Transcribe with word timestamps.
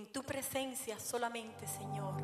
En 0.00 0.06
tu 0.06 0.22
presencia 0.22 0.98
solamente, 0.98 1.66
Señor, 1.66 2.14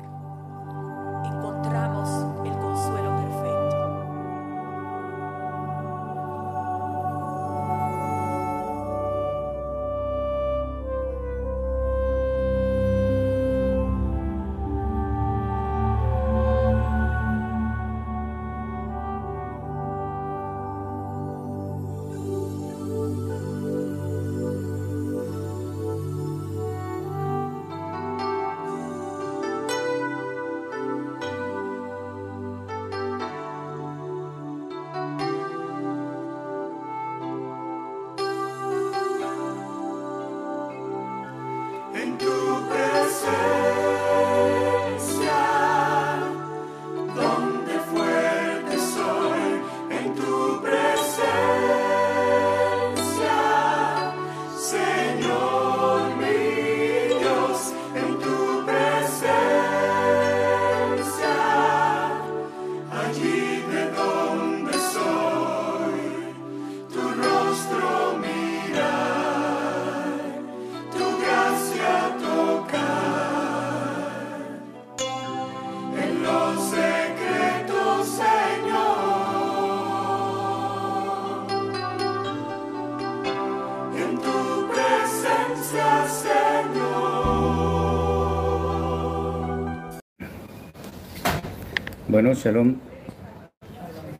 Bueno, 92.17 92.33
Shalom. 92.33 92.77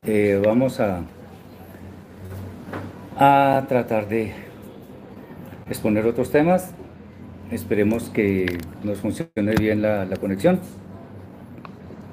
Eh, 0.04 0.40
vamos 0.46 0.80
a, 0.80 1.02
a 3.18 3.66
tratar 3.68 4.08
de 4.08 4.34
exponer 5.68 6.06
otros 6.06 6.30
temas. 6.30 6.76
Esperemos 7.50 8.12
que 8.12 8.60
nos 8.84 9.00
funcione 9.00 9.56
bien 9.60 9.82
la, 9.82 10.06
la 10.06 10.16
conexión. 10.18 10.60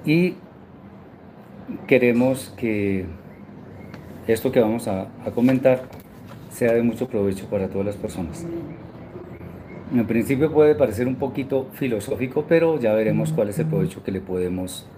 Y 0.06 0.36
queremos 1.86 2.54
que 2.56 3.04
esto 4.26 4.52
que 4.52 4.60
vamos 4.60 4.88
a, 4.88 5.02
a 5.02 5.32
comentar 5.34 5.82
sea 6.50 6.72
de 6.72 6.82
mucho 6.82 7.08
provecho 7.08 7.44
para 7.50 7.68
todas 7.68 7.84
las 7.88 7.96
personas. 7.96 8.46
En 9.94 10.06
principio 10.06 10.50
puede 10.50 10.76
parecer 10.76 11.06
un 11.06 11.16
poquito 11.16 11.68
filosófico, 11.74 12.46
pero 12.48 12.80
ya 12.80 12.94
veremos 12.94 13.34
cuál 13.34 13.50
es 13.50 13.58
el 13.58 13.66
provecho 13.66 14.02
que 14.02 14.12
le 14.12 14.22
podemos 14.22 14.88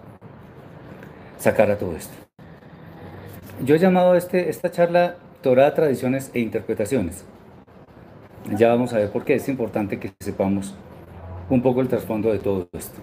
sacar 1.38 1.70
a 1.70 1.78
todo 1.78 1.96
esto. 1.96 2.14
Yo 3.64 3.74
he 3.74 3.78
llamado 3.78 4.14
este, 4.14 4.50
esta 4.50 4.70
charla 4.70 5.16
Torah, 5.42 5.74
Tradiciones 5.74 6.30
e 6.34 6.40
Interpretaciones. 6.40 7.24
Ya 8.56 8.68
vamos 8.68 8.92
a 8.92 8.98
ver 8.98 9.10
por 9.10 9.24
qué 9.24 9.34
es 9.34 9.48
importante 9.48 9.98
que 9.98 10.12
sepamos 10.20 10.74
un 11.48 11.62
poco 11.62 11.80
el 11.80 11.88
trasfondo 11.88 12.32
de 12.32 12.38
todo 12.38 12.68
esto. 12.72 13.00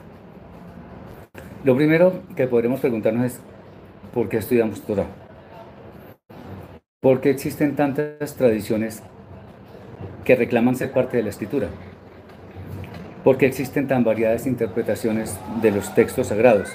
Lo 1.64 1.76
primero 1.76 2.22
que 2.36 2.48
podremos 2.48 2.80
preguntarnos 2.82 3.26
es, 3.26 3.40
¿por 4.14 4.30
qué 4.30 4.38
estudiamos 4.38 4.82
Torah? 4.82 5.08
¿Por 7.00 7.22
qué 7.22 7.30
existen 7.30 7.76
tantas 7.76 8.36
tradiciones 8.36 9.02
que 10.24 10.36
reclaman 10.36 10.76
ser 10.76 10.92
parte 10.92 11.18
de 11.18 11.24
la 11.24 11.30
escritura? 11.30 11.68
¿Por 13.24 13.38
qué 13.38 13.46
existen 13.46 13.88
tan 13.88 14.04
variadas 14.04 14.46
interpretaciones 14.46 15.38
de 15.62 15.72
los 15.72 15.96
textos 15.96 16.28
sagrados? 16.28 16.74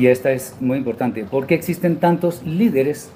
Y 0.00 0.06
esta 0.06 0.32
es 0.32 0.56
muy 0.60 0.78
importante. 0.78 1.24
¿Por 1.24 1.46
qué 1.46 1.54
existen 1.54 1.96
tantos 1.96 2.42
líderes 2.42 3.10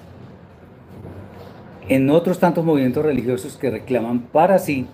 en 1.89 2.11
otros 2.11 2.41
tantos 2.41 2.63
movimientos 2.63 3.03
religiosos 3.03 3.57
que 3.57 3.71
reclaman 3.71 4.21
para 4.21 4.59
sí 4.59 4.87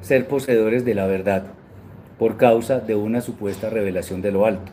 ser 0.00 0.26
poseedores 0.26 0.86
de 0.86 0.94
la 0.94 1.06
verdad 1.06 1.44
por 2.18 2.38
causa 2.38 2.80
de 2.80 2.94
una 2.94 3.20
supuesta 3.20 3.68
revelación 3.68 4.22
de 4.22 4.32
lo 4.32 4.46
alto? 4.46 4.72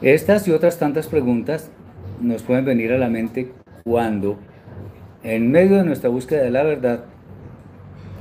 Estas 0.00 0.46
y 0.46 0.52
otras 0.52 0.78
tantas 0.78 1.08
preguntas 1.08 1.68
nos 2.20 2.44
pueden 2.44 2.64
venir 2.64 2.92
a 2.92 2.98
la 2.98 3.08
mente 3.08 3.50
cuando, 3.82 4.38
en 5.24 5.50
medio 5.50 5.76
de 5.76 5.82
nuestra 5.82 6.08
búsqueda 6.08 6.44
de 6.44 6.52
la 6.52 6.62
verdad, 6.62 7.04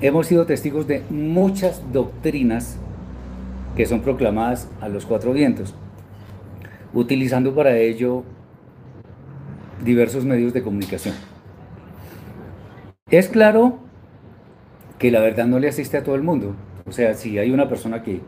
hemos 0.02 0.25
sido 0.25 0.48
testigos 0.48 0.88
de 0.88 1.03
muchas 1.12 1.84
doctrinas 1.94 2.80
que 3.75 3.86
son 3.86 4.02
proclamadas 4.02 4.68
a 4.81 4.90
los 4.90 5.06
cuatro 5.06 5.34
vientos, 5.34 5.75
utilizando 6.94 7.53
para 7.53 7.77
ello 7.77 8.23
diversos 9.83 10.25
medios 10.25 10.53
de 10.53 10.61
comunicación. 10.61 11.16
Es 13.09 13.27
claro 13.27 13.79
que 14.97 15.11
la 15.11 15.19
verdad 15.19 15.45
no 15.45 15.59
le 15.59 15.69
asiste 15.69 15.97
a 15.97 16.03
todo 16.03 16.16
el 16.16 16.23
mundo. 16.23 16.55
O 16.85 16.91
sea, 16.91 17.13
si 17.13 17.38
hay 17.39 17.51
una 17.51 17.69
persona 17.69 18.03
que, 18.03 18.22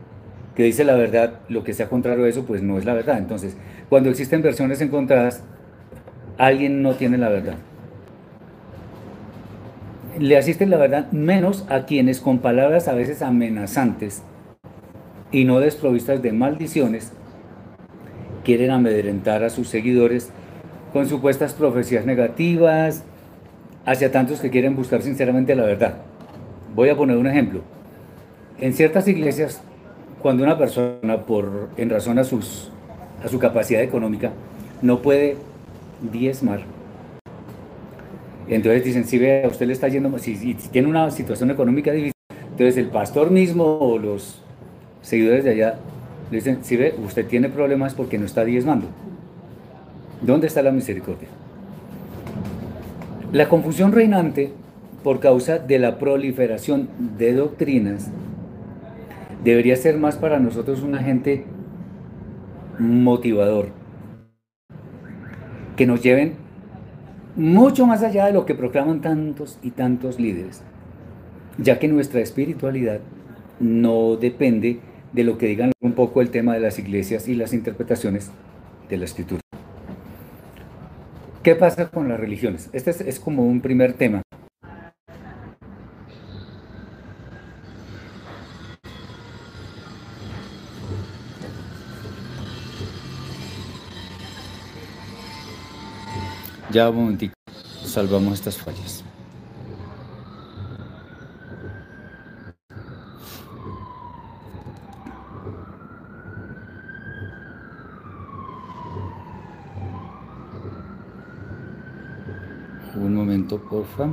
que 0.55 0.63
dice 0.63 0.83
la 0.83 0.95
verdad, 0.95 1.39
lo 1.49 1.63
que 1.63 1.73
sea 1.73 1.89
contrario 1.89 2.25
a 2.25 2.29
eso, 2.29 2.45
pues 2.45 2.63
no 2.63 2.77
es 2.77 2.85
la 2.85 2.93
verdad. 2.93 3.17
Entonces, 3.17 3.57
cuando 3.89 4.09
existen 4.09 4.41
versiones 4.41 4.81
encontradas, 4.81 5.43
alguien 6.37 6.81
no 6.81 6.93
tiene 6.95 7.17
la 7.17 7.29
verdad. 7.29 7.55
Le 10.17 10.37
asiste 10.37 10.65
la 10.65 10.77
verdad 10.77 11.11
menos 11.11 11.65
a 11.69 11.85
quienes 11.85 12.19
con 12.19 12.39
palabras 12.39 12.87
a 12.87 12.93
veces 12.93 13.21
amenazantes 13.21 14.23
y 15.31 15.45
no 15.45 15.59
desprovistas 15.59 16.21
de 16.21 16.33
maldiciones 16.33 17.13
quieren 18.43 18.71
amedrentar 18.71 19.43
a 19.43 19.49
sus 19.49 19.67
seguidores 19.67 20.29
con 20.93 21.07
supuestas 21.07 21.53
profecías 21.53 22.05
negativas 22.05 23.03
hacia 23.85 24.11
tantos 24.11 24.39
que 24.39 24.49
quieren 24.49 24.75
buscar 24.75 25.01
sinceramente 25.01 25.55
la 25.55 25.63
verdad. 25.63 25.97
Voy 26.75 26.89
a 26.89 26.95
poner 26.95 27.17
un 27.17 27.27
ejemplo. 27.27 27.61
En 28.59 28.73
ciertas 28.73 29.07
iglesias, 29.07 29.61
cuando 30.21 30.43
una 30.43 30.57
persona, 30.57 31.25
por, 31.25 31.69
en 31.77 31.89
razón 31.89 32.19
a, 32.19 32.23
sus, 32.23 32.71
a 33.23 33.27
su 33.27 33.39
capacidad 33.39 33.81
económica, 33.81 34.31
no 34.81 35.01
puede 35.01 35.35
diezmar, 36.11 36.61
entonces 38.47 38.83
dicen, 38.83 39.05
si 39.05 39.17
ve, 39.17 39.43
a 39.45 39.47
usted 39.47 39.65
le 39.65 39.73
está 39.73 39.87
yendo, 39.87 40.17
si, 40.19 40.35
si 40.35 40.53
tiene 40.53 40.87
una 40.87 41.09
situación 41.09 41.51
económica 41.51 41.91
difícil, 41.91 42.13
entonces 42.51 42.77
el 42.77 42.87
pastor 42.87 43.31
mismo 43.31 43.77
o 43.79 43.97
los 43.97 44.41
seguidores 45.01 45.43
de 45.43 45.51
allá 45.51 45.79
le 46.31 46.37
dicen, 46.37 46.59
si 46.63 46.77
ve, 46.77 46.95
usted 47.05 47.27
tiene 47.27 47.49
problemas 47.49 47.93
porque 47.93 48.17
no 48.17 48.25
está 48.25 48.45
diezmando. 48.45 48.87
¿Dónde 50.21 50.47
está 50.47 50.61
la 50.61 50.71
misericordia? 50.71 51.27
La 53.33 53.49
confusión 53.49 53.91
reinante 53.91 54.51
por 55.03 55.19
causa 55.19 55.59
de 55.59 55.77
la 55.77 55.99
proliferación 55.99 56.89
de 57.17 57.33
doctrinas 57.33 58.09
debería 59.43 59.75
ser 59.75 59.97
más 59.97 60.15
para 60.15 60.39
nosotros 60.39 60.83
un 60.83 60.95
agente 60.95 61.45
motivador, 62.79 63.69
que 65.75 65.85
nos 65.85 66.01
lleven 66.01 66.35
mucho 67.35 67.85
más 67.85 68.03
allá 68.03 68.25
de 68.25 68.33
lo 68.33 68.45
que 68.45 68.55
proclaman 68.55 69.01
tantos 69.01 69.59
y 69.61 69.71
tantos 69.71 70.19
líderes, 70.19 70.61
ya 71.57 71.79
que 71.79 71.87
nuestra 71.87 72.21
espiritualidad 72.21 72.99
no 73.59 74.15
depende 74.15 74.79
de 75.11 75.23
lo 75.23 75.37
que 75.37 75.47
digan 75.47 75.71
un 75.81 75.93
poco 75.93 76.21
el 76.21 76.29
tema 76.29 76.53
de 76.53 76.59
las 76.59 76.79
iglesias 76.79 77.27
y 77.27 77.35
las 77.35 77.53
interpretaciones 77.53 78.31
de 78.89 78.97
la 78.97 79.05
escritura. 79.05 79.41
¿Qué 81.43 81.55
pasa 81.55 81.89
con 81.89 82.07
las 82.07 82.19
religiones? 82.19 82.69
Este 82.71 82.91
es, 83.09 83.19
como 83.19 83.47
un 83.47 83.61
primer 83.61 83.93
tema. 83.93 84.21
Ya 96.71 96.89
un 96.89 96.95
momentito, 96.95 97.33
salvamos 97.83 98.35
estas 98.35 98.57
fallas. 98.57 99.03
Un 112.95 113.15
porfa. 113.47 114.09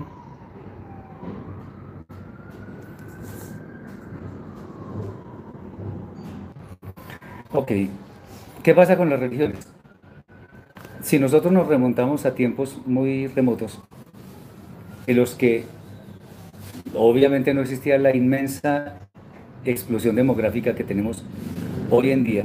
Ok, 7.52 7.72
¿qué 8.62 8.74
pasa 8.74 8.96
con 8.96 9.08
las 9.10 9.18
religiones? 9.20 9.66
Si 11.02 11.18
nosotros 11.18 11.52
nos 11.52 11.66
remontamos 11.66 12.26
a 12.26 12.34
tiempos 12.34 12.78
muy 12.84 13.26
remotos, 13.28 13.80
en 15.06 15.16
los 15.16 15.34
que 15.34 15.64
obviamente 16.94 17.54
no 17.54 17.62
existía 17.62 17.96
la 17.98 18.14
inmensa 18.14 19.08
explosión 19.64 20.16
demográfica 20.16 20.74
que 20.74 20.84
tenemos 20.84 21.24
hoy 21.90 22.10
en 22.10 22.24
día, 22.24 22.44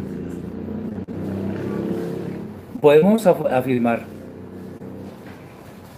podemos 2.80 3.28
afirmar 3.28 4.13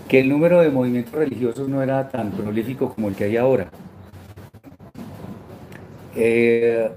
que 0.08 0.20
el 0.20 0.30
número 0.30 0.62
de 0.62 0.70
movimientos 0.70 1.14
religiosos 1.14 1.68
no 1.68 1.82
era 1.82 2.10
tan 2.10 2.32
prolífico 2.32 2.94
como 2.94 3.10
el 3.10 3.16
que 3.16 3.26
hay 3.26 3.38
ahora. 3.38 3.70
Eh, 6.16 6.92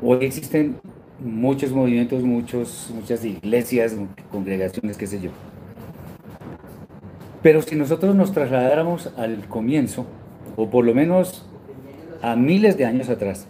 hoy 0.00 0.24
existen 0.24 0.76
muchos 1.20 1.70
movimientos, 1.70 2.22
muchos, 2.22 2.90
muchas 2.94 3.24
iglesias, 3.24 3.94
congregaciones, 4.30 4.96
qué 4.96 5.06
sé 5.06 5.20
yo. 5.20 5.30
Pero 7.42 7.60
si 7.62 7.76
nosotros 7.76 8.14
nos 8.14 8.32
trasladáramos 8.32 9.12
al 9.16 9.46
comienzo, 9.48 10.06
o 10.56 10.70
por 10.70 10.84
lo 10.84 10.94
menos 10.94 11.48
a 12.22 12.36
miles 12.36 12.76
de 12.76 12.86
años 12.86 13.08
atrás, 13.08 13.48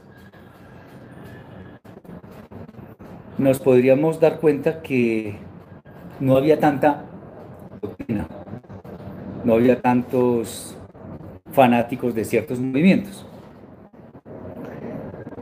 nos 3.38 3.58
podríamos 3.58 4.20
dar 4.20 4.40
cuenta 4.40 4.82
que 4.82 5.36
no 6.20 6.36
había 6.36 6.58
tanta 6.58 7.04
no 9.44 9.54
había 9.54 9.80
tantos 9.80 10.76
fanáticos 11.52 12.14
de 12.14 12.24
ciertos 12.24 12.60
movimientos. 12.60 13.26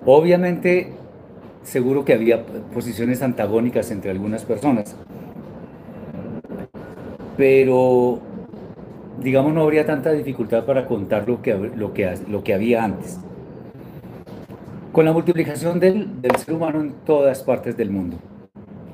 Obviamente, 0.04 0.92
seguro 1.62 2.04
que 2.04 2.14
había 2.14 2.44
posiciones 2.72 3.22
antagónicas 3.22 3.90
entre 3.90 4.10
algunas 4.10 4.44
personas, 4.44 4.96
pero 7.36 8.20
digamos 9.20 9.52
no 9.52 9.62
habría 9.62 9.84
tanta 9.84 10.12
dificultad 10.12 10.64
para 10.64 10.86
contar 10.86 11.28
lo 11.28 11.42
que, 11.42 11.54
lo 11.54 11.92
que, 11.92 12.14
lo 12.28 12.42
que 12.42 12.54
había 12.54 12.84
antes. 12.84 13.20
Con 14.92 15.04
la 15.04 15.12
multiplicación 15.12 15.78
del, 15.78 16.20
del 16.20 16.34
ser 16.36 16.54
humano 16.54 16.80
en 16.80 16.92
todas 17.04 17.42
partes 17.42 17.76
del 17.76 17.90
mundo, 17.90 18.16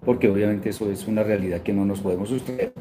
porque 0.05 0.29
obviamente 0.29 0.71
eso 0.71 0.91
es 0.91 1.07
una 1.07 1.23
realidad 1.23 1.61
que 1.61 1.73
no 1.73 1.87
nos 1.87 2.01
podemos 2.01 2.29
sustraer 2.29 2.73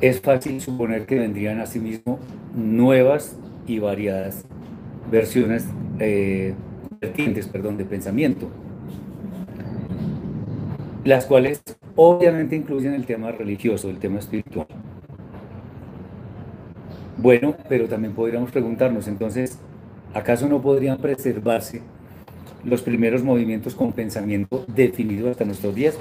es 0.00 0.20
fácil 0.20 0.60
suponer 0.60 1.06
que 1.06 1.18
vendrían 1.18 1.60
asimismo 1.60 2.18
nuevas 2.54 3.36
y 3.66 3.78
variadas 3.78 4.44
versiones, 5.10 5.66
eh, 5.98 6.54
vertientes, 7.00 7.48
perdón, 7.48 7.76
de 7.76 7.84
pensamiento, 7.84 8.48
las 11.04 11.26
cuales 11.26 11.62
obviamente 11.96 12.56
incluyen 12.56 12.94
el 12.94 13.04
tema 13.04 13.32
religioso, 13.32 13.90
el 13.90 13.98
tema 13.98 14.18
espiritual. 14.18 14.66
Bueno, 17.18 17.54
pero 17.68 17.86
también 17.86 18.14
podríamos 18.14 18.50
preguntarnos 18.50 19.06
entonces, 19.06 19.58
¿acaso 20.14 20.48
no 20.48 20.62
podrían 20.62 20.96
preservarse 20.96 21.82
los 22.64 22.80
primeros 22.82 23.22
movimientos 23.22 23.74
con 23.74 23.92
pensamiento 23.92 24.64
definido 24.68 25.30
hasta 25.30 25.44
nuestros 25.44 25.74
días? 25.74 25.98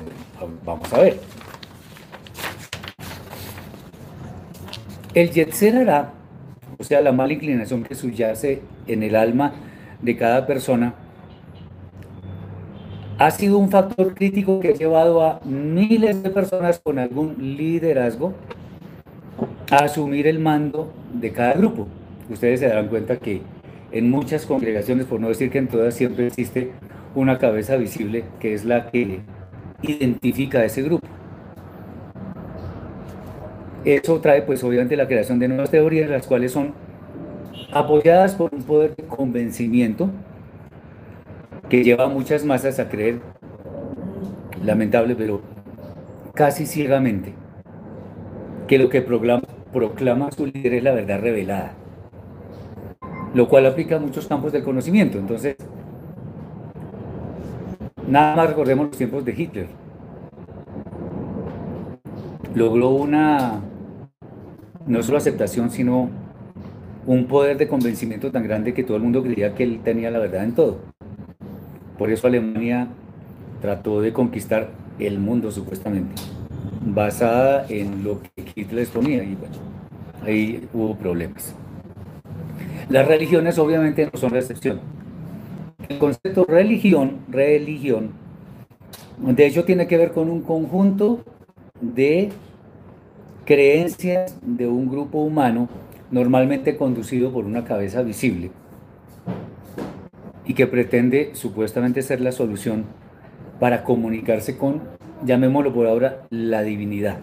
Vamos 0.66 0.94
a 0.94 1.02
ver. 1.02 1.20
El 5.14 5.32
Yetzer 5.32 5.76
hará, 5.76 6.14
o 6.78 6.84
sea, 6.84 7.02
la 7.02 7.12
mala 7.12 7.34
inclinación 7.34 7.84
que 7.84 7.96
subyace 7.96 8.62
en 8.86 9.02
el 9.02 9.16
alma 9.16 9.54
de 10.04 10.16
cada 10.16 10.46
persona, 10.46 10.94
ha 13.18 13.32
sido 13.32 13.58
un 13.58 13.70
factor 13.70 14.14
crítico 14.14 14.60
que 14.60 14.70
ha 14.70 14.74
llevado 14.74 15.24
a 15.24 15.42
miles 15.44 16.22
de 16.22 16.30
personas 16.30 16.80
con 16.80 17.00
algún 17.00 17.36
liderazgo 17.58 18.34
a 19.72 19.78
asumir 19.78 20.28
el 20.28 20.40
mando 20.40 20.94
de 21.14 21.32
cada 21.32 21.54
grupo. 21.54 21.88
Ustedes 22.30 22.60
se 22.60 22.68
darán 22.68 22.88
cuenta 22.88 23.18
que 23.18 23.42
en 23.92 24.12
muchas 24.12 24.46
congregaciones, 24.46 25.08
por 25.08 25.20
no 25.20 25.28
decir 25.30 25.50
que 25.50 25.58
en 25.58 25.68
todas, 25.68 25.96
siempre 25.96 26.28
existe 26.28 26.72
una 27.16 27.40
cabeza 27.40 27.76
visible 27.76 28.26
que 28.40 28.54
es 28.54 28.64
la 28.64 28.92
que 28.92 29.22
identifica 29.82 30.60
a 30.60 30.66
ese 30.66 30.84
grupo. 30.84 31.08
Eso 33.86 34.20
trae 34.20 34.42
pues 34.42 34.64
obviamente 34.64 34.98
la 34.98 35.08
creación 35.08 35.40
de 35.40 35.48
nuevas 35.48 35.72
teorías, 35.72 36.10
las 36.10 36.28
cuales 36.28 36.52
son 36.52 36.74
apoyadas 37.72 38.36
por 38.36 38.54
un 38.54 38.64
poder 38.64 38.96
de 38.96 39.04
convencimiento 39.04 40.10
que 41.70 41.84
lleva 41.84 42.06
a 42.06 42.10
muchas 42.10 42.44
masas 42.44 42.80
a 42.80 42.90
creer, 42.90 43.20
lamentable, 44.64 45.16
pero 45.16 45.42
casi 46.34 46.66
ciegamente, 46.66 47.34
que 48.68 48.78
lo 48.78 48.90
que 48.90 49.02
proclama, 49.02 49.42
su 50.32 50.46
líder 50.46 50.74
es 50.74 50.84
la 50.84 50.94
verdad 50.94 51.22
revelada, 51.22 51.74
lo 53.34 53.48
cual 53.48 53.66
aplica 53.66 53.96
a 53.96 54.00
muchos 54.00 54.28
campos 54.28 54.52
del 54.52 54.64
conocimiento. 54.64 55.18
Entonces, 55.20 55.56
nada 58.08 58.36
más 58.36 58.50
recordemos 58.50 58.88
los 58.88 58.98
tiempos 58.98 59.24
de 59.24 59.32
Hitler. 59.32 59.79
Logró 62.56 62.90
una 62.90 63.62
no 64.88 65.04
solo 65.04 65.18
aceptación, 65.18 65.70
sino 65.70 66.10
un 67.06 67.26
poder 67.26 67.58
de 67.58 67.68
convencimiento 67.68 68.32
tan 68.32 68.44
grande 68.44 68.74
que 68.74 68.84
todo 68.84 68.98
el 68.98 69.04
mundo 69.04 69.24
creía 69.24 69.54
que 69.54 69.64
él 69.64 69.82
tenía 69.84 70.10
la 70.12 70.20
verdad 70.20 70.44
en 70.44 70.54
todo. 70.54 70.80
Por 71.98 72.12
eso 72.12 72.28
Alemania 72.28 72.88
trató 73.62 74.02
de 74.02 74.14
conquistar 74.14 74.72
el 75.00 75.20
mundo 75.20 75.52
supuestamente, 75.52 76.22
basada 76.86 77.66
en 77.70 78.04
lo 78.04 78.22
que 78.22 78.46
Hitler 78.56 78.80
exponía 78.80 79.24
y 79.24 79.36
bueno, 79.36 79.56
ahí 80.24 80.68
hubo 80.74 80.96
problemas. 80.96 81.56
Las 82.90 83.08
religiones 83.08 83.60
obviamente 83.60 84.10
no 84.12 84.20
son 84.20 84.34
la 84.34 84.40
excepción. 84.40 84.80
El 85.88 86.00
concepto 86.00 86.46
religión, 86.46 87.18
religión, 87.30 88.12
de 89.20 89.46
hecho 89.46 89.66
tiene 89.66 89.88
que 89.88 89.98
ver 89.98 90.12
con 90.12 90.30
un 90.30 90.42
conjunto 90.42 91.24
de 91.82 92.30
creencias 93.46 94.38
de 94.42 94.68
un 94.68 94.90
grupo 94.90 95.20
humano 95.20 95.70
normalmente 96.12 96.78
conducido 96.78 97.32
por 97.32 97.46
una 97.46 97.66
cabeza 97.66 98.02
visible 98.02 98.52
y 100.46 100.54
que 100.54 100.68
pretende 100.68 101.32
supuestamente 101.34 102.02
ser 102.02 102.22
la 102.22 102.32
solución 102.32 102.86
para 103.60 103.84
comunicarse 103.84 104.58
con, 104.58 104.82
llamémoslo 105.24 105.74
por 105.74 105.88
ahora, 105.88 106.24
la 106.30 106.64
divinidad. 106.64 107.20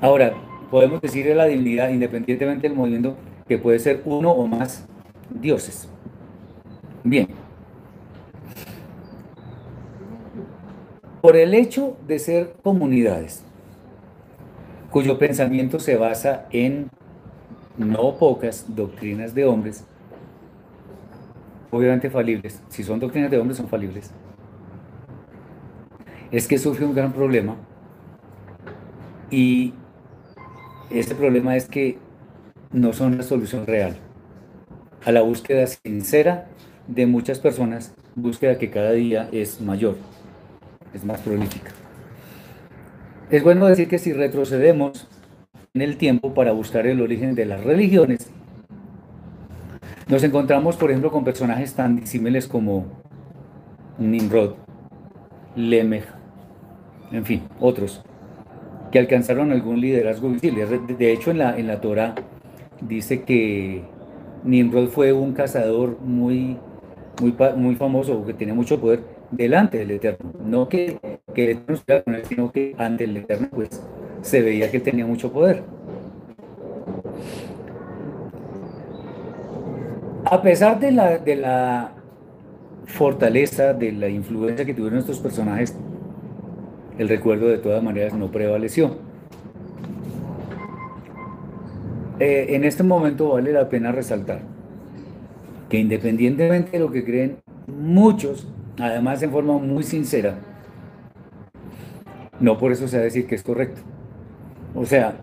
ahora, 0.00 0.32
podemos 0.70 1.02
decir 1.02 1.26
de 1.26 1.34
la 1.34 1.44
divinidad 1.44 1.90
independientemente 1.90 2.66
del 2.66 2.76
movimiento 2.76 3.16
que 3.46 3.58
puede 3.58 3.78
ser 3.78 4.00
uno 4.06 4.30
o 4.30 4.46
más 4.46 4.86
dioses. 5.30 5.88
Bien, 7.02 7.28
por 11.24 11.38
el 11.38 11.54
hecho 11.54 11.96
de 12.06 12.18
ser 12.18 12.52
comunidades 12.62 13.42
cuyo 14.90 15.18
pensamiento 15.18 15.80
se 15.80 15.96
basa 15.96 16.46
en 16.50 16.90
no 17.78 18.18
pocas 18.18 18.66
doctrinas 18.76 19.34
de 19.34 19.46
hombres, 19.46 19.86
obviamente 21.70 22.10
falibles, 22.10 22.62
si 22.68 22.82
son 22.82 23.00
doctrinas 23.00 23.30
de 23.30 23.38
hombres 23.38 23.56
son 23.56 23.68
falibles, 23.68 24.10
es 26.30 26.46
que 26.46 26.58
surge 26.58 26.84
un 26.84 26.94
gran 26.94 27.14
problema. 27.14 27.56
Y 29.30 29.72
este 30.90 31.14
problema 31.14 31.56
es 31.56 31.64
que 31.64 31.96
no 32.70 32.92
son 32.92 33.16
la 33.16 33.22
solución 33.22 33.66
real. 33.66 33.96
A 35.06 35.10
la 35.10 35.22
búsqueda 35.22 35.66
sincera 35.66 36.48
de 36.86 37.06
muchas 37.06 37.40
personas, 37.40 37.94
búsqueda 38.14 38.58
que 38.58 38.68
cada 38.68 38.90
día 38.92 39.30
es 39.32 39.62
mayor 39.62 39.96
es 40.94 41.04
más 41.04 41.20
prolífica. 41.20 41.70
Es 43.30 43.42
bueno 43.42 43.66
decir 43.66 43.88
que 43.88 43.98
si 43.98 44.12
retrocedemos 44.12 45.08
en 45.74 45.82
el 45.82 45.96
tiempo 45.96 46.34
para 46.34 46.52
buscar 46.52 46.86
el 46.86 47.00
origen 47.00 47.34
de 47.34 47.46
las 47.46 47.64
religiones, 47.64 48.30
nos 50.08 50.22
encontramos, 50.22 50.76
por 50.76 50.90
ejemplo, 50.90 51.10
con 51.10 51.24
personajes 51.24 51.74
tan 51.74 51.96
disímiles 51.96 52.46
como 52.46 52.86
Nimrod, 53.98 54.54
Lemech, 55.56 56.04
en 57.10 57.24
fin, 57.24 57.42
otros, 57.58 58.04
que 58.92 58.98
alcanzaron 58.98 59.50
algún 59.50 59.80
liderazgo 59.80 60.28
visible. 60.28 60.66
De 60.66 61.12
hecho, 61.12 61.30
en 61.30 61.38
la, 61.38 61.58
en 61.58 61.66
la 61.66 61.80
Torah 61.80 62.14
dice 62.80 63.22
que 63.22 63.82
Nimrod 64.44 64.88
fue 64.88 65.12
un 65.12 65.32
cazador 65.32 65.98
muy, 66.00 66.58
muy, 67.20 67.34
muy 67.56 67.76
famoso, 67.76 68.24
que 68.26 68.34
tenía 68.34 68.54
mucho 68.54 68.80
poder, 68.80 69.13
delante 69.36 69.78
del 69.78 69.92
Eterno. 69.92 70.32
No 70.44 70.68
que, 70.68 70.98
que 71.34 71.44
el 71.44 71.50
Eterno 71.50 71.74
estuviera 71.74 72.04
con 72.04 72.14
él, 72.14 72.24
sino 72.24 72.52
que 72.52 72.74
ante 72.78 73.04
el 73.04 73.16
Eterno 73.16 73.48
pues 73.50 73.82
se 74.22 74.42
veía 74.42 74.70
que 74.70 74.80
tenía 74.80 75.06
mucho 75.06 75.32
poder. 75.32 75.62
A 80.24 80.40
pesar 80.42 80.80
de 80.80 80.90
la, 80.90 81.18
de 81.18 81.36
la 81.36 81.92
fortaleza, 82.86 83.74
de 83.74 83.92
la 83.92 84.08
influencia 84.08 84.64
que 84.64 84.74
tuvieron 84.74 84.98
estos 84.98 85.18
personajes, 85.18 85.76
el 86.98 87.08
recuerdo 87.08 87.48
de 87.48 87.58
todas 87.58 87.82
maneras 87.82 88.14
no 88.14 88.30
prevaleció. 88.30 88.96
Eh, 92.20 92.46
en 92.50 92.64
este 92.64 92.82
momento 92.82 93.30
vale 93.30 93.52
la 93.52 93.68
pena 93.68 93.90
resaltar 93.90 94.54
que 95.68 95.78
independientemente 95.78 96.70
de 96.72 96.78
lo 96.78 96.90
que 96.90 97.04
creen 97.04 97.38
muchos, 97.66 98.46
además 98.78 99.22
en 99.22 99.30
forma 99.30 99.58
muy 99.58 99.84
sincera, 99.84 100.38
no 102.40 102.58
por 102.58 102.72
eso 102.72 102.88
se 102.88 102.96
va 102.96 103.02
a 103.02 103.04
decir 103.04 103.26
que 103.26 103.34
es 103.34 103.42
correcto. 103.42 103.80
O 104.74 104.84
sea, 104.84 105.22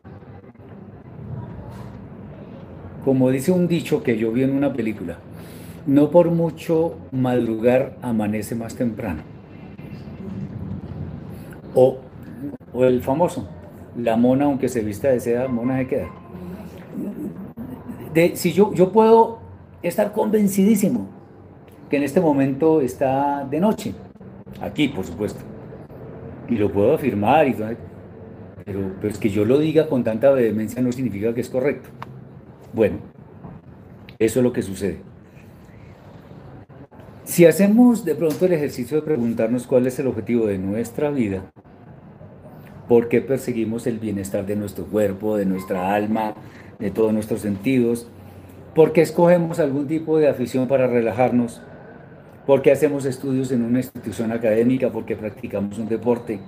como 3.03 3.29
dice 3.31 3.51
un 3.51 3.67
dicho 3.67 4.03
que 4.03 4.17
yo 4.17 4.31
vi 4.31 4.43
en 4.43 4.51
una 4.51 4.74
película, 4.74 5.17
no 5.86 6.10
por 6.10 6.31
mucho 6.31 6.96
madrugar 7.12 7.98
amanece 8.01 8.55
más 8.55 8.75
temprano. 8.75 9.24
O, 11.74 12.00
o 12.74 12.86
el 12.86 13.01
famoso, 13.01 13.48
la 13.98 14.15
mona 14.15 14.46
aunque 14.46 14.70
se 14.70 14.81
vista 14.81 15.10
de 15.10 15.20
seda, 15.20 15.48
mona 15.48 15.77
se 15.79 15.88
queda. 15.88 16.08
De, 18.13 18.36
si 18.36 18.51
yo, 18.51 18.74
yo 18.74 18.91
puedo 18.91 19.39
estar 19.81 20.12
convencidísimo 20.12 21.20
que 21.91 21.98
en 21.98 22.03
este 22.03 22.21
momento 22.21 22.79
está 22.79 23.45
de 23.51 23.60
noche, 23.60 23.93
aquí 24.62 24.88
por 24.88 25.05
supuesto, 25.05 25.41
y 26.48 26.55
lo 26.55 26.71
puedo 26.71 26.93
afirmar 26.93 27.50
y 27.50 27.53
todo, 27.53 27.67
pero, 28.63 28.93
es 29.03 29.17
que 29.17 29.29
yo 29.29 29.43
lo 29.43 29.60
diga 29.60 29.88
con 29.88 30.01
tanta 30.05 30.31
vehemencia 30.31 30.81
no 30.81 30.93
significa 30.93 31.33
que 31.33 31.41
es 31.41 31.50
correcto. 31.50 31.89
Bueno, 32.71 33.00
eso 34.19 34.39
es 34.39 34.43
lo 34.43 34.53
que 34.53 34.62
sucede. 34.62 35.00
Si 37.25 37.45
hacemos 37.45 38.05
de 38.05 38.15
pronto 38.15 38.45
el 38.45 38.53
ejercicio 38.53 38.95
de 38.95 39.03
preguntarnos 39.03 39.67
cuál 39.67 39.86
es 39.86 40.00
el 40.00 40.07
objetivo 40.07 40.48
de 40.48 40.60
nuestra 40.60 41.10
vida, 41.10 41.51
por 42.88 43.10
qué 43.10 43.19
perseguimos 43.19 43.86
el 43.86 44.00
bienestar 44.00 44.45
de 44.45 44.55
nuestro 44.55 44.86
cuerpo, 44.86 45.36
de 45.36 45.45
nuestra 45.45 45.93
alma, 45.93 46.36
de 46.79 46.89
todos 46.89 47.12
nuestros 47.12 47.41
sentidos, 47.41 48.07
por 48.75 48.93
qué 48.93 49.01
escogemos 49.01 49.60
algún 49.60 49.88
tipo 49.88 50.17
de 50.19 50.29
afición 50.29 50.69
para 50.69 50.88
relajarnos, 50.88 51.62
por 52.45 52.62
qué 52.62 52.71
hacemos 52.71 53.05
estudios 53.05 53.51
en 53.51 53.63
una 53.63 53.79
institución 53.79 54.31
académica, 54.31 54.89
por 54.89 55.05
qué 55.05 55.15
practicamos 55.15 55.77
un 55.77 55.88
deporte, 55.88 56.39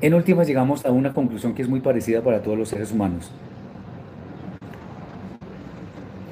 En 0.00 0.14
últimas 0.14 0.46
llegamos 0.46 0.86
a 0.86 0.90
una 0.90 1.12
conclusión 1.12 1.54
que 1.54 1.60
es 1.60 1.68
muy 1.68 1.80
parecida 1.80 2.22
para 2.22 2.42
todos 2.42 2.56
los 2.56 2.70
seres 2.70 2.90
humanos. 2.90 3.30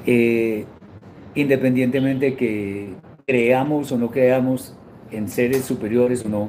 Eh, 0.07 0.65
independientemente 1.35 2.27
de 2.27 2.37
que 2.37 2.95
creamos 3.27 3.93
o 3.93 3.99
no 3.99 4.11
creamos 4.11 4.75
en 5.11 5.29
seres 5.29 5.67
superiores 5.67 6.25
o 6.25 6.31
no, 6.31 6.49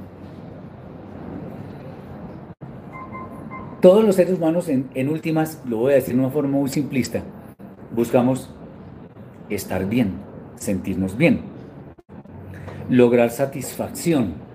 todos 3.81 4.05
los 4.05 4.15
seres 4.15 4.38
humanos 4.38 4.69
en, 4.69 4.89
en 4.93 5.09
últimas, 5.09 5.61
lo 5.67 5.77
voy 5.77 5.91
a 5.91 5.95
decir 5.95 6.13
de 6.15 6.21
una 6.21 6.29
forma 6.29 6.57
muy 6.57 6.69
simplista, 6.69 7.21
buscamos 7.93 8.49
estar 9.49 9.87
bien, 9.87 10.13
sentirnos 10.55 11.17
bien, 11.17 11.41
lograr 12.89 13.29
satisfacción 13.29 14.49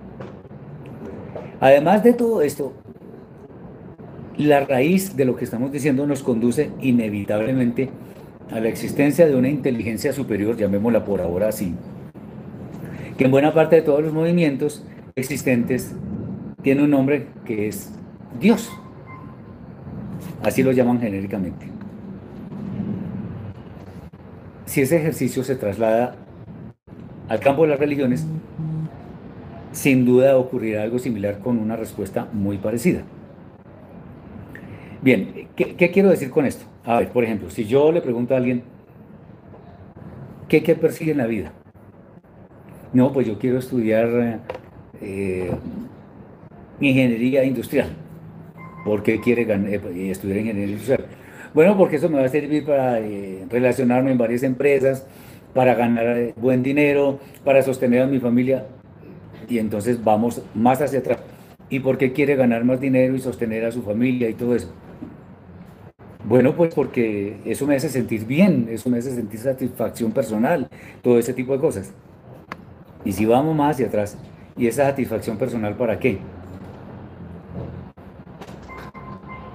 Además 1.65 2.03
de 2.03 2.13
todo 2.13 2.43
esto, 2.43 2.75
la 4.37 4.67
raíz 4.67 5.17
de 5.17 5.25
lo 5.25 5.35
que 5.35 5.45
estamos 5.45 5.73
diciendo 5.73 6.07
nos 6.07 6.23
conduce 6.23 6.71
inevitablemente 6.83 7.89
a 8.51 8.61
la 8.61 8.69
existencia 8.69 9.27
de 9.27 9.35
una 9.35 9.49
inteligencia 9.49 10.13
superior, 10.13 10.59
llamémosla 10.59 11.07
por 11.07 11.23
ahora 11.23 11.49
así, 11.49 11.75
que 13.17 13.25
en 13.25 13.31
buena 13.31 13.55
parte 13.55 13.77
de 13.77 13.83
todos 13.83 14.03
los 14.03 14.13
movimientos 14.13 14.85
existentes 15.17 15.95
tiene 16.61 16.83
un 16.83 16.91
nombre 16.91 17.29
que 17.47 17.69
es 17.69 17.93
Dios. 18.39 18.71
Así 20.43 20.63
lo 20.63 20.73
llaman 20.73 21.01
genéricamente. 21.01 21.74
Si 24.75 24.81
ese 24.81 24.97
ejercicio 24.97 25.45
se 25.45 25.55
traslada 25.55 26.17
al 27.29 27.39
campo 27.39 27.63
de 27.63 27.69
las 27.69 27.79
religiones, 27.79 28.27
sin 29.71 30.05
duda 30.05 30.37
ocurrirá 30.37 30.83
algo 30.83 30.99
similar 30.99 31.39
con 31.39 31.59
una 31.59 31.77
respuesta 31.77 32.29
muy 32.33 32.59
parecida. 32.59 33.03
Bien, 35.01 35.47
¿qué, 35.55 35.91
quiero 35.93 36.09
decir 36.09 36.29
con 36.29 36.45
esto? 36.45 36.65
A 36.83 36.99
ver, 36.99 37.11
por 37.11 37.23
ejemplo, 37.23 37.51
si 37.51 37.67
yo 37.67 37.93
le 37.93 38.01
pregunto 38.01 38.35
a 38.35 38.39
alguien, 38.39 38.65
¿qué, 40.49 40.65
qué 40.65 40.75
persigue 40.75 41.13
en 41.13 41.19
la 41.19 41.27
vida? 41.27 41.53
No, 42.93 43.13
pues 43.13 43.29
yo 43.29 43.39
quiero 43.39 43.59
estudiar 43.59 44.41
eh, 45.01 45.53
ingeniería 46.81 47.45
industrial. 47.45 47.91
¿Por 48.85 49.05
qué 49.05 49.21
quiere 49.21 49.43
eh, 49.43 50.11
estudiar 50.11 50.39
ingeniería 50.39 50.73
industrial? 50.73 51.04
Bueno, 51.55 51.79
porque 51.79 51.97
eso 51.97 52.09
me 52.09 52.19
va 52.19 52.25
a 52.25 52.29
servir 52.29 52.67
para 52.67 52.99
eh, 52.99 53.47
relacionarme 53.49 54.11
en 54.11 54.19
varias 54.19 54.43
empresas, 54.43 55.07
para 55.55 55.75
ganar 55.75 56.35
buen 56.37 56.65
dinero, 56.65 57.21
para 57.45 57.63
sostener 57.63 58.03
a 58.03 58.07
mi 58.07 58.19
familia 58.19 58.67
y 59.49 59.59
entonces 59.59 60.03
vamos 60.03 60.43
más 60.55 60.83
hacia 60.83 60.99
atrás. 60.99 61.19
¿Y 61.71 61.79
por 61.81 61.97
qué 61.97 62.13
quiere 62.13 62.35
ganar 62.35 62.65
más 62.65 62.81
dinero 62.81 63.15
y 63.15 63.21
sostener 63.21 63.65
a 63.65 63.71
su 63.71 63.83
familia 63.83 64.29
y 64.29 64.35
todo 64.35 64.57
eso? 64.57 64.73
Bueno, 66.25 66.57
pues 66.57 66.75
porque 66.75 67.37
eso 67.45 67.67
me 67.67 67.77
hace 67.77 67.89
sentir 67.89 68.27
bien, 68.27 68.67
eso 68.71 68.91
me 68.91 68.99
hace 68.99 69.15
sentir 69.15 69.39
satisfacción 69.39 70.11
personal, 70.11 70.69
todo 71.03 71.19
ese 71.19 71.35
tipo 71.35 71.53
de 71.53 71.61
cosas. 71.61 71.93
Y 73.05 73.13
si 73.13 73.27
vamos 73.27 73.55
más 73.55 73.77
hacia 73.77 73.87
atrás, 73.87 74.19
¿y 74.57 74.67
esa 74.67 74.87
satisfacción 74.87 75.37
personal 75.37 75.77
para 75.77 75.99
qué? 75.99 76.19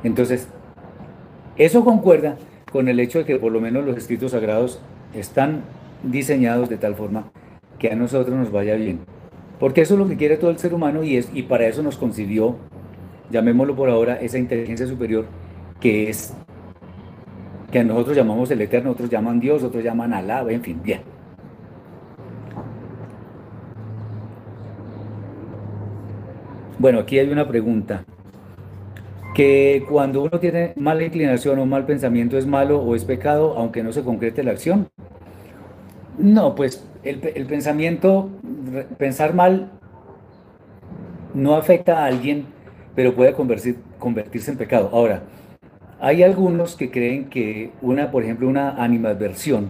Entonces, 0.03 0.48
eso 1.60 1.84
concuerda 1.84 2.38
con 2.72 2.88
el 2.88 3.01
hecho 3.01 3.20
de 3.20 3.25
que 3.25 3.36
por 3.36 3.51
lo 3.51 3.60
menos 3.60 3.86
los 3.86 3.98
escritos 3.98 4.32
sagrados 4.32 4.82
están 5.13 5.63
diseñados 6.04 6.70
de 6.70 6.78
tal 6.78 6.96
forma 6.96 7.32
que 7.78 7.92
a 7.92 7.96
nosotros 7.96 8.36
nos 8.36 8.50
vaya 8.50 8.75
bien. 8.75 9.01
Porque 9.60 9.82
eso 9.82 9.96
es 9.96 10.00
lo 10.00 10.08
que 10.08 10.16
quiere 10.16 10.38
todo 10.38 10.51
el 10.51 10.58
ser 10.58 10.74
humano 10.74 11.04
y, 11.04 11.18
es, 11.18 11.30
y 11.34 11.44
para 11.44 11.68
eso 11.68 11.84
nos 11.84 11.98
concibió, 11.98 12.56
llamémoslo 13.30 13.75
por 13.75 13.89
ahora, 13.89 14.16
esa 14.16 14.38
inteligencia 14.38 14.88
superior 14.88 15.25
que 15.82 16.10
es, 16.10 16.34
que 17.72 17.84
nosotros 17.84 18.16
llamamos 18.16 18.50
el 18.51 18.62
Eterno, 18.62 18.92
otros 18.92 19.10
llaman 19.10 19.42
Dios, 19.42 19.62
otros 19.62 19.84
llaman 19.84 20.13
Alá, 20.13 20.46
en 20.50 20.62
fin, 20.62 20.80
bien. 20.82 21.01
Bueno, 26.78 27.00
aquí 27.00 27.20
hay 27.20 27.30
una 27.30 27.46
pregunta. 27.46 28.06
Que 29.34 29.86
cuando 29.88 30.24
uno 30.24 30.40
tiene 30.40 30.74
mala 30.76 31.04
inclinación 31.04 31.60
o 31.60 31.66
mal 31.66 31.86
pensamiento 31.86 32.38
es 32.38 32.46
malo 32.46 32.82
o 32.82 32.96
es 32.96 33.06
pecado, 33.06 33.56
aunque 33.58 33.84
no 33.84 33.94
se 33.94 34.04
concrete 34.04 34.44
la 34.44 34.52
acción. 34.52 34.90
No, 36.18 36.56
pues 36.56 36.86
el, 37.04 37.20
pensamiento 37.46 38.30
pensar 38.98 39.34
mal 39.34 39.72
no 41.34 41.56
afecta 41.56 42.04
a 42.04 42.06
alguien, 42.06 42.46
pero 42.96 43.16
puede 43.16 43.34
convertirse 43.34 44.52
en 44.52 44.58
pecado. 44.58 44.90
Ahora, 44.92 45.24
hay 46.02 46.24
algunos 46.24 46.76
que 46.76 46.92
creen 46.92 47.30
que 47.30 47.72
una, 47.82 48.12
por 48.12 48.24
ejemplo, 48.24 48.48
una 48.48 48.72
animadversión 48.84 49.70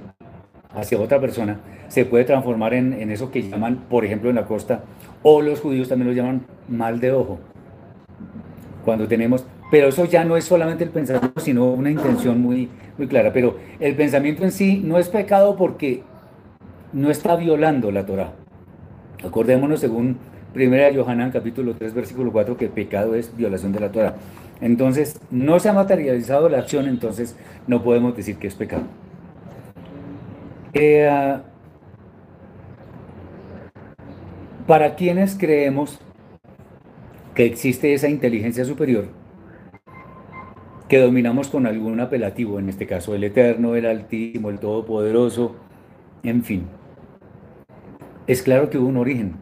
hacia 0.74 1.00
otra 1.00 1.20
persona 1.20 1.60
se 1.88 2.06
puede 2.06 2.24
transformar 2.24 2.74
en, 2.74 2.94
en, 2.94 3.12
eso 3.12 3.32
que 3.32 3.48
llaman, 3.48 3.86
por 3.90 4.06
ejemplo, 4.06 4.30
en 4.30 4.36
la 4.36 4.46
costa, 4.46 4.84
o 5.24 5.42
los 5.42 5.60
judíos 5.60 5.90
también 5.90 6.08
lo 6.08 6.14
llaman 6.14 6.46
mal 6.68 7.00
de 7.00 7.12
ojo. 7.12 7.40
Cuando 8.90 9.08
tenemos, 9.08 9.46
pero 9.70 9.90
eso 9.90 10.06
ya 10.06 10.26
no 10.26 10.36
es 10.36 10.46
solamente 10.46 10.84
el 10.84 10.90
pensamiento, 10.90 11.40
sino 11.42 11.66
una 11.66 11.92
intención 11.92 12.42
muy, 12.42 12.70
muy 12.98 13.06
clara. 13.06 13.32
Pero 13.32 13.56
el 13.80 13.96
pensamiento 13.96 14.44
en 14.44 14.52
sí 14.52 14.82
no 14.84 14.98
es 14.98 15.10
pecado 15.10 15.56
porque 15.56 16.02
no 16.92 17.12
está 17.12 17.36
violando 17.36 17.92
la 17.92 18.08
Torah. 18.08 18.34
Acordémonos 19.24 19.80
según 19.80 20.18
1 20.56 20.90
Yohanan 20.90 21.30
capítulo 21.30 21.76
3 21.76 21.94
versículo 21.94 22.32
4 22.32 22.58
que 22.58 22.68
pecado 22.68 23.14
es 23.14 23.38
violación 23.38 23.74
de 23.74 23.80
la 23.80 23.92
Torah. 23.92 24.16
Entonces, 24.60 25.22
no 25.30 25.60
se 25.60 25.70
ha 25.70 25.74
materializado 25.74 26.50
la 26.50 26.58
acción, 26.58 26.88
entonces 26.88 27.38
no 27.68 27.84
podemos 27.84 28.18
decir 28.18 28.38
que 28.38 28.48
es 28.48 28.56
pecado. 28.56 28.86
Eh, 30.74 31.38
para 34.66 34.96
quienes 34.96 35.36
creemos 35.38 36.00
que 37.40 37.46
existe 37.46 37.94
esa 37.94 38.10
inteligencia 38.10 38.66
superior, 38.66 39.06
que 40.90 41.00
dominamos 41.00 41.48
con 41.48 41.68
algún 41.68 42.02
apelativo, 42.02 42.60
en 42.60 42.68
este 42.68 42.86
caso 42.86 43.16
el 43.16 43.24
Eterno, 43.24 43.76
el 43.76 43.86
Altísimo, 43.86 44.50
el 44.50 44.60
Todopoderoso, 44.60 45.56
en 46.22 46.44
fin. 46.44 46.68
es 48.28 48.42
claro 48.42 48.70
que 48.70 48.78
hubo 48.78 48.90
un 48.90 48.98
origen, 48.98 49.36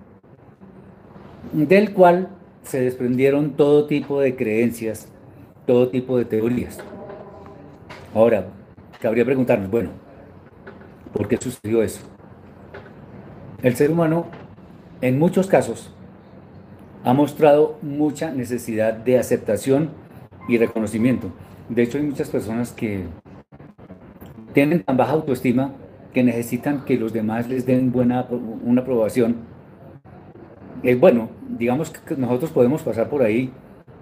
del 1.54 1.92
cual 1.92 2.30
se 2.62 2.82
desprendieron 2.82 3.54
todo 3.54 3.88
tipo 3.88 4.22
de 4.22 4.36
creencias, 4.36 5.12
todo 5.66 5.90
tipo 5.90 6.20
de 6.20 6.26
teorías. 6.26 6.78
Ahora, 8.14 8.50
cabría 9.02 9.26
preguntarnos, 9.26 9.72
bueno, 9.72 9.90
¿por 11.14 11.28
qué 11.28 11.38
sucedió 11.38 11.82
eso? 11.82 12.02
El 13.64 13.76
ser 13.76 13.90
humano, 13.90 14.28
en 15.02 15.18
muchos 15.18 15.48
casos, 15.48 15.97
ha 17.08 17.14
mostrado 17.14 17.78
mucha 17.82 18.32
necesidad 18.32 18.94
de 18.94 19.18
aceptación 19.18 19.92
y 20.50 20.58
reconocimiento. 20.58 21.32
De 21.70 21.84
hecho, 21.84 21.98
hay 21.98 22.04
muchas 22.04 22.30
personas 22.30 22.74
que 22.74 23.06
tienen 24.52 24.84
tan 24.84 24.98
baja 24.98 25.14
autoestima 25.14 25.72
que 26.14 26.22
necesitan 26.22 26.84
que 26.84 26.98
los 26.98 27.14
demás 27.14 27.48
les 27.48 27.66
den 27.66 27.94
buena, 27.94 28.28
una 28.30 28.82
aprobación. 28.82 29.38
Eh, 30.84 30.96
bueno, 30.96 31.30
digamos 31.58 31.92
que 31.92 32.18
nosotros 32.18 32.52
podemos 32.52 32.84
pasar 32.84 33.08
por 33.08 33.22
ahí, 33.22 33.54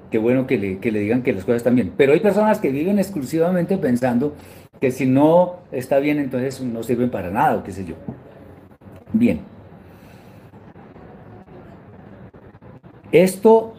qué 0.10 0.18
bueno 0.18 0.48
que 0.48 0.58
le, 0.58 0.80
que 0.80 0.92
le 0.92 1.02
digan 1.02 1.22
que 1.22 1.32
las 1.32 1.44
cosas 1.44 1.58
están 1.58 1.76
bien, 1.76 1.94
pero 1.96 2.14
hay 2.14 2.22
personas 2.22 2.60
que 2.60 2.72
viven 2.72 2.98
exclusivamente 2.98 3.78
pensando 3.78 4.34
que 4.82 4.90
si 4.90 5.06
no 5.06 5.58
está 5.72 6.00
bien, 6.00 6.18
entonces 6.18 6.60
no 6.60 6.82
sirven 6.82 7.12
para 7.12 7.30
nada 7.30 7.58
o 7.58 7.64
qué 7.64 7.72
sé 7.72 7.86
yo. 7.86 7.94
Bien. 9.14 9.55
Esto, 13.12 13.74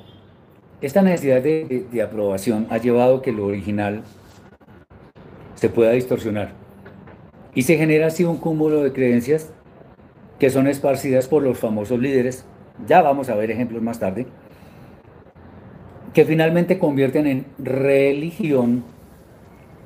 esta 0.80 1.02
necesidad 1.02 1.42
de, 1.42 1.86
de 1.90 2.02
aprobación 2.02 2.66
ha 2.70 2.78
llevado 2.78 3.22
que 3.22 3.32
lo 3.32 3.46
original 3.46 4.02
se 5.54 5.68
pueda 5.68 5.92
distorsionar. 5.92 6.52
Y 7.54 7.62
se 7.62 7.76
genera 7.76 8.08
así 8.08 8.24
un 8.24 8.36
cúmulo 8.36 8.82
de 8.82 8.92
creencias 8.92 9.50
que 10.38 10.50
son 10.50 10.66
esparcidas 10.66 11.28
por 11.28 11.42
los 11.42 11.58
famosos 11.58 11.98
líderes, 11.98 12.44
ya 12.86 13.00
vamos 13.00 13.30
a 13.30 13.34
ver 13.34 13.50
ejemplos 13.50 13.82
más 13.82 13.98
tarde, 13.98 14.26
que 16.12 16.24
finalmente 16.24 16.78
convierten 16.78 17.26
en 17.26 17.46
religión 17.58 18.84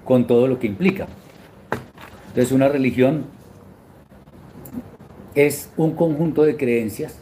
con 0.05 0.27
todo 0.27 0.49
lo 0.49 0.59
que 0.59 0.67
implica. 0.67 1.07
Entonces 2.29 2.53
una 2.53 2.69
religión 2.69 3.27
es 5.35 5.73
un 5.77 5.95
conjunto 5.95 6.43
de 6.43 6.57
creencias 6.57 7.21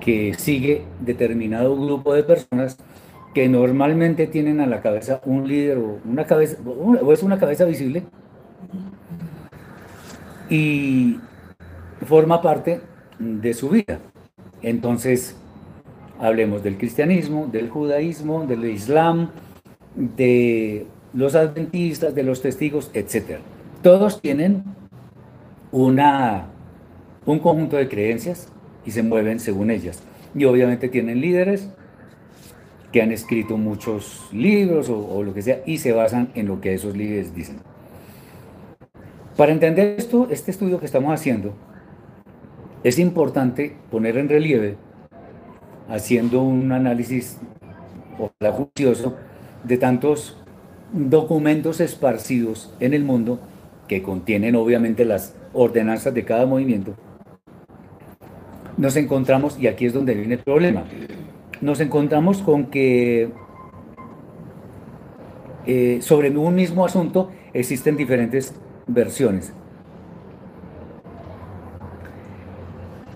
que 0.00 0.34
sigue 0.34 0.82
determinado 1.00 1.76
grupo 1.76 2.14
de 2.14 2.22
personas 2.22 2.78
que 3.34 3.48
normalmente 3.48 4.26
tienen 4.26 4.60
a 4.60 4.66
la 4.66 4.80
cabeza 4.80 5.20
un 5.24 5.46
líder 5.46 5.78
o 5.78 5.98
una 6.04 6.24
cabeza, 6.26 6.56
o 6.64 7.12
es 7.12 7.22
una 7.22 7.38
cabeza 7.38 7.64
visible, 7.64 8.04
y 10.48 11.18
forma 12.06 12.42
parte 12.42 12.80
de 13.18 13.54
su 13.54 13.68
vida. 13.68 14.00
Entonces, 14.62 15.36
hablemos 16.18 16.62
del 16.62 16.76
cristianismo, 16.76 17.46
del 17.46 17.70
judaísmo, 17.70 18.46
del 18.46 18.64
islam, 18.64 19.30
de 19.94 20.86
los 21.12 21.34
adventistas, 21.34 22.14
de 22.14 22.22
los 22.24 22.42
testigos, 22.42 22.90
etc. 22.94 23.38
Todos 23.82 24.20
tienen 24.20 24.64
una, 25.70 26.46
un 27.26 27.38
conjunto 27.38 27.76
de 27.76 27.88
creencias 27.88 28.52
y 28.84 28.90
se 28.90 29.02
mueven 29.02 29.40
según 29.40 29.70
ellas. 29.70 30.02
Y 30.34 30.44
obviamente 30.44 30.88
tienen 30.88 31.20
líderes 31.20 31.68
que 32.92 33.02
han 33.02 33.12
escrito 33.12 33.56
muchos 33.56 34.28
libros 34.32 34.88
o, 34.88 35.22
lo 35.22 35.32
que 35.32 35.42
sea 35.42 35.62
y 35.64 35.78
se 35.78 35.92
basan 35.92 36.30
en 36.34 36.46
lo 36.46 36.60
que 36.60 36.74
esos 36.74 36.96
líderes 36.96 37.34
dicen. 37.34 37.58
Para 39.36 39.52
entender 39.52 39.96
esto, 39.98 40.28
este 40.30 40.50
estudio 40.50 40.80
que 40.80 40.86
estamos 40.86 41.12
haciendo, 41.12 41.54
es 42.82 42.98
importante 42.98 43.76
poner 43.90 44.16
en 44.16 44.28
relieve, 44.28 44.76
haciendo 45.88 46.42
un 46.42 46.72
análisis 46.72 47.38
juicioso 48.38 49.16
de 49.64 49.76
tantos 49.76 50.36
documentos 50.92 51.80
esparcidos 51.80 52.74
en 52.80 52.94
el 52.94 53.04
mundo 53.04 53.40
que 53.86 54.02
contienen 54.02 54.56
obviamente 54.56 55.04
las 55.04 55.34
ordenanzas 55.52 56.14
de 56.14 56.24
cada 56.24 56.46
movimiento, 56.46 56.94
nos 58.80 58.96
encontramos, 58.96 59.58
y 59.58 59.66
aquí 59.66 59.84
es 59.84 59.92
donde 59.92 60.14
viene 60.14 60.34
el 60.34 60.40
problema, 60.40 60.84
nos 61.60 61.80
encontramos 61.80 62.38
con 62.38 62.66
que 62.66 63.28
eh, 65.66 65.98
sobre 66.00 66.30
un 66.30 66.54
mismo 66.54 66.86
asunto 66.86 67.30
existen 67.52 67.98
diferentes 67.98 68.54
versiones, 68.86 69.52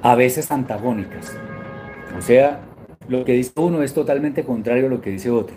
a 0.02 0.14
veces 0.14 0.52
antagónicas. 0.52 1.34
O 2.18 2.20
sea, 2.20 2.60
lo 3.08 3.24
que 3.24 3.32
dice 3.32 3.52
uno 3.56 3.82
es 3.82 3.94
totalmente 3.94 4.44
contrario 4.44 4.86
a 4.86 4.90
lo 4.90 5.00
que 5.00 5.10
dice 5.10 5.30
otro. 5.30 5.56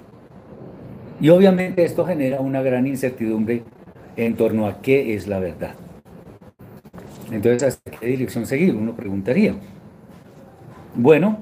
Y 1.20 1.30
obviamente 1.30 1.84
esto 1.84 2.06
genera 2.06 2.40
una 2.40 2.62
gran 2.62 2.88
incertidumbre 2.88 3.64
en 4.16 4.36
torno 4.38 4.68
a 4.68 4.82
qué 4.82 5.16
es 5.16 5.28
la 5.28 5.40
verdad. 5.40 5.76
Entonces, 7.30 7.64
¿hasta 7.64 7.92
qué 7.92 8.06
dirección 8.08 8.46
seguir? 8.46 8.74
Uno 8.74 8.96
preguntaría. 8.96 9.54
Bueno, 10.98 11.38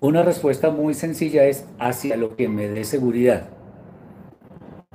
una 0.00 0.22
respuesta 0.22 0.70
muy 0.70 0.94
sencilla 0.94 1.46
es 1.46 1.66
hacia 1.80 2.16
lo 2.16 2.36
que 2.36 2.48
me 2.48 2.68
dé 2.68 2.84
seguridad. 2.84 3.48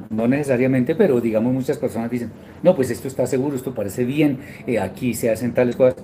No 0.10 0.28
necesariamente, 0.28 0.96
pero 0.96 1.20
digamos 1.20 1.54
muchas 1.54 1.78
personas 1.78 2.10
dicen, 2.10 2.32
no, 2.64 2.76
pues 2.76 2.90
esto 2.90 3.08
está 3.08 3.28
seguro, 3.28 3.56
esto 3.56 3.74
parece 3.76 4.06
bien, 4.06 4.40
eh, 4.66 4.80
aquí 4.80 5.14
se 5.14 5.30
hacen 5.30 5.54
tales 5.54 5.76
cosas. 5.76 6.02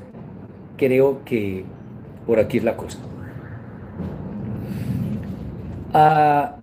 Creo 0.77 1.23
que 1.25 1.65
por 2.27 2.39
aquí 2.39 2.57
es 2.57 2.63
la 2.63 2.77
cosa. 2.77 2.99
Ah, 5.93 6.61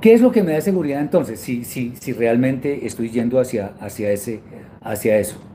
¿Qué 0.00 0.12
es 0.14 0.20
lo 0.20 0.30
que 0.30 0.42
me 0.42 0.52
da 0.52 0.60
seguridad 0.60 1.00
entonces? 1.00 1.40
Si, 1.40 1.64
si, 1.64 1.94
si 1.96 2.12
realmente 2.12 2.86
estoy 2.86 3.10
yendo 3.10 3.40
hacia, 3.40 3.74
hacia, 3.80 4.12
ese, 4.12 4.40
hacia 4.80 5.18
eso. 5.18 5.47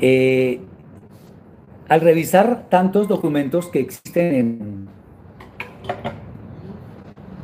Eh, 0.00 0.60
al 1.88 2.00
revisar 2.00 2.68
tantos 2.68 3.08
documentos 3.08 3.68
que 3.68 3.80
existen 3.80 4.88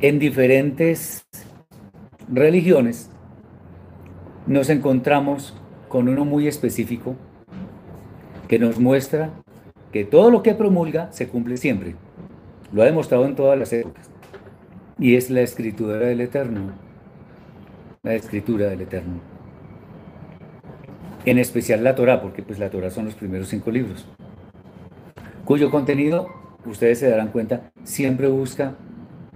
en, 0.01 0.19
diferentes 0.19 1.27
religiones, 2.29 3.11
nos 4.47 4.69
encontramos 4.69 5.57
con 5.89 6.09
uno 6.09 6.25
muy 6.25 6.47
específico 6.47 7.17
que 8.49 8.59
nos 8.59 8.79
muestra 8.79 9.31
que 9.93 10.05
todo 10.05 10.31
lo 10.31 10.43
que 10.43 10.55
promulga 10.55 11.11
se 11.13 11.29
cumple 11.29 11.57
siempre. 11.57 11.95
Lo 12.73 12.83
ha 12.83 12.87
demostrado 12.87 13.25
en 13.25 13.35
todas 13.35 13.59
las 13.59 13.73
épocas. 13.73 14.11
Y 14.99 15.17
es 15.17 15.31
la 15.31 15.41
escritura 15.41 15.97
del 15.97 16.21
Eterno. 16.21 16.73
La 18.03 18.15
escritura 18.15 18.67
del 18.67 18.83
Eterno. 18.83 19.34
En 21.25 21.39
especial 21.39 21.83
la 21.83 21.95
Torah, 21.95 22.21
porque 22.21 22.43
pues 22.43 22.59
la 22.59 22.71
Torah 22.71 22.91
son 22.91 23.07
los 23.07 23.15
primeros 23.15 23.49
cinco 23.49 23.71
libros 23.71 24.07
cuyo 25.45 25.71
contenido, 25.71 26.29
ustedes 26.65 26.99
se 26.99 27.09
darán 27.09 27.29
cuenta, 27.29 27.71
siempre 27.85 28.29
busca 28.29 28.75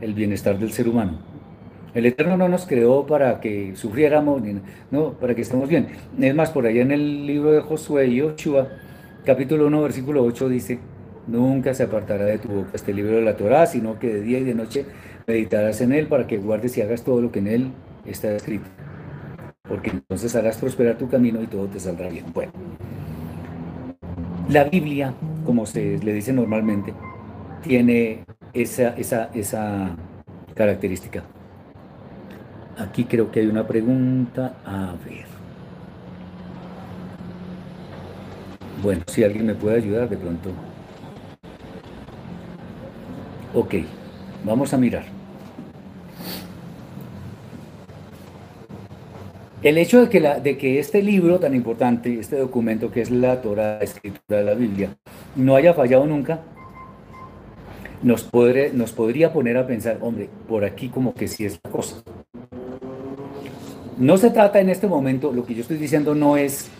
el 0.00 0.14
bienestar 0.14 0.58
del 0.58 0.72
ser 0.72 0.88
humano. 0.88 1.18
El 1.94 2.06
Eterno 2.06 2.36
no 2.36 2.48
nos 2.48 2.66
creó 2.66 3.06
para 3.06 3.40
que 3.40 3.74
sufriéramos, 3.76 4.42
no, 4.90 5.12
para 5.12 5.34
que 5.34 5.42
estemos 5.42 5.68
bien. 5.68 5.88
Es 6.20 6.34
más, 6.34 6.50
por 6.50 6.66
allá 6.66 6.82
en 6.82 6.92
el 6.92 7.26
libro 7.26 7.52
de 7.52 7.60
Josué 7.60 8.06
y 8.08 8.20
Ochoa, 8.20 8.68
capítulo 9.24 9.66
1, 9.66 9.82
versículo 9.82 10.22
8 10.24 10.48
dice, 10.48 10.78
nunca 11.26 11.74
se 11.74 11.84
apartará 11.84 12.24
de 12.24 12.38
tu 12.38 12.48
boca 12.48 12.70
este 12.74 12.92
libro 12.92 13.16
de 13.16 13.22
la 13.22 13.36
Torá, 13.36 13.66
sino 13.66 13.98
que 13.98 14.08
de 14.08 14.20
día 14.20 14.38
y 14.38 14.44
de 14.44 14.54
noche 14.54 14.84
meditarás 15.26 15.80
en 15.80 15.92
él 15.92 16.06
para 16.06 16.26
que 16.26 16.38
guardes 16.38 16.76
y 16.78 16.82
hagas 16.82 17.02
todo 17.02 17.20
lo 17.20 17.32
que 17.32 17.40
en 17.40 17.48
él 17.48 17.70
está 18.06 18.34
escrito. 18.34 18.66
Porque 19.68 19.90
entonces 19.90 20.34
harás 20.34 20.56
prosperar 20.56 20.96
tu 20.96 21.08
camino 21.08 21.42
y 21.42 21.46
todo 21.46 21.66
te 21.66 21.78
saldrá 21.78 22.08
bien. 22.08 22.24
Bueno, 22.32 22.52
la 24.48 24.64
Biblia 24.64 25.14
como 25.48 25.64
se 25.64 25.96
le 25.96 26.12
dice 26.12 26.30
normalmente, 26.30 26.92
tiene 27.62 28.22
esa, 28.52 28.90
esa, 28.98 29.30
esa 29.32 29.96
característica. 30.54 31.22
Aquí 32.76 33.04
creo 33.04 33.30
que 33.30 33.40
hay 33.40 33.46
una 33.46 33.66
pregunta. 33.66 34.56
A 34.66 34.94
ver. 35.06 35.24
Bueno, 38.82 39.04
si 39.06 39.24
alguien 39.24 39.46
me 39.46 39.54
puede 39.54 39.78
ayudar 39.78 40.06
de 40.06 40.18
pronto. 40.18 40.50
Ok, 43.54 43.76
vamos 44.44 44.74
a 44.74 44.76
mirar. 44.76 45.17
El 49.68 49.76
hecho 49.76 50.00
de 50.00 50.08
que, 50.08 50.18
la, 50.18 50.40
este 50.78 51.02
libro 51.02 51.38
tan 51.40 51.54
importante, 51.54 52.18
este 52.18 52.36
documento 52.36 52.90
que 52.90 53.02
es 53.02 53.10
la 53.10 53.42
Torah, 53.42 53.78
escritura 53.80 54.38
de 54.38 54.44
la 54.46 54.54
Biblia, 54.54 54.96
no 55.36 55.56
haya 55.56 55.74
fallado 55.74 56.06
nunca, 56.06 56.40
nos, 58.02 58.30
nos 58.72 58.92
podría 58.92 59.30
poner 59.30 59.58
a 59.58 59.66
pensar, 59.66 59.98
hombre, 60.00 60.30
por 60.48 60.64
aquí 60.64 60.88
como 60.88 61.12
que 61.12 61.28
sí 61.28 61.44
es 61.44 61.60
la 61.62 61.70
cosa. 61.70 62.02
No 63.98 64.16
se 64.16 64.30
trata 64.30 64.58
en 64.58 64.70
este 64.70 64.86
momento, 64.86 65.32
lo 65.34 65.44
que 65.44 65.54
yo 65.54 65.60
estoy 65.60 65.76
diciendo 65.76 66.14
no 66.14 66.38
es 66.38 66.70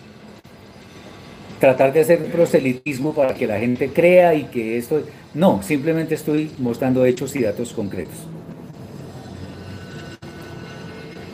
tratar 1.59 1.93
de 1.93 1.99
hacer 1.99 2.25
proselitismo 2.31 3.13
para 3.13 3.35
que 3.35 3.45
la 3.45 3.59
gente 3.59 3.89
crea 3.89 4.33
y 4.33 4.45
que 4.45 4.79
esto... 4.79 5.03
No, 5.35 5.61
simplemente 5.61 6.15
estoy 6.15 6.49
mostrando 6.57 7.05
hechos 7.05 7.35
y 7.35 7.43
datos 7.43 7.71
concretos. 7.71 8.25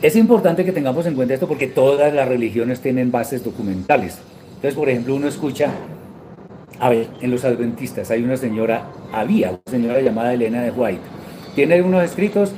Es 0.02 0.14
importante 0.14 0.64
que 0.64 0.72
tengamos 0.72 1.06
en 1.06 1.14
cuenta 1.14 1.32
esto 1.32 1.48
porque 1.48 1.68
todas 1.68 2.12
las 2.12 2.28
religiones 2.28 2.80
tienen 2.80 3.10
bases 3.10 3.42
documentales. 3.42 4.18
Entonces, 4.56 4.74
por 4.74 4.90
ejemplo, 4.90 5.14
uno 5.14 5.26
escucha, 5.26 5.70
a 6.78 6.90
ver, 6.90 7.08
en 7.22 7.30
los 7.30 7.46
adventistas 7.46 8.10
hay 8.10 8.22
una 8.22 8.36
señora, 8.36 8.90
había 9.10 9.50
una 9.50 9.60
señora 9.64 10.00
llamada 10.02 10.34
Elena 10.34 10.62
de 10.62 10.70
White, 10.70 11.00
tiene 11.54 11.80
unos 11.80 12.04
escritos 12.04 12.52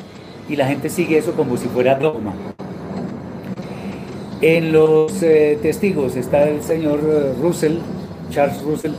y 0.48 0.56
la 0.56 0.66
gente 0.66 0.90
sigue 0.90 1.16
eso 1.16 1.34
como 1.34 1.56
si 1.56 1.68
fuera 1.68 1.94
dogma. 1.94 2.34
En 4.40 4.72
los 4.72 5.22
eh, 5.22 5.58
testigos 5.62 6.16
está 6.16 6.48
el 6.48 6.62
señor 6.62 7.00
eh, 7.04 7.34
Russell, 7.40 7.78
Charles 8.30 8.60
Russell, 8.62 8.92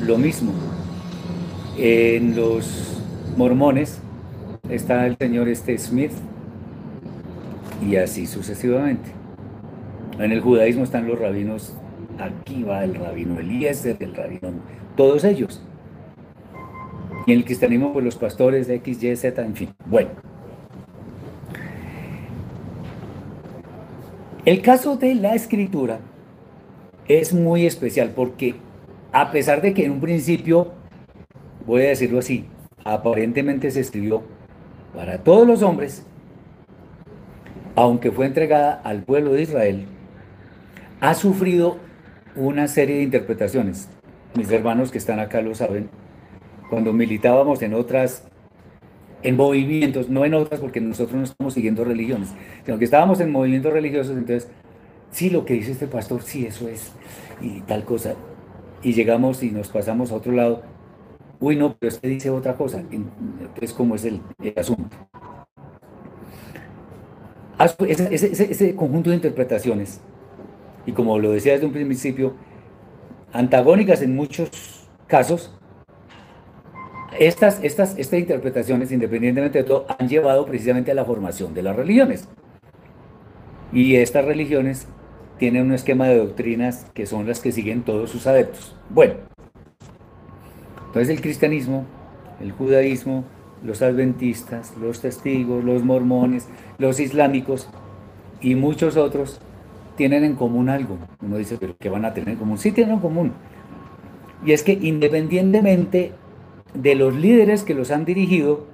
lo 0.00 0.16
mismo. 0.16 0.52
En 1.76 2.36
los 2.36 3.02
mormones 3.36 3.98
está 4.68 5.06
el 5.06 5.16
señor 5.16 5.48
este 5.48 5.76
Smith 5.76 6.12
y 7.80 7.96
así 7.96 8.26
sucesivamente. 8.26 9.10
En 10.18 10.32
el 10.32 10.40
judaísmo 10.40 10.84
están 10.84 11.06
los 11.06 11.18
rabinos, 11.18 11.74
aquí 12.18 12.62
va 12.62 12.84
el 12.84 12.94
rabino 12.94 13.38
Eliezer, 13.38 13.96
el 14.00 14.14
rabino, 14.14 14.52
todos 14.96 15.24
ellos. 15.24 15.62
Y 17.26 17.32
en 17.32 17.38
el 17.38 17.44
cristianismo, 17.44 17.92
pues 17.92 18.04
los 18.04 18.16
pastores 18.16 18.68
X, 18.68 19.02
Y, 19.02 19.16
Z, 19.16 19.42
en 19.42 19.54
fin. 19.54 19.70
Bueno. 19.86 20.10
El 24.44 24.62
caso 24.62 24.96
de 24.96 25.14
la 25.14 25.34
escritura 25.34 26.00
es 27.06 27.34
muy 27.34 27.66
especial 27.66 28.12
porque 28.14 28.54
a 29.12 29.30
pesar 29.32 29.60
de 29.60 29.74
que 29.74 29.84
en 29.84 29.92
un 29.92 30.00
principio, 30.00 30.72
voy 31.66 31.82
a 31.82 31.88
decirlo 31.88 32.20
así, 32.20 32.46
aparentemente 32.84 33.70
se 33.70 33.80
escribió 33.80 34.22
para 34.94 35.18
todos 35.18 35.46
los 35.46 35.62
hombres, 35.62 36.06
aunque 37.76 38.10
fue 38.10 38.26
entregada 38.26 38.80
al 38.84 39.02
pueblo 39.02 39.32
de 39.32 39.42
Israel, 39.42 39.86
ha 41.00 41.14
sufrido 41.14 41.78
una 42.36 42.68
serie 42.68 42.96
de 42.96 43.02
interpretaciones. 43.02 43.88
Mis 44.34 44.50
hermanos 44.50 44.90
que 44.90 44.98
están 44.98 45.18
acá 45.18 45.40
lo 45.42 45.54
saben. 45.54 45.88
Cuando 46.68 46.92
militábamos 46.92 47.62
en 47.62 47.74
otras 47.74 48.30
en 49.22 49.36
movimientos, 49.36 50.08
no 50.08 50.24
en 50.24 50.34
otras 50.34 50.60
porque 50.60 50.80
nosotros 50.80 51.16
no 51.16 51.24
estamos 51.24 51.54
siguiendo 51.54 51.84
religiones, 51.84 52.30
sino 52.64 52.78
que 52.78 52.84
estábamos 52.84 53.20
en 53.20 53.30
movimientos 53.30 53.72
religiosos, 53.72 54.16
entonces, 54.16 54.48
sí, 55.10 55.30
lo 55.30 55.44
que 55.44 55.54
dice 55.54 55.72
este 55.72 55.86
pastor, 55.86 56.22
sí, 56.22 56.46
eso 56.46 56.68
es, 56.68 56.92
y 57.40 57.60
tal 57.62 57.84
cosa. 57.84 58.14
Y 58.82 58.94
llegamos 58.94 59.42
y 59.42 59.50
nos 59.50 59.68
pasamos 59.68 60.10
a 60.10 60.14
otro 60.14 60.32
lado, 60.32 60.62
uy, 61.38 61.56
no, 61.56 61.76
pero 61.76 61.92
este 61.92 62.08
dice 62.08 62.30
otra 62.30 62.54
cosa, 62.54 62.82
entonces, 62.90 63.72
¿cómo 63.74 63.94
es 63.94 64.04
el, 64.04 64.20
asunto? 64.56 64.96
Ese, 67.86 68.14
ese, 68.14 68.50
ese 68.50 68.74
conjunto 68.74 69.10
de 69.10 69.16
interpretaciones, 69.16 70.00
y 70.86 70.92
como 70.92 71.18
lo 71.18 71.32
decía 71.32 71.52
desde 71.52 71.66
un 71.66 71.72
principio, 71.72 72.34
antagónicas 73.32 74.00
en 74.02 74.16
muchos 74.16 74.88
casos, 75.06 75.54
estas, 77.18 77.62
estas, 77.62 77.98
estas 77.98 78.18
interpretaciones, 78.18 78.92
independientemente 78.92 79.58
de 79.58 79.64
todo, 79.64 79.86
han 79.98 80.08
llevado 80.08 80.46
precisamente 80.46 80.90
a 80.90 80.94
la 80.94 81.04
formación 81.04 81.52
de 81.52 81.62
las 81.62 81.76
religiones. 81.76 82.28
Y 83.72 83.96
estas 83.96 84.24
religiones 84.24 84.88
tienen 85.38 85.66
un 85.66 85.72
esquema 85.72 86.06
de 86.08 86.18
doctrinas 86.18 86.86
que 86.94 87.06
son 87.06 87.26
las 87.26 87.40
que 87.40 87.52
siguen 87.52 87.82
todos 87.82 88.10
sus 88.10 88.26
adeptos. 88.26 88.76
Bueno, 88.88 89.14
entonces 90.86 91.08
el 91.10 91.20
cristianismo, 91.20 91.84
el 92.40 92.52
judaísmo, 92.52 93.24
los 93.64 93.82
adventistas, 93.82 94.74
los 94.80 95.00
testigos, 95.00 95.64
los 95.64 95.84
mormones, 95.84 96.48
los 96.78 97.00
islámicos 97.00 97.68
y 98.40 98.54
muchos 98.54 98.96
otros 98.96 99.40
tienen 99.96 100.24
en 100.24 100.34
común 100.34 100.68
algo. 100.68 100.98
Uno 101.22 101.36
dice, 101.36 101.56
pero 101.60 101.76
¿qué 101.78 101.88
van 101.88 102.04
a 102.04 102.14
tener 102.14 102.30
en 102.30 102.36
común? 102.36 102.58
Sí 102.58 102.72
tienen 102.72 102.94
en 102.94 103.00
común. 103.00 103.32
Y 104.44 104.52
es 104.52 104.62
que 104.62 104.72
independientemente 104.72 106.12
de 106.74 106.94
los 106.94 107.14
líderes 107.14 107.64
que 107.64 107.74
los 107.74 107.90
han 107.90 108.04
dirigido 108.04 108.66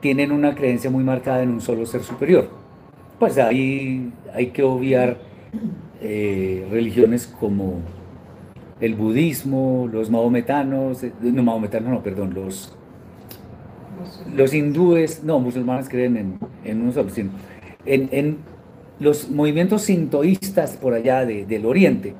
tienen 0.00 0.32
una 0.32 0.54
creencia 0.54 0.90
muy 0.90 1.04
marcada 1.04 1.42
en 1.42 1.50
un 1.50 1.60
solo 1.60 1.84
ser 1.84 2.02
superior. 2.02 2.48
Pues 3.18 3.36
ahí 3.36 4.12
hay 4.32 4.48
que 4.48 4.62
obviar 4.62 5.18
eh, 6.00 6.66
religiones 6.70 7.26
como 7.26 7.80
el 8.80 8.94
budismo, 8.94 9.88
los 9.92 10.10
mahometanos, 10.10 11.02
eh, 11.02 11.12
no 11.20 11.42
mahometanos, 11.42 11.90
no, 11.90 12.02
perdón, 12.02 12.32
los, 12.34 12.77
los 14.34 14.54
hindúes, 14.54 15.22
no, 15.24 15.40
musulmanes 15.40 15.88
creen 15.88 16.16
en, 16.16 16.38
en 16.64 16.82
un 16.82 16.92
solo, 16.92 17.10
sino 17.10 17.30
en, 17.86 18.08
en, 18.12 18.38
los 19.00 19.30
movimientos 19.30 19.82
sintoístas 19.82 20.76
por 20.76 20.92
allá 20.92 21.24
del 21.24 21.66
oriente, 21.66 22.14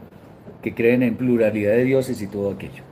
que 0.62 0.74
creen 0.74 1.02
en 1.02 1.16
pluralidad 1.16 1.72
de 1.72 1.84
dioses 1.84 2.22
y 2.22 2.28
todo 2.28 2.52
aquello. 2.52 2.84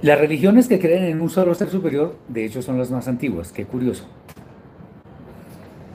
Las 0.00 0.18
religiones 0.18 0.68
que 0.68 0.78
creen 0.78 1.04
en 1.04 1.20
un 1.20 1.28
solo 1.28 1.54
ser 1.54 1.68
superior, 1.68 2.16
de 2.28 2.44
hecho, 2.44 2.62
son 2.62 2.78
las 2.78 2.90
más 2.90 3.08
antiguas. 3.08 3.52
Qué 3.52 3.64
curioso. 3.66 4.06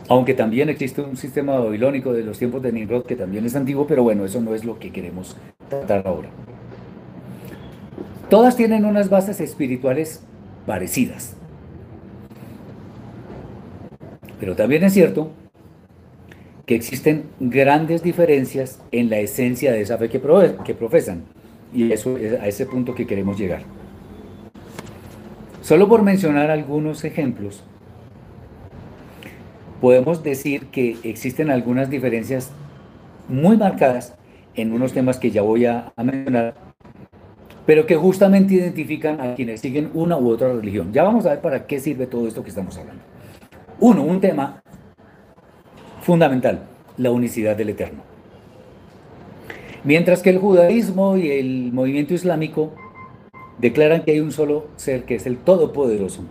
Aunque 0.09 0.33
también 0.33 0.69
existe 0.69 1.01
un 1.01 1.15
sistema 1.15 1.57
babilónico 1.57 2.11
de 2.11 2.23
los 2.23 2.37
tiempos 2.37 2.61
de 2.61 2.73
Nimrod 2.73 3.05
que 3.05 3.15
también 3.15 3.45
es 3.45 3.55
antiguo, 3.55 3.87
pero 3.87 4.03
bueno, 4.03 4.25
eso 4.25 4.41
no 4.41 4.53
es 4.53 4.65
lo 4.65 4.77
que 4.77 4.91
queremos 4.91 5.37
tratar 5.69 6.05
ahora. 6.05 6.29
Todas 8.33 8.55
tienen 8.55 8.83
unas 8.85 9.11
bases 9.11 9.39
espirituales 9.39 10.23
parecidas. 10.65 11.35
Pero 14.39 14.55
también 14.55 14.83
es 14.83 14.93
cierto 14.93 15.29
que 16.65 16.73
existen 16.73 17.25
grandes 17.39 18.01
diferencias 18.01 18.81
en 18.91 19.11
la 19.11 19.19
esencia 19.19 19.71
de 19.71 19.81
esa 19.81 19.99
fe 19.99 20.09
que, 20.09 20.19
profesan. 20.19 21.25
Y 21.75 21.91
eso 21.91 22.17
es 22.17 22.41
a 22.41 22.47
ese 22.47 22.65
punto 22.65 22.95
que 22.95 23.05
queremos 23.05 23.37
llegar. 23.37 23.61
Solo 25.61 25.87
por 25.87 26.01
mencionar 26.01 26.49
algunos 26.49 27.03
ejemplos, 27.03 27.63
podemos 29.79 30.23
decir 30.23 30.69
que 30.71 30.97
existen 31.03 31.51
algunas 31.51 31.87
diferencias 31.91 32.49
muy 33.29 33.57
marcadas 33.57 34.15
en 34.55 34.73
unos 34.73 34.91
temas 34.91 35.19
que 35.19 35.29
ya 35.29 35.43
voy 35.43 35.67
a, 35.67 35.93
mencionar, 35.97 36.72
pero 37.65 37.85
que 37.85 37.95
justamente 37.95 38.55
identifican 38.55 39.21
a 39.21 39.35
quienes 39.35 39.61
siguen 39.61 39.89
una 39.93 40.17
u 40.17 40.29
otra 40.29 40.51
religión. 40.53 40.91
Ya 40.91 41.03
vamos 41.03 41.25
a 41.25 41.31
ver 41.31 41.41
para 41.41 41.65
qué 41.65 41.79
sirve 41.79 42.07
todo 42.07 42.27
esto 42.27 42.43
que 42.43 42.49
estamos 42.49 42.77
hablando. 42.77 43.01
Uno, 43.79 44.03
un 44.03 44.19
tema 44.19 44.61
fundamental, 46.01 46.63
la 46.97 47.11
unicidad 47.11 47.55
del 47.55 47.69
Eterno. 47.69 48.01
Mientras 49.83 50.21
que 50.21 50.29
el 50.29 50.39
judaísmo 50.39 51.17
y 51.17 51.31
el 51.31 51.71
movimiento 51.73 52.13
islámico 52.13 52.73
declaran 53.59 54.03
que 54.03 54.11
hay 54.11 54.19
un 54.19 54.31
solo 54.31 54.67
ser 54.75 55.03
que 55.03 55.15
es 55.15 55.25
el 55.25 55.37
Todopoderoso. 55.37 56.23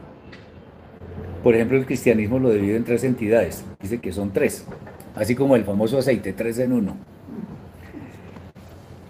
Por 1.43 1.55
ejemplo, 1.55 1.77
el 1.77 1.87
cristianismo 1.87 2.39
lo 2.39 2.51
divide 2.51 2.77
en 2.77 2.85
tres 2.85 3.05
entidades, 3.05 3.65
dice 3.81 3.99
que 3.99 4.13
son 4.13 4.33
tres, 4.33 4.65
así 5.17 5.35
como 5.35 5.57
el 5.57 5.65
famoso 5.65 5.99
aceite, 5.99 6.33
tres 6.33 6.59
en 6.59 6.73
uno. 6.73 6.97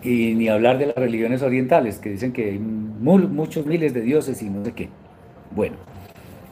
Y 0.02 0.34
ni 0.34 0.48
hablar 0.48 0.78
de 0.78 0.86
las 0.86 0.96
religiones 0.96 1.42
orientales, 1.42 1.98
que 1.98 2.10
dicen 2.10 2.32
que 2.32 2.50
hay 2.50 2.58
muchos 2.58 3.66
miles 3.66 3.94
de 3.94 4.00
dioses 4.00 4.42
y 4.42 4.50
no 4.50 4.64
sé 4.64 4.72
qué. 4.72 4.88
Bueno, 5.54 5.76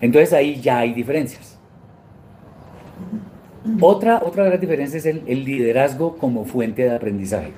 entonces 0.00 0.32
ahí 0.32 0.60
ya 0.60 0.78
hay 0.78 0.92
diferencias. 0.92 1.58
Otra, 3.80 4.22
otra 4.24 4.44
gran 4.44 4.60
diferencia 4.60 4.98
es 4.98 5.06
el, 5.06 5.22
el 5.26 5.44
liderazgo 5.44 6.16
como 6.16 6.44
fuente 6.44 6.82
de 6.82 6.94
aprendizaje. 6.94 7.52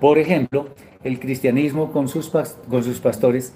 Por 0.00 0.18
ejemplo, 0.18 0.68
el 1.02 1.18
cristianismo 1.20 1.92
con 1.92 2.08
sus, 2.08 2.30
con 2.30 2.84
sus 2.84 3.00
pastores 3.00 3.54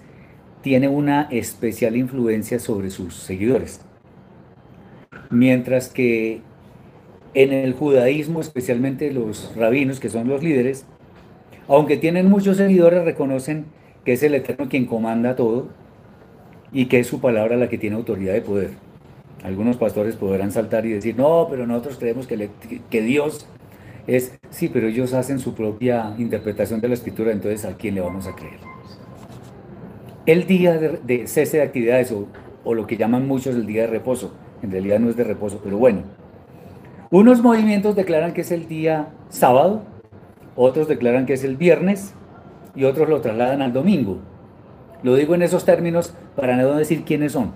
tiene 0.60 0.88
una 0.88 1.22
especial 1.30 1.96
influencia 1.96 2.58
sobre 2.58 2.90
sus 2.90 3.14
seguidores. 3.14 3.80
Mientras 5.30 5.88
que 5.88 6.42
en 7.34 7.52
el 7.52 7.72
judaísmo, 7.74 8.40
especialmente 8.40 9.12
los 9.12 9.54
rabinos, 9.56 10.00
que 10.00 10.08
son 10.08 10.28
los 10.28 10.42
líderes, 10.42 10.86
aunque 11.68 11.96
tienen 11.96 12.28
muchos 12.28 12.56
seguidores, 12.56 13.04
reconocen 13.04 13.66
que 14.04 14.12
es 14.14 14.22
el 14.22 14.34
Eterno 14.34 14.68
quien 14.68 14.86
comanda 14.86 15.36
todo 15.36 15.68
y 16.72 16.86
que 16.86 17.00
es 17.00 17.06
su 17.06 17.20
palabra 17.20 17.56
la 17.56 17.68
que 17.68 17.78
tiene 17.78 17.96
autoridad 17.96 18.32
de 18.32 18.42
poder. 18.42 18.70
Algunos 19.44 19.76
pastores 19.76 20.16
podrán 20.16 20.52
saltar 20.52 20.86
y 20.86 20.90
decir, 20.90 21.16
no, 21.16 21.46
pero 21.50 21.66
nosotros 21.66 21.98
creemos 21.98 22.26
que, 22.26 23.02
Dios 23.02 23.46
es, 24.06 24.38
sí, 24.50 24.68
pero 24.68 24.88
ellos 24.88 25.14
hacen 25.14 25.38
su 25.38 25.54
propia 25.54 26.14
interpretación 26.18 26.80
de 26.80 26.88
la 26.88 26.94
escritura, 26.94 27.32
entonces 27.32 27.64
¿a 27.64 27.76
quién 27.76 27.94
le 27.94 28.00
vamos 28.00 28.26
a 28.26 28.34
creer? 28.34 28.58
El 30.26 30.46
día 30.46 30.78
de, 30.78 31.26
cese 31.26 31.56
de 31.56 31.62
actividades 31.64 32.12
o 32.12 32.28
o 32.64 32.74
lo 32.74 32.86
que 32.86 32.96
llaman 32.96 33.26
muchos 33.26 33.54
el 33.54 33.66
día 33.66 33.82
de 33.82 33.88
reposo. 33.88 34.32
En 34.62 34.70
realidad 34.70 35.00
no 35.00 35.10
es 35.10 35.16
de 35.16 35.24
reposo, 35.24 35.60
pero 35.62 35.78
bueno. 35.78 36.02
Unos 37.12 37.42
movimientos 37.42 37.94
declaran 37.94 38.32
que 38.32 38.40
es 38.40 38.50
el 38.52 38.68
día 38.68 39.10
sábado, 39.28 39.82
otros 40.56 40.88
declaran 40.88 41.26
que 41.26 41.34
es 41.34 41.44
el 41.44 41.58
viernes 41.58 42.14
y 42.74 42.84
otros 42.84 43.06
lo 43.10 43.20
trasladan 43.20 43.60
al 43.60 43.74
domingo. 43.74 44.16
Lo 45.02 45.14
digo 45.14 45.34
en 45.34 45.42
esos 45.42 45.66
términos 45.66 46.14
para 46.34 46.56
no 46.56 46.74
decir 46.74 47.04
quiénes 47.04 47.32
son. 47.32 47.52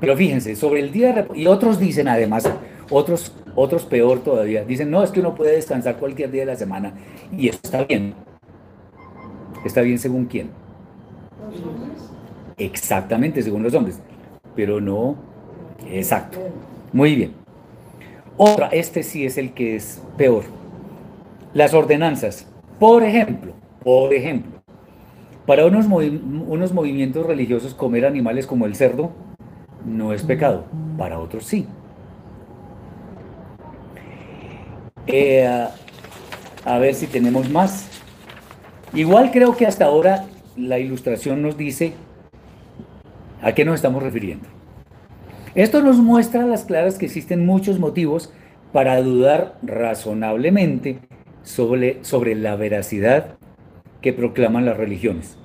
Pero 0.00 0.16
fíjense, 0.16 0.56
sobre 0.56 0.80
el 0.80 0.90
día 0.90 1.12
de 1.12 1.38
y 1.38 1.46
otros 1.46 1.78
dicen 1.78 2.08
además, 2.08 2.50
otros, 2.88 3.34
otros 3.54 3.84
peor 3.84 4.20
todavía, 4.20 4.64
dicen, 4.64 4.90
no, 4.90 5.02
es 5.02 5.10
que 5.10 5.20
uno 5.20 5.34
puede 5.34 5.52
descansar 5.52 5.98
cualquier 5.98 6.30
día 6.30 6.46
de 6.46 6.52
la 6.52 6.56
semana 6.56 6.94
y 7.30 7.50
está 7.50 7.84
bien. 7.84 8.14
Está 9.66 9.82
bien 9.82 9.98
según 9.98 10.24
quién. 10.24 10.48
Exactamente, 12.56 13.42
según 13.42 13.62
los 13.62 13.74
hombres. 13.74 14.00
Pero 14.56 14.80
no, 14.80 15.14
exacto. 15.90 16.38
Muy 16.94 17.14
bien. 17.16 17.41
Otra, 18.36 18.68
este 18.68 19.02
sí 19.02 19.26
es 19.26 19.38
el 19.38 19.52
que 19.52 19.76
es 19.76 20.02
peor. 20.16 20.44
Las 21.54 21.74
ordenanzas. 21.74 22.46
Por 22.78 23.02
ejemplo, 23.02 23.52
por 23.84 24.14
ejemplo, 24.14 24.62
para 25.46 25.66
unos, 25.66 25.86
unos 25.86 26.72
movimientos 26.72 27.26
religiosos 27.26 27.74
comer 27.74 28.06
animales 28.06 28.46
como 28.46 28.66
el 28.66 28.74
cerdo 28.74 29.10
no 29.84 30.12
es 30.12 30.22
pecado, 30.22 30.64
para 30.96 31.18
otros 31.18 31.44
sí. 31.44 31.66
Eh, 35.06 35.68
a 36.64 36.78
ver 36.78 36.94
si 36.94 37.06
tenemos 37.06 37.50
más. 37.50 37.88
Igual 38.94 39.30
creo 39.30 39.56
que 39.56 39.66
hasta 39.66 39.86
ahora 39.86 40.26
la 40.56 40.78
ilustración 40.78 41.42
nos 41.42 41.56
dice 41.56 41.94
a 43.42 43.52
qué 43.52 43.64
nos 43.64 43.76
estamos 43.76 44.02
refiriendo. 44.02 44.51
Esto 45.54 45.82
nos 45.82 45.98
muestra 45.98 46.44
a 46.44 46.46
las 46.46 46.64
claras 46.64 46.96
que 46.96 47.06
existen 47.06 47.44
muchos 47.44 47.78
motivos 47.78 48.32
para 48.72 49.02
dudar 49.02 49.58
razonablemente 49.62 51.00
sobre, 51.42 52.02
sobre 52.04 52.34
la 52.34 52.56
veracidad 52.56 53.36
que 54.00 54.14
proclaman 54.14 54.64
las 54.64 54.78
religiones. 54.78 55.36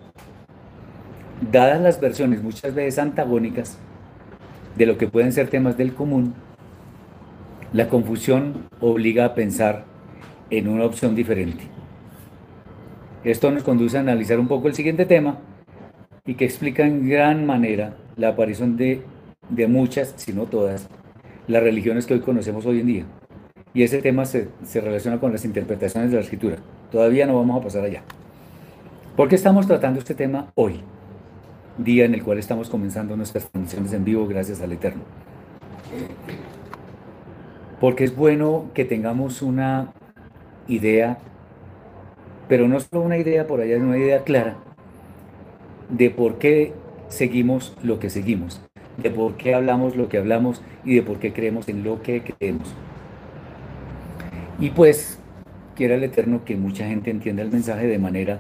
Dadas 1.51 1.81
las 1.81 1.99
versiones 1.99 2.41
muchas 2.41 2.73
veces 2.73 2.99
antagónicas 2.99 3.77
de 4.77 4.85
lo 4.85 4.97
que 4.97 5.07
pueden 5.07 5.33
ser 5.33 5.49
temas 5.49 5.77
del 5.77 5.93
común, 5.93 6.35
la 7.73 7.89
confusión 7.89 8.69
obliga 8.79 9.25
a 9.25 9.35
pensar 9.35 9.83
en 10.49 10.69
una 10.69 10.85
opción 10.85 11.15
diferente. 11.15 11.63
Esto 13.25 13.51
nos 13.51 13.63
conduce 13.63 13.97
a 13.97 14.01
analizar 14.01 14.39
un 14.39 14.47
poco 14.47 14.69
el 14.69 14.73
siguiente 14.73 15.05
tema 15.05 15.39
y 16.25 16.35
que 16.35 16.45
explica 16.45 16.85
en 16.85 17.09
gran 17.09 17.45
manera 17.45 17.97
la 18.15 18.29
aparición 18.29 18.77
de, 18.77 19.01
de 19.49 19.67
muchas, 19.67 20.13
si 20.17 20.33
no 20.33 20.43
todas, 20.43 20.87
las 21.47 21.63
religiones 21.63 22.05
que 22.05 22.13
hoy 22.13 22.19
conocemos 22.21 22.65
hoy 22.65 22.81
en 22.81 22.87
día. 22.87 23.05
Y 23.73 23.83
ese 23.83 24.01
tema 24.01 24.25
se, 24.25 24.49
se, 24.63 24.81
relaciona 24.81 25.19
con 25.19 25.31
las 25.31 25.45
interpretaciones 25.45 26.09
de 26.09 26.17
la 26.17 26.23
escritura. 26.23 26.57
Todavía 26.91 27.25
no 27.27 27.35
vamos 27.35 27.59
a 27.59 27.63
pasar 27.63 27.83
allá. 27.83 28.03
¿Por 29.15 29.27
qué 29.27 29.35
estamos 29.35 29.67
tratando 29.67 29.99
este 29.99 30.15
tema 30.15 30.51
hoy? 30.55 30.81
Día 31.77 32.05
en 32.05 32.13
el 32.13 32.23
cual 32.23 32.39
estamos 32.39 32.69
comenzando 32.69 33.15
nuestras 33.15 33.49
transmisiones 33.49 33.93
en 33.93 34.03
vivo 34.03 34.27
gracias 34.27 34.61
al 34.61 34.71
Eterno. 34.71 35.03
Porque 37.79 38.03
es 38.03 38.15
bueno 38.15 38.71
que 38.73 38.85
tengamos 38.85 39.41
una 39.41 39.93
idea, 40.67 41.19
pero 42.47 42.67
no 42.67 42.79
solo 42.79 43.01
una 43.01 43.17
idea 43.17 43.45
por 43.45 43.61
allá, 43.61 43.77
una 43.77 43.97
idea 43.97 44.23
clara 44.23 44.57
de 45.89 46.09
por 46.09 46.37
qué 46.37 46.73
seguimos 47.07 47.75
lo 47.83 47.99
que 47.99 48.09
seguimos, 48.09 48.61
de 48.97 49.11
por 49.11 49.37
qué 49.37 49.53
hablamos 49.53 49.95
lo 49.95 50.09
que 50.09 50.17
hablamos 50.17 50.61
y 50.83 50.95
de 50.95 51.03
por 51.03 51.19
qué 51.19 51.33
creemos 51.33 51.69
en 51.69 51.83
lo 51.83 52.01
que 52.01 52.21
creemos. 52.21 52.73
Y 54.59 54.71
pues, 54.71 55.19
quiera 55.75 55.95
el 55.95 56.03
Eterno 56.03 56.43
que 56.43 56.55
mucha 56.55 56.87
gente 56.87 57.11
entienda 57.11 57.43
el 57.43 57.51
mensaje 57.51 57.87
de 57.87 57.99
manera 57.99 58.39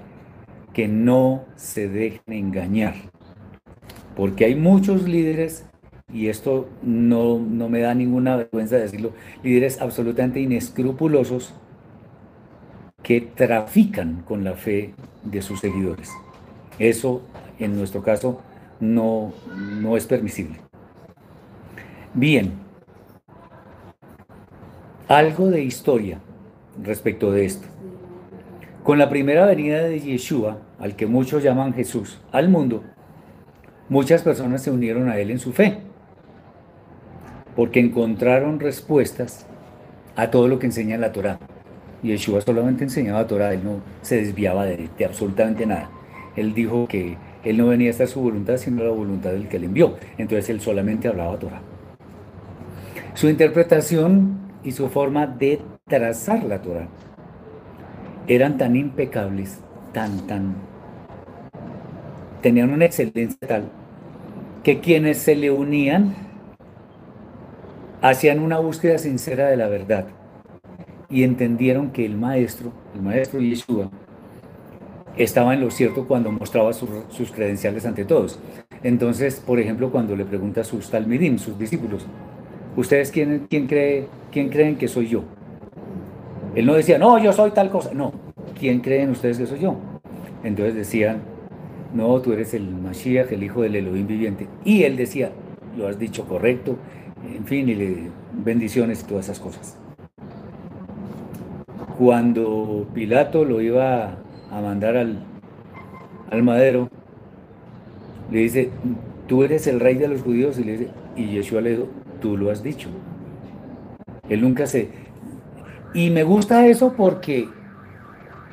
que 0.73 0.87
no 0.87 1.45
se 1.55 1.87
dejen 1.87 2.21
engañar. 2.27 2.95
Porque 4.15 4.45
hay 4.45 4.55
muchos 4.55 5.07
líderes, 5.07 5.67
y 6.11 6.27
esto 6.27 6.69
no, 6.81 7.37
no 7.37 7.69
me 7.69 7.81
da 7.81 7.93
ninguna 7.93 8.35
vergüenza 8.35 8.77
decirlo, 8.77 9.13
líderes 9.43 9.79
absolutamente 9.79 10.39
inescrupulosos 10.39 11.53
que 13.03 13.21
trafican 13.21 14.23
con 14.25 14.43
la 14.43 14.53
fe 14.53 14.95
de 15.23 15.41
sus 15.43 15.59
seguidores. 15.59 16.09
Eso, 16.79 17.21
en 17.59 17.77
nuestro 17.77 18.01
caso, 18.01 18.41
no, 18.79 19.33
no 19.55 19.97
es 19.97 20.05
permisible. 20.05 20.59
Bien, 22.13 22.53
algo 25.07 25.49
de 25.49 25.63
historia 25.63 26.19
respecto 26.81 27.31
de 27.31 27.45
esto. 27.45 27.67
Con 28.83 28.97
la 28.97 29.09
primera 29.09 29.45
venida 29.45 29.83
de 29.83 29.99
Yeshua, 29.99 30.59
al 30.79 30.95
que 30.95 31.07
muchos 31.07 31.43
llaman 31.43 31.73
Jesús, 31.73 32.19
al 32.31 32.49
mundo, 32.49 32.83
muchas 33.89 34.21
personas 34.21 34.63
se 34.63 34.71
unieron 34.71 35.09
a 35.09 35.17
él 35.17 35.31
en 35.31 35.39
su 35.39 35.51
fe, 35.51 35.79
porque 37.55 37.79
encontraron 37.79 38.59
respuestas 38.59 39.45
a 40.15 40.31
todo 40.31 40.47
lo 40.47 40.59
que 40.59 40.67
enseña 40.67 40.97
la 40.97 41.11
Torá. 41.11 41.39
Yeshua 42.03 42.41
solamente 42.41 42.83
enseñaba 42.83 43.27
Torah, 43.27 43.53
él 43.53 43.63
no 43.63 43.81
se 44.01 44.17
desviaba 44.17 44.65
de, 44.65 44.89
de, 44.97 45.05
absolutamente 45.05 45.65
nada. 45.65 45.89
Él 46.35 46.53
dijo 46.53 46.87
que 46.87 47.17
él 47.47 47.57
no 47.57 47.67
venía 47.67 47.87
a 47.87 47.91
estar 47.91 48.07
su 48.07 48.19
voluntad, 48.21 48.57
sino 48.57 48.83
la 48.83 48.89
voluntad 48.89 49.31
del 49.31 49.47
que 49.47 49.57
le 49.57 49.67
envió. 49.67 49.95
Entonces 50.17 50.49
él 50.49 50.59
solamente 50.59 51.07
hablaba 51.07 51.39
Torah. 51.39 51.61
Su 53.13 53.29
interpretación 53.29 54.37
y 54.63 54.71
su 54.71 54.89
forma 54.89 55.27
de 55.27 55.61
trazar 55.87 56.43
la 56.43 56.61
Torah 56.61 56.89
eran 58.27 58.57
tan 58.57 58.75
impecables, 58.75 59.59
tan, 59.93 60.27
tan... 60.27 60.55
tenían 62.41 62.71
una 62.71 62.85
excelencia 62.85 63.47
tal 63.47 63.63
que 64.63 64.81
quienes 64.81 65.19
se 65.19 65.33
le 65.33 65.49
unían 65.49 66.13
hacían 68.01 68.39
una 68.39 68.59
búsqueda 68.59 68.97
sincera 68.97 69.47
de 69.47 69.55
la 69.55 69.69
verdad 69.69 70.07
y 71.09 71.23
entendieron 71.23 71.91
que 71.91 72.05
el 72.05 72.17
maestro, 72.17 72.73
el 72.93 73.01
maestro 73.01 73.39
Yeshua, 73.39 73.89
estaba 75.17 75.53
en 75.53 75.61
lo 75.61 75.71
cierto 75.71 76.05
cuando 76.07 76.31
mostraba 76.31 76.73
sus, 76.73 77.31
credenciales 77.31 77.85
ante 77.85 78.05
todos. 78.05 78.39
Entonces, 78.83 79.41
por 79.45 79.59
ejemplo, 79.59 79.91
cuando 79.91 80.15
le 80.15 80.25
pregunta 80.25 80.61
a 80.61 80.63
sus 80.63 80.89
talmidim, 80.89 81.37
sus 81.37 81.57
discípulos, 81.57 82.05
¿ustedes 82.75 83.11
quién, 83.11 83.47
quién, 83.49 83.67
cree, 83.67 84.07
quién 84.31 84.49
creen 84.49 84.77
que 84.77 84.87
soy 84.87 85.07
yo? 85.07 85.23
Él 86.55 86.65
no 86.65 86.73
decía, 86.73 86.97
no, 86.97 87.17
yo 87.17 87.33
soy 87.33 87.51
tal 87.51 87.69
cosa. 87.69 87.93
No, 87.93 88.13
¿quién 88.59 88.79
creen 88.81 89.11
ustedes 89.11 89.37
que 89.37 89.45
soy 89.45 89.59
yo? 89.59 89.75
Entonces 90.43 90.75
decían, 90.75 91.21
no, 91.93 92.19
tú 92.21 92.33
eres 92.33 92.53
el 92.53 92.69
Mashiach, 92.69 93.31
el 93.31 93.43
hijo 93.43 93.61
del 93.61 93.75
Elohim 93.75 94.07
viviente. 94.07 94.47
Y 94.63 94.83
él 94.83 94.95
decía, 94.95 95.31
lo 95.75 95.87
has 95.87 95.97
dicho 95.99 96.25
correcto, 96.25 96.77
en 97.35 97.45
fin, 97.45 97.67
y 97.69 97.75
le 97.75 97.97
bendiciones 98.33 99.01
y 99.01 99.05
todas 99.05 99.25
esas 99.25 99.39
cosas 99.39 99.77
cuando 101.97 102.85
Pilato 102.93 103.43
lo 103.43 103.59
iba 103.59 104.17
a 104.51 104.61
mandar 104.61 104.97
al, 104.97 105.19
al 106.29 106.43
madero, 106.43 106.89
le 108.31 108.39
dice, 108.39 108.69
tú 109.27 109.43
eres 109.43 109.67
el 109.67 109.79
rey 109.79 109.95
de 109.95 110.07
los 110.07 110.21
judíos, 110.21 110.59
y, 110.59 110.63
le 110.63 110.71
dice, 110.73 110.91
y 111.15 111.27
Yeshua 111.27 111.61
le 111.61 111.71
dijo, 111.71 111.87
tú 112.21 112.37
lo 112.37 112.51
has 112.51 112.63
dicho. 112.63 112.89
Él 114.29 114.41
nunca 114.41 114.65
se... 114.67 114.89
Y 115.93 116.09
me 116.09 116.23
gusta 116.23 116.67
eso 116.67 116.93
porque 116.95 117.47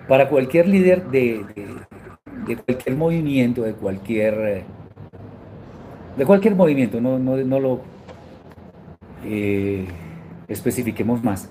para 0.09 0.29
cualquier 0.29 0.69
líder 0.69 1.07
de, 1.09 1.45
de, 2.47 2.57
cualquier 2.57 2.97
movimiento, 2.97 3.63
de 3.63 3.73
cualquier... 3.73 4.65
De 6.17 6.25
cualquier 6.25 6.55
movimiento, 6.55 7.01
no, 7.01 7.19
no, 7.19 7.37
no 7.37 7.59
lo 7.59 7.81
eh, 9.25 9.85
especifiquemos 10.47 11.25
más 11.25 11.51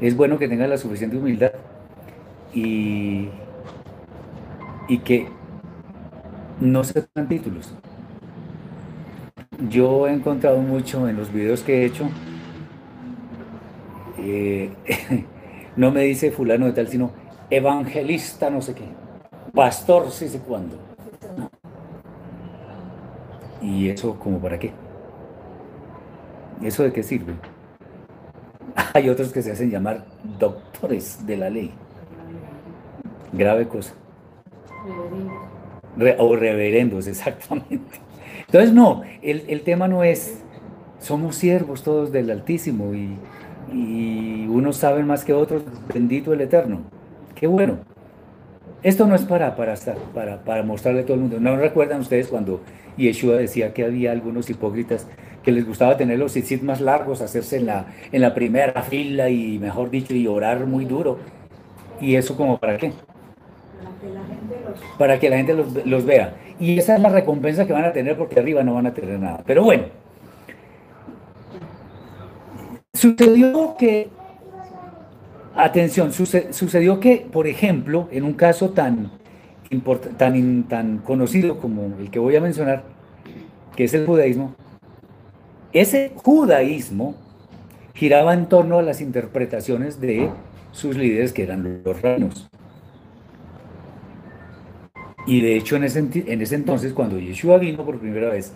es 0.00 0.16
bueno 0.16 0.38
que 0.38 0.48
tenga 0.48 0.66
la 0.66 0.78
suficiente 0.78 1.16
humildad 1.16 1.52
y, 2.54 3.28
y 4.88 4.98
que 4.98 5.28
no 6.60 6.84
se 6.84 7.06
dan 7.14 7.28
títulos. 7.28 7.74
Yo 9.68 10.06
he 10.06 10.12
encontrado 10.12 10.58
mucho 10.58 11.08
en 11.08 11.16
los 11.16 11.32
videos 11.32 11.62
que 11.62 11.82
he 11.82 11.84
hecho, 11.86 12.08
eh, 14.18 14.72
no 15.76 15.90
me 15.90 16.02
dice 16.02 16.30
fulano 16.30 16.66
de 16.66 16.72
tal, 16.72 16.88
sino 16.88 17.12
evangelista 17.50 18.50
no 18.50 18.62
sé 18.62 18.74
qué, 18.74 18.84
pastor 19.52 20.10
sí 20.10 20.28
sé 20.28 20.38
cuándo. 20.40 20.78
¿Y 23.60 23.88
eso 23.88 24.18
como 24.18 24.38
para 24.40 24.58
qué? 24.58 24.72
¿Eso 26.62 26.82
de 26.82 26.92
qué 26.92 27.02
sirve? 27.02 27.34
Hay 28.94 29.08
otros 29.08 29.32
que 29.32 29.42
se 29.42 29.52
hacen 29.52 29.70
llamar 29.70 30.04
doctores 30.38 31.26
de 31.26 31.36
la 31.36 31.50
ley. 31.50 31.72
Grave 33.36 33.68
cosa. 33.68 33.94
o 36.18 36.36
reverendos, 36.36 37.06
exactamente. 37.08 37.98
Entonces, 38.46 38.72
no, 38.72 39.02
el, 39.22 39.44
el 39.48 39.62
tema 39.62 39.88
no 39.88 40.04
es, 40.04 40.42
somos 41.00 41.36
siervos 41.36 41.82
todos 41.82 42.12
del 42.12 42.30
Altísimo 42.30 42.94
y, 42.94 43.16
y 43.72 44.46
unos 44.46 44.76
saben 44.76 45.06
más 45.06 45.24
que 45.24 45.32
otros, 45.32 45.62
bendito 45.92 46.32
el 46.32 46.40
Eterno. 46.40 46.82
Qué 47.34 47.46
bueno. 47.46 47.78
Esto 48.82 49.06
no 49.06 49.14
es 49.14 49.22
para, 49.22 49.56
para, 49.56 49.74
para, 50.12 50.44
para 50.44 50.62
mostrarle 50.62 51.00
a 51.00 51.04
todo 51.04 51.14
el 51.14 51.20
mundo. 51.20 51.40
¿No 51.40 51.56
recuerdan 51.56 52.00
ustedes 52.00 52.28
cuando 52.28 52.60
Yeshua 52.98 53.36
decía 53.36 53.72
que 53.72 53.84
había 53.84 54.12
algunos 54.12 54.50
hipócritas 54.50 55.06
que 55.42 55.52
les 55.52 55.66
gustaba 55.66 55.96
tener 55.96 56.18
los 56.18 56.32
sit 56.32 56.62
más 56.62 56.80
largos, 56.80 57.22
hacerse 57.22 57.56
en 57.56 57.66
la, 57.66 57.86
en 58.12 58.20
la 58.20 58.34
primera 58.34 58.82
fila 58.82 59.30
y, 59.30 59.58
mejor 59.58 59.90
dicho, 59.90 60.14
y 60.14 60.26
orar 60.26 60.66
muy 60.66 60.84
duro? 60.84 61.18
¿Y 62.00 62.16
eso 62.16 62.36
como 62.36 62.58
para 62.58 62.76
qué? 62.76 62.92
Para 64.98 65.18
que 65.18 65.30
la 65.30 65.36
gente 65.36 65.54
los, 65.54 65.86
los 65.86 66.04
vea. 66.04 66.34
Y 66.58 66.78
esa 66.78 66.96
es 66.96 67.00
la 67.00 67.08
recompensa 67.08 67.66
que 67.66 67.72
van 67.72 67.84
a 67.84 67.92
tener 67.92 68.16
porque 68.16 68.38
arriba 68.38 68.62
no 68.62 68.74
van 68.74 68.86
a 68.86 68.94
tener 68.94 69.18
nada. 69.18 69.42
Pero 69.46 69.64
bueno, 69.64 69.84
sucedió 72.92 73.76
que 73.78 74.08
Atención, 75.56 76.12
sucedió 76.12 76.98
que, 76.98 77.24
por 77.30 77.46
ejemplo, 77.46 78.08
en 78.10 78.24
un 78.24 78.32
caso 78.32 78.70
tan, 78.70 79.12
tan, 80.16 80.64
tan 80.64 80.98
conocido 80.98 81.58
como 81.58 81.96
el 82.00 82.10
que 82.10 82.18
voy 82.18 82.34
a 82.34 82.40
mencionar, 82.40 82.82
que 83.76 83.84
es 83.84 83.94
el 83.94 84.04
judaísmo, 84.04 84.56
ese 85.72 86.10
judaísmo 86.16 87.14
giraba 87.94 88.34
en 88.34 88.46
torno 88.46 88.80
a 88.80 88.82
las 88.82 89.00
interpretaciones 89.00 90.00
de 90.00 90.28
sus 90.72 90.96
líderes 90.96 91.32
que 91.32 91.44
eran 91.44 91.82
los 91.84 92.02
reinos. 92.02 92.48
Y 95.26 95.40
de 95.40 95.56
hecho 95.56 95.76
en 95.76 95.84
ese, 95.84 96.00
en 96.00 96.42
ese 96.42 96.54
entonces, 96.54 96.92
cuando 96.92 97.18
Yeshua 97.18 97.58
vino 97.58 97.84
por 97.84 97.98
primera 97.98 98.28
vez, 98.28 98.52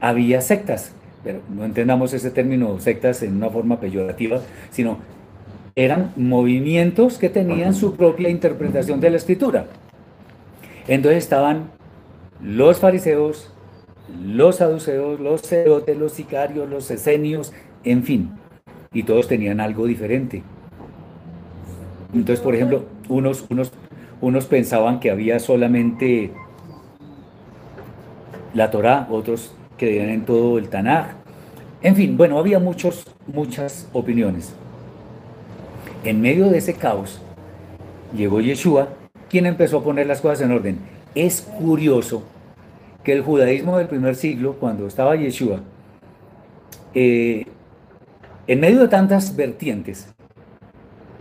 había 0.00 0.40
sectas, 0.40 0.94
pero 1.22 1.40
no 1.50 1.64
entendamos 1.64 2.14
ese 2.14 2.30
término 2.30 2.78
sectas 2.80 3.22
en 3.22 3.36
una 3.36 3.50
forma 3.50 3.80
peyorativa, 3.80 4.40
sino 4.70 4.98
eran 5.76 6.12
movimientos 6.16 7.18
que 7.18 7.28
tenían 7.28 7.74
su 7.74 7.96
propia 7.96 8.28
interpretación 8.28 9.00
de 9.00 9.10
la 9.10 9.16
escritura. 9.18 9.66
Entonces 10.88 11.24
estaban 11.24 11.70
los 12.42 12.78
fariseos, 12.78 13.52
los 14.22 14.56
saduceos, 14.56 15.20
los 15.20 15.42
cerotes, 15.42 15.96
los 15.96 16.12
sicarios, 16.12 16.68
los 16.68 16.90
esenios, 16.90 17.52
en 17.84 18.02
fin, 18.02 18.30
y 18.92 19.02
todos 19.02 19.28
tenían 19.28 19.60
algo 19.60 19.86
diferente. 19.86 20.42
Entonces, 22.12 22.40
por 22.40 22.54
ejemplo, 22.54 22.86
unos, 23.08 23.44
unos, 23.50 23.72
unos 24.20 24.46
pensaban 24.46 25.00
que 25.00 25.10
había 25.10 25.38
solamente 25.38 26.32
la 28.54 28.70
Torá, 28.70 29.06
otros 29.10 29.54
creían 29.78 30.10
en 30.10 30.24
todo 30.24 30.58
el 30.58 30.68
Tanaj. 30.68 31.12
En 31.82 31.96
fin, 31.96 32.16
bueno, 32.16 32.38
había 32.38 32.58
muchos, 32.58 33.06
muchas 33.26 33.88
opiniones. 33.92 34.54
En 36.04 36.20
medio 36.20 36.48
de 36.50 36.58
ese 36.58 36.74
caos, 36.74 37.20
llegó 38.14 38.40
Yeshua, 38.40 38.88
quien 39.30 39.46
empezó 39.46 39.78
a 39.78 39.84
poner 39.84 40.06
las 40.06 40.20
cosas 40.20 40.42
en 40.42 40.52
orden. 40.52 40.78
Es 41.14 41.42
curioso 41.42 42.22
que 43.04 43.12
el 43.12 43.22
judaísmo 43.22 43.78
del 43.78 43.88
primer 43.88 44.16
siglo, 44.16 44.56
cuando 44.60 44.86
estaba 44.86 45.16
Yeshua, 45.16 45.60
eh, 46.94 47.46
en 48.46 48.60
medio 48.60 48.80
de 48.80 48.88
tantas 48.88 49.34
vertientes, 49.36 50.12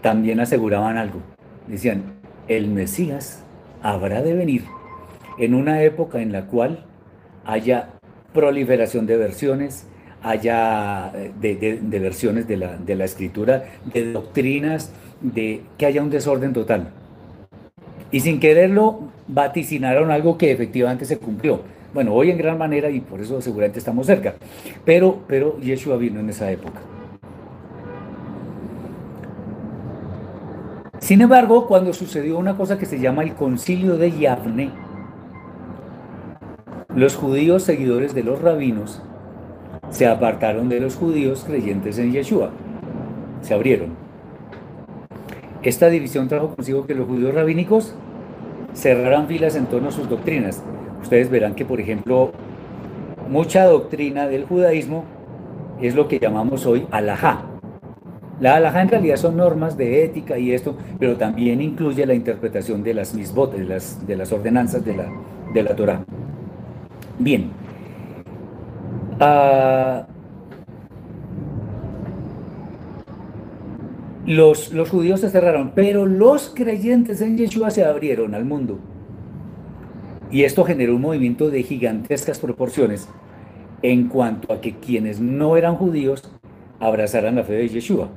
también 0.01 0.39
aseguraban 0.39 0.97
algo. 0.97 1.21
Decían, 1.67 2.18
el 2.49 2.67
Mesías 2.67 3.43
habrá 3.81 4.21
de 4.21 4.33
venir 4.33 4.65
en 5.37 5.53
una 5.53 5.83
época 5.83 6.21
en 6.21 6.33
la 6.33 6.47
cual 6.47 6.83
haya 7.45 7.91
proliferación 8.33 9.05
de 9.05 9.15
versiones, 9.15 9.87
haya 10.21 11.11
eh, 11.15 11.31
de, 11.39 11.99
versiones 11.99 12.47
de 12.47 12.57
la, 12.57 12.75
de 12.75 12.95
la, 12.95 13.05
escritura, 13.05 13.63
de 13.93 14.11
doctrinas, 14.11 14.91
de 15.21 15.61
que 15.77 15.85
haya 15.85 16.03
un 16.03 16.09
desorden 16.09 16.51
total. 16.51 16.89
Y 18.11 18.19
sin 18.19 18.39
quererlo, 18.39 19.11
vaticinaron 19.27 20.11
algo 20.11 20.37
que 20.37 20.51
efectivamente 20.51 21.05
se 21.05 21.19
cumplió. 21.19 21.61
Bueno, 21.93 22.13
hoy 22.13 22.31
en 22.31 22.37
gran 22.37 22.57
manera 22.57 22.89
y 22.89 22.99
por 22.99 23.21
eso 23.21 23.41
seguramente 23.41 23.79
estamos 23.79 24.07
cerca. 24.07 24.35
Pero, 24.83 25.23
pero 25.27 25.59
Yeshua 25.59 25.97
vino 25.97 26.19
en 26.19 26.29
esa 26.29 26.51
época. 26.51 26.81
Sin 31.09 31.21
embargo, 31.21 31.65
cuando 31.65 31.91
sucedió 31.91 32.37
una 32.37 32.55
cosa 32.55 32.77
que 32.77 32.85
se 32.85 32.99
llama 32.99 33.23
el 33.23 33.33
concilio 33.33 33.97
de 33.97 34.11
Yavne, 34.11 34.69
los 36.93 37.15
judíos 37.15 37.63
seguidores 37.63 38.13
de 38.13 38.21
los 38.21 38.39
rabinos 38.39 39.01
se 39.89 40.05
apartaron 40.05 40.69
de 40.69 40.79
los 40.79 40.95
judíos 40.97 41.45
creyentes 41.47 41.97
en 41.97 42.11
Yeshua. 42.11 42.51
Se 43.41 43.55
abrieron. 43.55 43.95
Esta 45.63 45.87
división 45.87 46.27
trajo 46.27 46.55
consigo 46.55 46.85
que 46.85 46.93
los 46.93 47.07
judíos 47.07 47.33
rabínicos 47.33 47.95
cerraran 48.75 49.27
filas 49.27 49.55
en 49.55 49.65
torno 49.65 49.89
a 49.89 49.91
sus 49.91 50.07
doctrinas. 50.07 50.61
Ustedes 51.01 51.31
verán 51.31 51.55
que, 51.55 51.65
por 51.65 51.81
ejemplo, 51.81 52.33
mucha 53.27 53.65
doctrina 53.65 54.27
del 54.27 54.45
judaísmo 54.45 55.05
es 55.81 55.95
lo 55.95 56.07
que 56.07 56.19
llamamos 56.19 56.67
hoy 56.67 56.85
alajá. 56.91 57.48
La 58.39 58.55
alajá 58.55 58.81
en 58.81 58.89
realidad 58.89 59.17
son 59.17 59.37
normas 59.37 59.75
de 59.77 60.03
ética 60.03 60.37
y 60.37 60.53
esto, 60.53 60.77
pero 60.97 61.17
también 61.17 61.61
incluye 61.61 62.05
la 62.05 62.13
interpretación 62.13 62.83
de 62.83 62.93
las 62.93 63.13
misbot, 63.13 63.53
de 63.53 63.65
las, 63.65 64.05
de 64.07 64.15
las 64.15 64.31
ordenanzas 64.31 64.85
de 64.85 64.95
la, 64.95 65.11
de 65.53 65.63
la 65.63 65.75
Torah. 65.75 66.05
Bien, 67.17 67.51
Ah, 69.21 70.07
los, 74.25 74.71
los 74.71 74.89
judíos 74.89 75.19
se 75.19 75.29
cerraron, 75.29 75.71
pero 75.75 76.05
los 76.05 76.51
creyentes 76.55 77.19
en 77.21 77.37
Yeshua 77.37 77.69
se 77.69 77.83
abrieron 77.83 78.33
al 78.33 78.45
mundo. 78.45 78.79
Y 80.31 80.43
esto 80.43 80.63
generó 80.63 80.95
un 80.95 81.01
movimiento 81.01 81.49
de 81.49 81.63
gigantescas 81.63 82.39
proporciones 82.39 83.09
en 83.81 84.07
cuanto 84.07 84.53
a 84.53 84.61
que 84.61 84.75
quienes 84.75 85.19
no 85.19 85.57
eran 85.57 85.75
judíos 85.75 86.31
abrazaran 86.79 87.35
la 87.35 87.43
fe 87.43 87.53
de 87.53 87.69
Yeshua. 87.69 88.09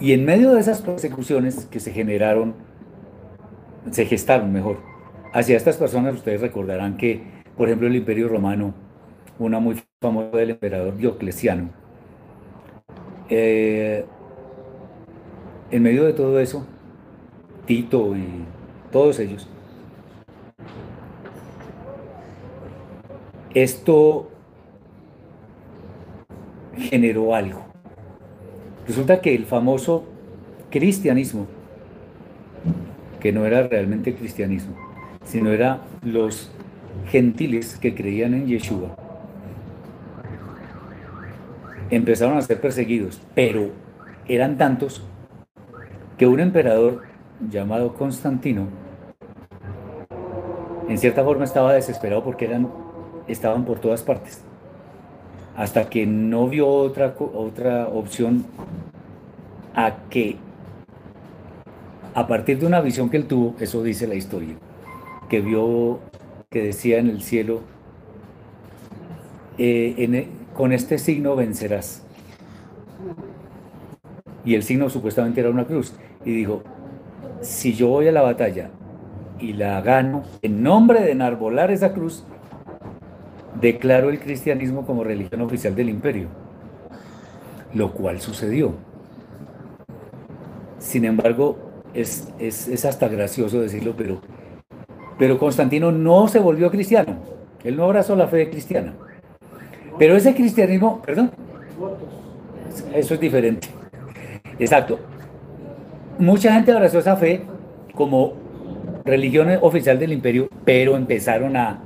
Y 0.00 0.12
en 0.12 0.24
medio 0.24 0.52
de 0.52 0.60
esas 0.60 0.80
persecuciones 0.80 1.66
que 1.66 1.80
se 1.80 1.92
generaron, 1.92 2.54
se 3.90 4.06
gestaron 4.06 4.52
mejor, 4.52 4.78
hacia 5.32 5.56
estas 5.56 5.76
personas 5.76 6.14
ustedes 6.14 6.40
recordarán 6.40 6.96
que 6.96 7.40
por 7.60 7.68
ejemplo, 7.68 7.88
el 7.88 7.96
Imperio 7.96 8.26
Romano, 8.26 8.72
una 9.38 9.58
muy 9.58 9.78
famosa 10.00 10.34
del 10.38 10.48
emperador 10.48 10.96
Diocleciano. 10.96 11.68
Eh, 13.28 14.06
en 15.70 15.82
medio 15.82 16.04
de 16.04 16.14
todo 16.14 16.40
eso, 16.40 16.66
Tito 17.66 18.16
y 18.16 18.46
todos 18.90 19.18
ellos, 19.18 19.46
esto 23.52 24.30
generó 26.80 27.34
algo. 27.34 27.64
Resulta 28.86 29.20
que 29.20 29.34
el 29.34 29.46
famoso 29.46 30.04
cristianismo, 30.70 31.46
que 33.20 33.32
no 33.32 33.44
era 33.46 33.66
realmente 33.68 34.14
cristianismo, 34.14 34.74
sino 35.24 35.50
era 35.50 35.82
los 36.02 36.50
gentiles 37.06 37.76
que 37.76 37.94
creían 37.94 38.34
en 38.34 38.46
Yeshua 38.46 38.96
empezaron 41.90 42.38
a 42.38 42.42
ser 42.42 42.60
perseguidos, 42.60 43.20
pero 43.34 43.70
eran 44.28 44.56
tantos 44.56 45.02
que 46.16 46.26
un 46.26 46.40
emperador 46.40 47.02
llamado 47.50 47.94
Constantino 47.94 48.68
en 50.88 50.98
cierta 50.98 51.24
forma 51.24 51.44
estaba 51.44 51.72
desesperado 51.72 52.22
porque 52.22 52.44
eran, 52.44 52.68
estaban 53.28 53.64
por 53.64 53.78
todas 53.78 54.02
partes, 54.02 54.44
hasta 55.60 55.90
que 55.90 56.06
no 56.06 56.48
vio 56.48 56.66
otra, 56.66 57.14
otra 57.18 57.86
opción 57.86 58.46
a 59.74 59.94
que 60.08 60.38
a 62.14 62.26
partir 62.26 62.58
de 62.58 62.66
una 62.66 62.80
visión 62.80 63.10
que 63.10 63.18
él 63.18 63.26
tuvo, 63.26 63.54
eso 63.60 63.82
dice 63.82 64.06
la 64.06 64.14
historia, 64.14 64.54
que 65.28 65.42
vio 65.42 66.00
que 66.48 66.62
decía 66.62 66.98
en 66.98 67.08
el 67.08 67.20
cielo, 67.20 67.60
eh, 69.58 69.94
e, 69.98 70.28
con 70.56 70.72
este 70.72 70.96
signo 70.96 71.36
vencerás. 71.36 72.06
Y 74.46 74.54
el 74.54 74.62
signo 74.62 74.88
supuestamente 74.88 75.40
era 75.42 75.50
una 75.50 75.66
cruz. 75.66 75.92
Y 76.24 76.32
dijo, 76.32 76.62
si 77.42 77.74
yo 77.74 77.88
voy 77.88 78.08
a 78.08 78.12
la 78.12 78.22
batalla 78.22 78.70
y 79.38 79.52
la 79.52 79.82
gano, 79.82 80.22
en 80.40 80.62
nombre 80.62 81.02
de 81.02 81.12
enarbolar 81.12 81.70
esa 81.70 81.92
cruz, 81.92 82.24
declaro 83.60 84.10
el 84.10 84.20
cristianismo 84.20 84.84
como 84.84 85.04
religión 85.04 85.40
oficial 85.40 85.74
del 85.74 85.88
imperio. 85.88 86.28
Lo 87.74 87.92
cual 87.92 88.20
sucedió. 88.20 88.74
Sin 90.78 91.04
embargo, 91.04 91.58
es, 91.94 92.28
es 92.38 92.84
hasta 92.84 93.08
gracioso 93.08 93.60
decirlo, 93.60 93.94
pero 93.96 94.20
pero 95.20 95.36
Constantino 95.36 95.92
no 95.92 96.28
se 96.28 96.38
volvió 96.38 96.70
cristiano. 96.70 97.18
Él 97.62 97.76
no 97.76 97.84
abrazó 97.84 98.16
la 98.16 98.26
fe 98.26 98.48
cristiana. 98.48 98.94
Pero 99.98 100.16
ese 100.16 100.34
cristianismo, 100.34 101.02
perdón, 101.02 101.30
eso 102.94 103.14
es 103.14 103.20
diferente. 103.20 103.68
Exacto. 104.58 104.98
Mucha 106.18 106.54
gente 106.54 106.72
abrazó 106.72 107.00
esa 107.00 107.16
fe 107.16 107.42
como 107.94 108.32
religión 109.04 109.50
oficial 109.60 109.98
del 109.98 110.14
imperio, 110.14 110.48
pero 110.64 110.96
empezaron 110.96 111.54
a, 111.54 111.82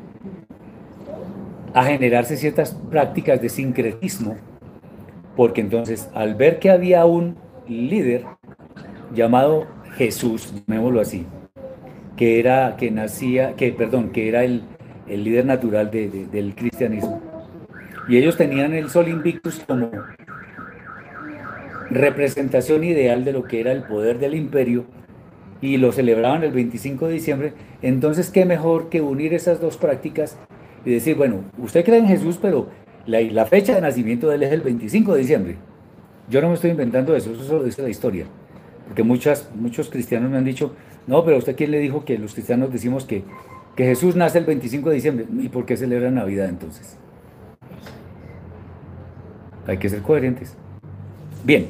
a 1.74 1.84
generarse 1.84 2.36
ciertas 2.36 2.72
prácticas 2.90 3.42
de 3.42 3.48
sincretismo, 3.48 4.36
porque 5.36 5.60
entonces 5.60 6.08
al 6.14 6.36
ver 6.36 6.60
que 6.60 6.70
había 6.70 7.04
un 7.04 7.36
líder 7.68 8.24
llamado 9.12 9.66
Jesús, 9.96 10.54
llamémoslo 10.66 11.00
así, 11.00 11.26
que 12.16 12.38
era, 12.38 12.76
que 12.76 12.92
nacía, 12.92 13.56
que, 13.56 13.72
perdón, 13.72 14.10
que 14.10 14.28
era 14.28 14.44
el, 14.44 14.62
el 15.08 15.24
líder 15.24 15.46
natural 15.46 15.90
del 15.90 16.54
cristianismo. 16.54 17.20
Y 18.08 18.18
ellos 18.18 18.36
tenían 18.36 18.72
el 18.72 18.88
Sol 18.88 19.08
Invictus 19.08 19.60
como 19.66 19.90
representación 21.90 22.84
ideal 22.84 23.24
de 23.24 23.32
lo 23.32 23.44
que 23.44 23.60
era 23.60 23.72
el 23.72 23.82
poder 23.82 24.18
del 24.18 24.34
imperio 24.34 24.84
y 25.60 25.76
lo 25.78 25.92
celebraban 25.92 26.44
el 26.44 26.52
25 26.52 27.08
de 27.08 27.14
diciembre. 27.14 27.52
Entonces, 27.82 28.30
¿qué 28.30 28.44
mejor 28.44 28.90
que 28.90 29.00
unir 29.00 29.34
esas 29.34 29.60
dos 29.60 29.76
prácticas 29.76 30.38
y 30.84 30.90
decir, 30.90 31.16
bueno, 31.16 31.44
usted 31.58 31.84
cree 31.84 31.98
en 31.98 32.06
Jesús, 32.06 32.38
pero 32.40 32.68
la, 33.06 33.46
fecha 33.46 33.74
de 33.74 33.80
nacimiento 33.80 34.28
de 34.28 34.36
él 34.36 34.42
es 34.42 34.52
el 34.52 34.60
25 34.60 35.14
de 35.14 35.20
diciembre? 35.20 35.56
Yo 36.28 36.40
no 36.40 36.48
me 36.48 36.54
estoy 36.54 36.70
inventando 36.70 37.14
eso, 37.14 37.32
eso 37.32 37.64
es 37.66 37.78
la 37.78 37.88
historia. 37.88 38.26
Porque 38.86 39.02
muchas, 39.02 39.50
muchos 39.54 39.88
cristianos 39.88 40.30
me 40.30 40.38
han 40.38 40.44
dicho, 40.44 40.74
no, 41.06 41.24
pero 41.24 41.38
usted 41.38 41.56
quién 41.56 41.70
le 41.70 41.78
dijo 41.78 42.04
que 42.04 42.18
los 42.18 42.34
cristianos 42.34 42.72
decimos 42.72 43.04
que, 43.04 43.24
que 43.76 43.84
Jesús 43.84 44.16
nace 44.16 44.38
el 44.38 44.44
25 44.44 44.88
de 44.88 44.94
diciembre. 44.94 45.26
¿Y 45.40 45.48
por 45.48 45.66
qué 45.66 45.76
celebra 45.76 46.10
Navidad 46.10 46.48
entonces? 46.48 46.96
Hay 49.66 49.78
que 49.78 49.88
ser 49.88 50.02
coherentes. 50.02 50.54
Bien. 51.44 51.68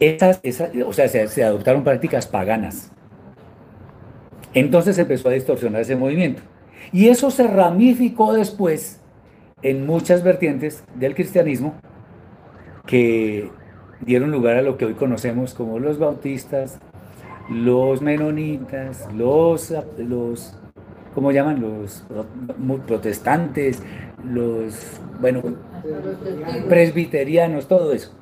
Esas, 0.00 0.40
o 0.86 0.92
sea, 0.92 1.08
se, 1.08 1.26
se 1.28 1.44
adoptaron 1.44 1.82
prácticas 1.82 2.26
paganas. 2.26 2.90
Entonces 4.54 4.98
empezó 4.98 5.28
a 5.28 5.32
distorsionar 5.32 5.82
ese 5.82 5.96
movimiento. 5.96 6.42
Y 6.92 7.08
eso 7.08 7.30
se 7.30 7.46
ramificó 7.46 8.32
después 8.32 9.00
en 9.62 9.86
muchas 9.86 10.22
vertientes 10.22 10.84
del 10.94 11.14
cristianismo 11.14 11.74
que 12.86 13.50
dieron 14.00 14.30
lugar 14.30 14.56
a 14.56 14.62
lo 14.62 14.78
que 14.78 14.86
hoy 14.86 14.94
conocemos 14.94 15.54
como 15.54 15.78
los 15.78 15.98
bautistas, 15.98 16.78
los 17.50 18.00
menonitas, 18.00 19.08
los, 19.14 19.74
los 19.98 20.58
¿cómo 21.14 21.32
llaman? 21.32 21.60
Los 21.60 22.04
protestantes, 22.86 23.82
los, 24.24 25.00
bueno, 25.20 25.42
presbiterianos, 26.68 27.66
todo 27.66 27.92
eso. 27.92 28.12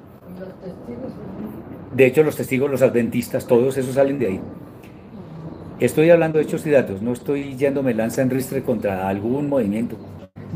De 1.94 2.06
hecho, 2.06 2.22
los 2.22 2.36
testigos, 2.36 2.70
los 2.70 2.82
adventistas, 2.82 3.46
todos 3.46 3.76
esos 3.76 3.94
salen 3.94 4.18
de 4.18 4.26
ahí. 4.26 4.40
Estoy 5.78 6.08
hablando 6.08 6.38
de 6.38 6.44
hechos 6.44 6.66
y 6.66 6.70
datos, 6.70 7.02
no 7.02 7.12
estoy 7.12 7.54
yéndome 7.54 7.92
lanza 7.92 8.22
en 8.22 8.30
ristre 8.30 8.62
contra 8.62 9.08
algún 9.08 9.50
movimiento. 9.50 9.96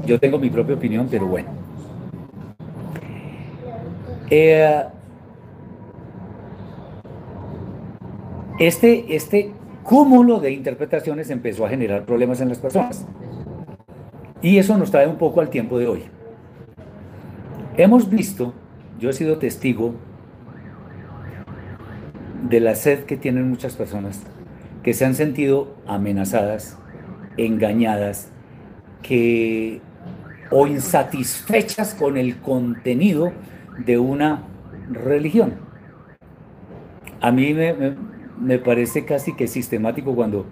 Yo 0.06 0.18
tengo 0.18 0.38
mi 0.38 0.48
propia 0.48 0.76
opinión, 0.76 1.08
pero 1.10 1.26
bueno. 1.26 1.48
Eh, 4.30 4.82
este, 8.58 9.14
este 9.14 9.52
cúmulo 9.82 10.40
de 10.40 10.52
interpretaciones 10.52 11.28
empezó 11.28 11.66
a 11.66 11.68
generar 11.68 12.06
problemas 12.06 12.40
en 12.40 12.48
las 12.48 12.58
personas. 12.58 13.06
Y 14.40 14.56
eso 14.56 14.78
nos 14.78 14.90
trae 14.90 15.06
un 15.06 15.18
poco 15.18 15.42
al 15.42 15.50
tiempo 15.50 15.78
de 15.78 15.86
hoy. 15.86 16.04
Hemos 17.76 18.08
visto, 18.08 18.54
yo 18.98 19.10
he 19.10 19.12
sido 19.12 19.36
testigo 19.36 19.92
de 22.48 22.60
la 22.60 22.74
sed 22.74 23.04
que 23.04 23.18
tienen 23.18 23.50
muchas 23.50 23.76
personas 23.76 24.22
que 24.82 24.94
se 24.94 25.04
han 25.04 25.14
sentido 25.14 25.74
amenazadas, 25.86 26.78
engañadas, 27.36 28.30
que 29.02 29.80
o 30.50 30.66
insatisfechas 30.66 31.94
con 31.94 32.16
el 32.16 32.38
contenido 32.40 33.32
de 33.78 33.98
una 33.98 34.42
religión. 34.90 35.54
A 37.20 37.30
mí 37.30 37.54
me, 37.54 38.58
parece 38.58 39.04
casi 39.04 39.34
que 39.36 39.46
sistemático 39.46 40.14
cuando 40.14 40.46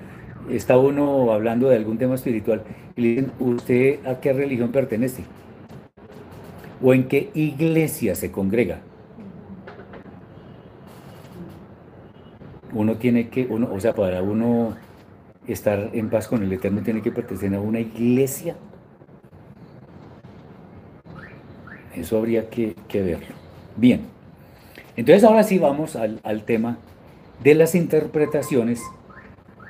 está 0.51 0.79
uno 0.79 1.33
hablando 1.33 1.69
de 1.69 1.77
algún 1.77 1.99
tema 1.99 2.15
espiritual 2.15 2.63
y 2.97 3.01
le 3.01 3.09
dicen, 3.09 3.33
¿usted 3.41 4.07
a 4.07 4.21
qué 4.21 4.33
religión 4.33 4.71
pertenece? 4.71 5.25
¿O 6.83 6.95
en 6.95 7.09
qué 7.09 7.31
iglesia 7.35 8.15
se 8.15 8.31
congrega? 8.31 8.81
Uno 12.73 12.97
tiene 12.97 13.29
que, 13.29 13.49
o 13.51 13.81
sea, 13.81 13.95
para 13.95 14.23
uno 14.23 14.77
estar 15.47 15.91
en 15.93 16.11
paz 16.11 16.29
con 16.29 16.43
el 16.43 16.53
Eterno 16.53 16.83
tiene 16.83 17.01
que 17.01 17.11
pertenecer 17.11 17.55
a 17.55 17.61
una 17.61 17.81
iglesia. 17.81 18.57
Eso 21.95 22.19
habría 22.19 22.49
que, 22.49 22.75
verlo. 22.93 23.35
Bien, 23.77 24.03
entonces 24.97 25.25
ahora 25.25 25.43
sí 25.43 25.59
vamos 25.59 25.97
al, 25.97 26.43
tema 26.45 26.79
de 27.43 27.55
las 27.55 27.75
interpretaciones 27.75 28.83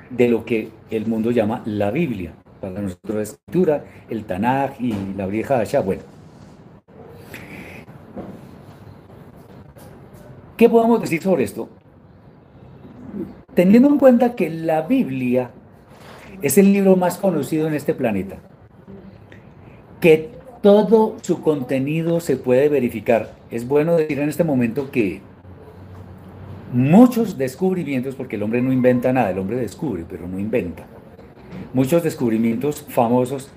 de 0.09 0.27
lo 0.27 0.45
que 0.45 0.69
el 0.91 1.07
mundo 1.07 1.31
llama 1.31 1.61
la 1.65 1.91
Biblia. 1.91 2.33
Para 2.59 2.81
nosotros 2.81 3.15
la 3.15 3.23
escritura, 3.23 3.85
el 4.09 4.25
Tanaj 4.25 4.79
y 4.79 4.93
la 5.15 5.27
vieja 5.27 5.59
Hasha. 5.59 5.79
Bueno, 5.79 6.01
¿qué 10.57 10.67
podemos 10.67 10.99
decir 11.01 11.23
sobre 11.23 11.45
esto? 11.45 11.69
Teniendo 13.55 13.89
en 13.89 13.97
cuenta 13.97 14.35
que 14.35 14.49
la 14.49 14.83
Biblia 14.83 15.51
es 16.41 16.57
el 16.57 16.71
libro 16.71 16.95
más 16.95 17.17
conocido 17.17 17.67
en 17.67 17.73
este 17.73 17.93
planeta, 17.93 18.37
que 19.99 20.31
todo 20.61 21.17
su 21.21 21.41
contenido 21.41 22.19
se 22.19 22.37
puede 22.37 22.69
verificar. 22.69 23.33
Es 23.51 23.67
bueno 23.67 23.95
decir 23.95 24.19
en 24.19 24.29
este 24.29 24.43
momento 24.43 24.91
que 24.91 25.21
muchos 26.71 27.37
descubrimientos, 27.37 28.15
porque 28.15 28.35
el 28.35 28.43
hombre 28.43 28.61
no 28.61 28.71
inventa 28.71 29.11
nada, 29.11 29.31
el 29.31 29.39
hombre 29.39 29.57
descubre, 29.57 30.05
pero 30.07 30.27
no 30.27 30.39
inventa. 30.39 30.85
Muchos 31.73 32.03
descubrimientos 32.03 32.85
famosos 32.87 33.49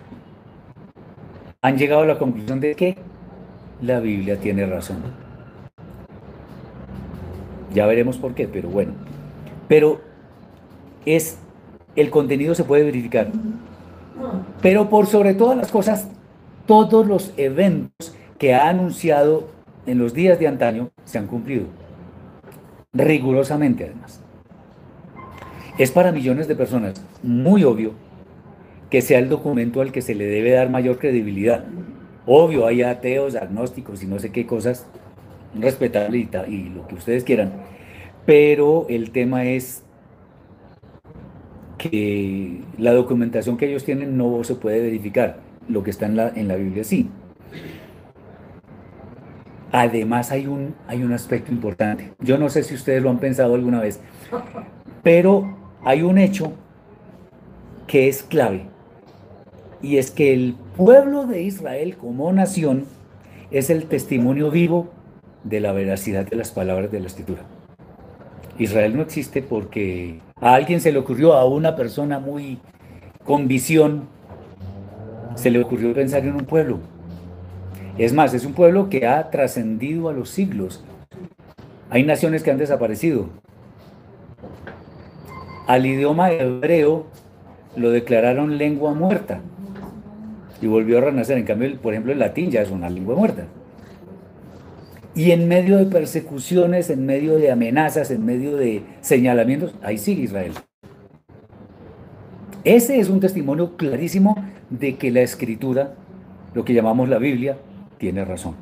han 1.61 1.77
llegado 1.79 2.03
a 2.03 2.07
la 2.07 2.19
conclusión 2.19 2.61
de 2.61 2.75
que 2.75 2.97
la 3.81 4.01
Biblia 4.01 4.39
tiene 4.39 4.67
razón. 4.67 4.99
Ya 7.73 7.87
veremos 7.87 8.19
por 8.19 8.35
qué, 8.35 8.49
pero 8.49 8.69
bueno. 8.69 9.12
Pero 9.73 10.03
es 11.07 11.39
el 11.97 12.11
contenido 12.11 12.55
se 12.55 12.63
puede 12.63 12.85
verificar. 12.85 13.29
Pero 14.61 14.91
por 14.91 15.07
sobre 15.07 15.33
todas 15.33 15.57
las 15.57 15.73
cosas, 15.73 16.09
todos 16.67 17.07
los 17.07 17.33
eventos 17.39 18.15
que 18.37 18.53
ha 18.53 18.69
anunciado 18.69 19.49
en 19.87 19.97
los 19.97 20.13
días 20.13 20.39
de 20.39 20.47
antaño 20.47 20.91
se 21.07 21.17
han 21.17 21.27
cumplido. 21.27 21.65
Rigurosamente, 22.93 23.87
además. 23.87 24.21
Es 25.79 25.91
para 25.91 26.13
millones 26.13 26.49
de 26.49 26.55
personas 26.55 27.03
muy 27.23 27.65
obvio 27.65 27.93
que 28.91 29.01
sea 29.01 29.21
el 29.21 29.31
documento 29.31 29.81
al 29.81 29.91
que 29.91 30.03
se 30.03 30.15
le 30.15 30.27
debe 30.27 30.51
dar 30.51 30.69
mayor 30.69 30.99
credibilidad. 30.99 31.65
Obvio, 32.27 32.67
hay 32.67 32.83
ateos, 32.83 33.37
agnósticos 33.37 34.03
y 34.03 34.07
no 34.07 34.19
sé 34.19 34.33
qué 34.33 34.45
cosas, 34.45 34.85
respetable 35.59 36.19
y, 36.19 36.29
y 36.49 36.69
lo 36.69 36.87
que 36.87 36.95
ustedes 36.97 37.25
quieran. 37.25 37.53
Pero 38.25 38.87
el 38.89 39.11
tema 39.11 39.45
es 39.45 39.83
que 41.79 42.61
la 42.79 42.93
documentación 42.93 43.57
que 43.57 43.69
ellos 43.69 43.85
tienen 43.85 44.17
no 44.17 44.45
se 44.45 44.55
puede 44.55 44.81
verificar 44.81 45.41
lo 45.69 45.83
que 45.83 45.91
está 45.91 46.07
en 46.07 46.17
la, 46.17 46.29
en 46.29 46.49
la 46.49 46.57
Biblia 46.57 46.85
sí. 46.85 47.11
Además 49.73 50.31
hay 50.31 50.47
un, 50.47 50.75
hay 50.87 51.03
un 51.03 51.13
aspecto 51.13 51.51
importante. 51.51 52.13
Yo 52.21 52.39
no 52.39 52.51
sé 52.51 52.63
si 52.63 52.75
ustedes 52.75 53.03
lo 53.03 53.11
han 53.11 53.19
pensado 53.19 53.55
alguna 53.55 53.81
vez, 53.81 54.01
pero 55.03 55.57
hay 55.83 56.03
un 56.03 56.19
hecho 56.19 56.53
que 57.87 58.09
es 58.09 58.23
clave. 58.23 58.67
Y 59.81 59.97
es 59.97 60.11
que 60.11 60.33
el 60.33 60.55
pueblo 60.77 61.27
de 61.27 61.43
Israel 61.43 61.97
como 61.97 62.33
nación 62.33 62.85
es 63.51 63.71
el 63.71 63.87
testimonio 63.87 64.51
vivo 64.51 64.91
de 65.43 65.61
la 65.61 65.73
veracidad 65.73 66.27
de 66.27 66.37
las 66.37 66.53
palabras 66.53 66.93
de 66.93 67.01
la 67.01 67.07
escritura. 67.07 67.43
Israel 68.59 68.97
no 68.97 69.03
existe 69.03 69.43
porque 69.43 70.21
a 70.41 70.55
alguien 70.55 70.81
se 70.81 70.93
le 70.93 70.99
ocurrió, 70.99 71.35
a 71.35 71.45
una 71.45 71.77
persona 71.77 72.19
muy 72.19 72.59
con 73.25 73.49
visión, 73.49 74.09
se 75.35 75.51
le 75.51 75.61
ocurrió 75.61 75.95
pensar 75.95 76.25
en 76.25 76.35
un 76.35 76.45
pueblo. 76.45 76.79
Es 77.99 78.13
más, 78.13 78.35
es 78.35 78.45
un 78.45 78.55
pueblo 78.55 78.89
que 78.89 79.07
ha 79.07 79.31
trascendido 79.31 80.09
a 80.09 80.13
los 80.13 80.31
siglos. 80.31 80.85
Hay 81.91 82.05
naciones 82.05 82.43
que 82.43 82.51
han 82.51 82.59
desaparecido. 82.59 83.29
al 85.67 85.87
idioma 85.87 86.33
hebreo 86.33 87.07
lo 87.77 87.91
declararon 87.91 88.59
lengua 88.59 88.93
muerta 88.93 89.41
y 90.61 90.67
volvió 90.67 90.99
a 90.99 91.03
renacer. 91.03 91.39
En 91.39 91.45
cambio, 91.45 91.77
por 91.81 91.93
ejemplo, 91.93 92.13
el 92.13 92.19
latín 92.19 92.51
ya 92.51 92.63
es 92.63 92.71
una 92.71 92.91
lengua 92.91 93.15
muerta. 93.15 93.47
Y 95.15 95.33
en 95.33 95.47
medio 95.47 95.77
de 95.77 95.87
persecuciones, 95.87 96.89
en 96.89 97.05
medio 97.05 97.37
de 97.37 97.51
amenazas, 97.51 98.11
en 98.11 98.25
medio 98.25 98.57
de 98.57 98.83
señalamientos, 99.03 99.75
ahí 99.83 99.99
sigue 99.99 100.23
Israel. 100.23 100.53
Ese 102.65 102.99
es 102.99 103.11
un 103.11 103.21
testimonio 103.21 103.77
clarísimo 103.77 104.37
de 104.71 104.97
que 104.97 105.11
la 105.11 105.21
escritura, 105.21 105.95
lo 106.55 106.65
que 106.65 106.73
llamamos 106.73 107.09
la 107.09 107.19
Biblia, 107.19 107.59
tiene 107.99 108.25
razón. 108.25 108.55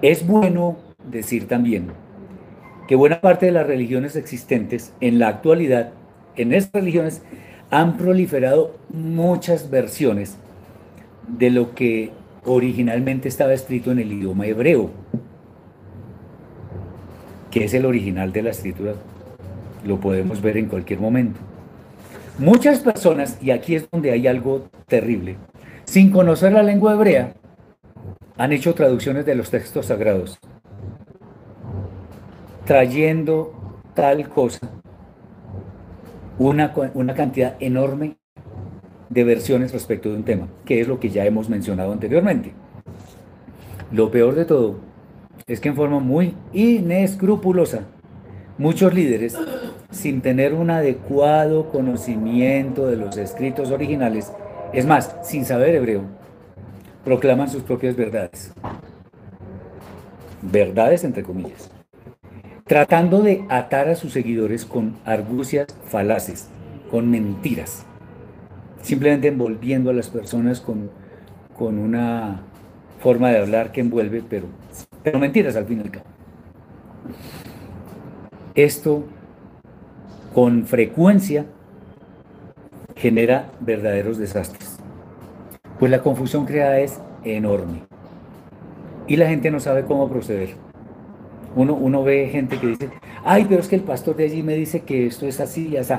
Es 0.00 0.26
bueno 0.26 0.76
decir 1.10 1.46
también 1.48 1.88
que 2.88 2.96
buena 2.96 3.20
parte 3.20 3.46
de 3.46 3.52
las 3.52 3.66
religiones 3.66 4.16
existentes 4.16 4.92
en 5.00 5.18
la 5.18 5.28
actualidad, 5.28 5.92
en 6.36 6.52
estas 6.52 6.82
religiones, 6.82 7.22
han 7.70 7.96
proliferado 7.96 8.76
muchas 8.88 9.70
versiones 9.70 10.36
de 11.26 11.50
lo 11.50 11.74
que 11.74 12.10
originalmente 12.44 13.28
estaba 13.28 13.52
escrito 13.52 13.92
en 13.92 13.98
el 13.98 14.12
idioma 14.12 14.46
hebreo, 14.46 14.90
que 17.50 17.64
es 17.64 17.74
el 17.74 17.86
original 17.86 18.32
de 18.32 18.42
la 18.42 18.50
escritura. 18.50 18.94
Lo 19.84 20.00
podemos 20.00 20.40
ver 20.40 20.56
en 20.56 20.66
cualquier 20.66 21.00
momento. 21.00 21.40
Muchas 22.38 22.80
personas, 22.80 23.38
y 23.42 23.50
aquí 23.50 23.74
es 23.74 23.88
donde 23.90 24.10
hay 24.10 24.26
algo 24.26 24.68
terrible, 24.86 25.36
sin 25.84 26.10
conocer 26.10 26.52
la 26.52 26.62
lengua 26.62 26.94
hebrea, 26.94 27.34
han 28.38 28.52
hecho 28.52 28.74
traducciones 28.74 29.26
de 29.26 29.34
los 29.34 29.50
textos 29.50 29.86
sagrados, 29.86 30.38
trayendo 32.64 33.52
tal 33.94 34.28
cosa, 34.28 34.70
una, 36.38 36.72
una 36.94 37.14
cantidad 37.14 37.56
enorme 37.60 38.16
de 39.12 39.24
versiones 39.24 39.72
respecto 39.72 40.08
de 40.08 40.16
un 40.16 40.24
tema, 40.24 40.48
que 40.64 40.80
es 40.80 40.88
lo 40.88 40.98
que 40.98 41.10
ya 41.10 41.26
hemos 41.26 41.48
mencionado 41.50 41.92
anteriormente. 41.92 42.52
Lo 43.90 44.10
peor 44.10 44.34
de 44.34 44.46
todo 44.46 44.76
es 45.46 45.60
que 45.60 45.68
en 45.68 45.76
forma 45.76 46.00
muy 46.00 46.34
inescrupulosa, 46.54 47.82
muchos 48.56 48.94
líderes, 48.94 49.36
sin 49.90 50.22
tener 50.22 50.54
un 50.54 50.70
adecuado 50.70 51.70
conocimiento 51.70 52.86
de 52.86 52.96
los 52.96 53.18
escritos 53.18 53.70
originales, 53.70 54.32
es 54.72 54.86
más, 54.86 55.14
sin 55.22 55.44
saber 55.44 55.74
hebreo, 55.74 56.04
proclaman 57.04 57.50
sus 57.50 57.62
propias 57.62 57.94
verdades. 57.94 58.54
Verdades 60.40 61.04
entre 61.04 61.22
comillas. 61.22 61.70
Tratando 62.64 63.20
de 63.20 63.44
atar 63.50 63.90
a 63.90 63.96
sus 63.96 64.14
seguidores 64.14 64.64
con 64.64 64.96
argucias 65.04 65.66
falaces, 65.84 66.48
con 66.90 67.10
mentiras 67.10 67.84
simplemente 68.82 69.28
envolviendo 69.28 69.90
a 69.90 69.94
las 69.94 70.08
personas 70.08 70.60
con, 70.60 70.90
con 71.56 71.78
una 71.78 72.42
forma 73.00 73.30
de 73.30 73.38
hablar 73.38 73.72
que 73.72 73.80
envuelve, 73.80 74.22
pero, 74.28 74.46
pero 75.02 75.18
mentiras 75.18 75.56
al 75.56 75.64
fin 75.64 75.78
y 75.78 75.82
al 75.82 75.90
cabo. 75.90 76.06
Esto 78.54 79.04
con 80.34 80.66
frecuencia 80.66 81.46
genera 82.96 83.50
verdaderos 83.60 84.18
desastres, 84.18 84.78
pues 85.78 85.90
la 85.90 86.02
confusión 86.02 86.44
creada 86.44 86.78
es 86.78 87.00
enorme 87.24 87.82
y 89.06 89.16
la 89.16 89.28
gente 89.28 89.50
no 89.50 89.60
sabe 89.60 89.84
cómo 89.84 90.08
proceder. 90.08 90.50
Uno, 91.54 91.74
uno 91.74 92.02
ve 92.02 92.28
gente 92.30 92.58
que 92.58 92.68
dice, 92.68 92.90
ay, 93.24 93.46
pero 93.48 93.60
es 93.60 93.68
que 93.68 93.76
el 93.76 93.82
pastor 93.82 94.16
de 94.16 94.24
allí 94.24 94.42
me 94.42 94.54
dice 94.54 94.80
que 94.80 95.06
esto 95.06 95.26
es 95.26 95.40
así 95.40 95.68
y 95.68 95.76
así. 95.76 95.94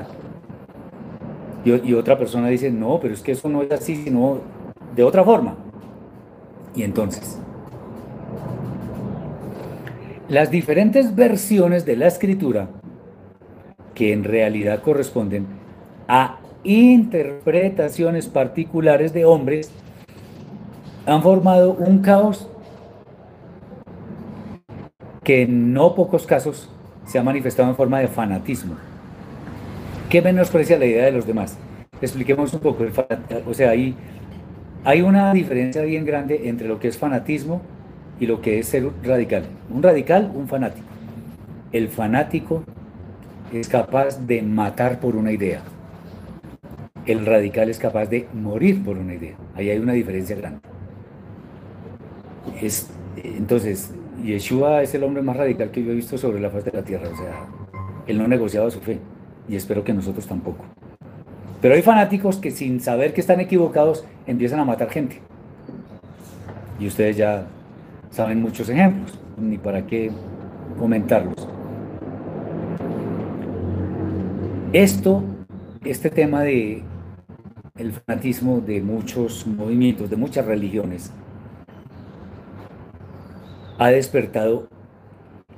Y, 1.64 1.94
otra 1.94 2.18
persona 2.18 2.48
dice, 2.48 2.70
no, 2.70 3.00
pero 3.00 3.14
es 3.14 3.22
que 3.22 3.32
eso 3.32 3.48
no 3.48 3.62
es 3.62 3.70
así, 3.72 3.96
sino 3.96 4.38
de 4.94 5.02
otra 5.02 5.24
forma. 5.24 5.56
Y 6.74 6.82
entonces, 6.82 7.38
las 10.28 10.50
diferentes 10.50 11.14
versiones 11.14 11.86
de 11.86 11.96
la 11.96 12.06
escritura, 12.08 12.68
que 13.94 14.12
en 14.12 14.24
realidad 14.24 14.82
corresponden 14.82 15.46
a 16.06 16.38
interpretaciones 16.64 18.28
particulares 18.28 19.14
de 19.14 19.24
hombres, 19.24 19.70
han 21.06 21.22
formado 21.22 21.72
un 21.72 22.00
caos 22.00 22.48
que 25.22 25.42
en 25.42 25.72
no 25.72 25.94
pocos 25.94 26.26
casos 26.26 26.68
se 27.06 27.18
ha 27.18 27.22
manifestado 27.22 27.68
en 27.70 27.76
forma 27.76 28.00
de 28.00 28.08
fanatismo. 28.08 28.76
¿Qué 30.08 30.22
menosprecia 30.22 30.78
la 30.78 30.84
idea 30.84 31.06
de 31.06 31.12
los 31.12 31.26
demás? 31.26 31.56
Expliquemos 32.00 32.52
un 32.54 32.60
poco. 32.60 32.84
o 33.46 33.54
sea, 33.54 33.70
hay, 33.70 33.94
hay 34.84 35.02
una 35.02 35.32
diferencia 35.32 35.82
bien 35.82 36.04
grande 36.04 36.48
entre 36.48 36.68
lo 36.68 36.78
que 36.78 36.88
es 36.88 36.98
fanatismo 36.98 37.62
y 38.20 38.26
lo 38.26 38.40
que 38.40 38.58
es 38.58 38.68
ser 38.68 38.88
radical. 39.02 39.44
Un 39.70 39.82
radical, 39.82 40.30
un 40.34 40.46
fanático. 40.46 40.86
El 41.72 41.88
fanático 41.88 42.64
es 43.52 43.68
capaz 43.68 44.20
de 44.26 44.42
matar 44.42 45.00
por 45.00 45.16
una 45.16 45.32
idea. 45.32 45.62
El 47.06 47.26
radical 47.26 47.68
es 47.68 47.78
capaz 47.78 48.06
de 48.06 48.28
morir 48.32 48.84
por 48.84 48.96
una 48.96 49.14
idea. 49.14 49.34
Ahí 49.54 49.70
hay 49.70 49.78
una 49.78 49.94
diferencia 49.94 50.36
grande. 50.36 50.60
Es, 52.60 52.90
entonces, 53.16 53.92
Yeshua 54.22 54.82
es 54.82 54.94
el 54.94 55.02
hombre 55.02 55.22
más 55.22 55.36
radical 55.36 55.70
que 55.70 55.82
yo 55.82 55.92
he 55.92 55.94
visto 55.94 56.16
sobre 56.18 56.40
la 56.40 56.50
faz 56.50 56.64
de 56.64 56.72
la 56.72 56.82
tierra. 56.82 57.08
O 57.12 57.16
sea, 57.16 57.46
él 58.06 58.18
no 58.18 58.28
negociaba 58.28 58.70
su 58.70 58.80
fe 58.80 58.98
y 59.48 59.56
espero 59.56 59.84
que 59.84 59.92
nosotros 59.92 60.26
tampoco. 60.26 60.64
Pero 61.60 61.74
hay 61.74 61.82
fanáticos 61.82 62.36
que 62.36 62.50
sin 62.50 62.80
saber 62.80 63.14
que 63.14 63.20
están 63.20 63.40
equivocados 63.40 64.04
empiezan 64.26 64.60
a 64.60 64.64
matar 64.64 64.90
gente. 64.90 65.20
Y 66.78 66.86
ustedes 66.86 67.16
ya 67.16 67.46
saben 68.10 68.42
muchos 68.42 68.68
ejemplos, 68.68 69.18
ni 69.38 69.58
para 69.58 69.86
qué 69.86 70.10
comentarlos. 70.78 71.48
Esto, 74.72 75.22
este 75.84 76.10
tema 76.10 76.42
de 76.42 76.82
el 77.76 77.92
fanatismo 77.92 78.60
de 78.60 78.80
muchos 78.82 79.46
movimientos, 79.46 80.10
de 80.10 80.16
muchas 80.16 80.46
religiones, 80.46 81.12
ha 83.78 83.88
despertado 83.88 84.68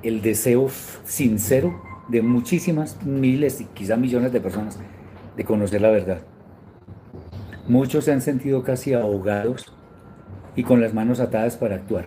el 0.03 0.21
deseo 0.21 0.69
sincero 1.03 1.81
de 2.07 2.21
muchísimas 2.21 3.03
miles 3.05 3.61
y 3.61 3.65
quizá 3.65 3.97
millones 3.97 4.31
de 4.31 4.41
personas 4.41 4.79
de 5.35 5.43
conocer 5.43 5.81
la 5.81 5.91
verdad. 5.91 6.19
Muchos 7.67 8.05
se 8.05 8.13
han 8.13 8.21
sentido 8.21 8.63
casi 8.63 8.93
ahogados 8.93 9.73
y 10.55 10.63
con 10.63 10.81
las 10.81 10.93
manos 10.93 11.19
atadas 11.19 11.57
para 11.57 11.75
actuar. 11.75 12.05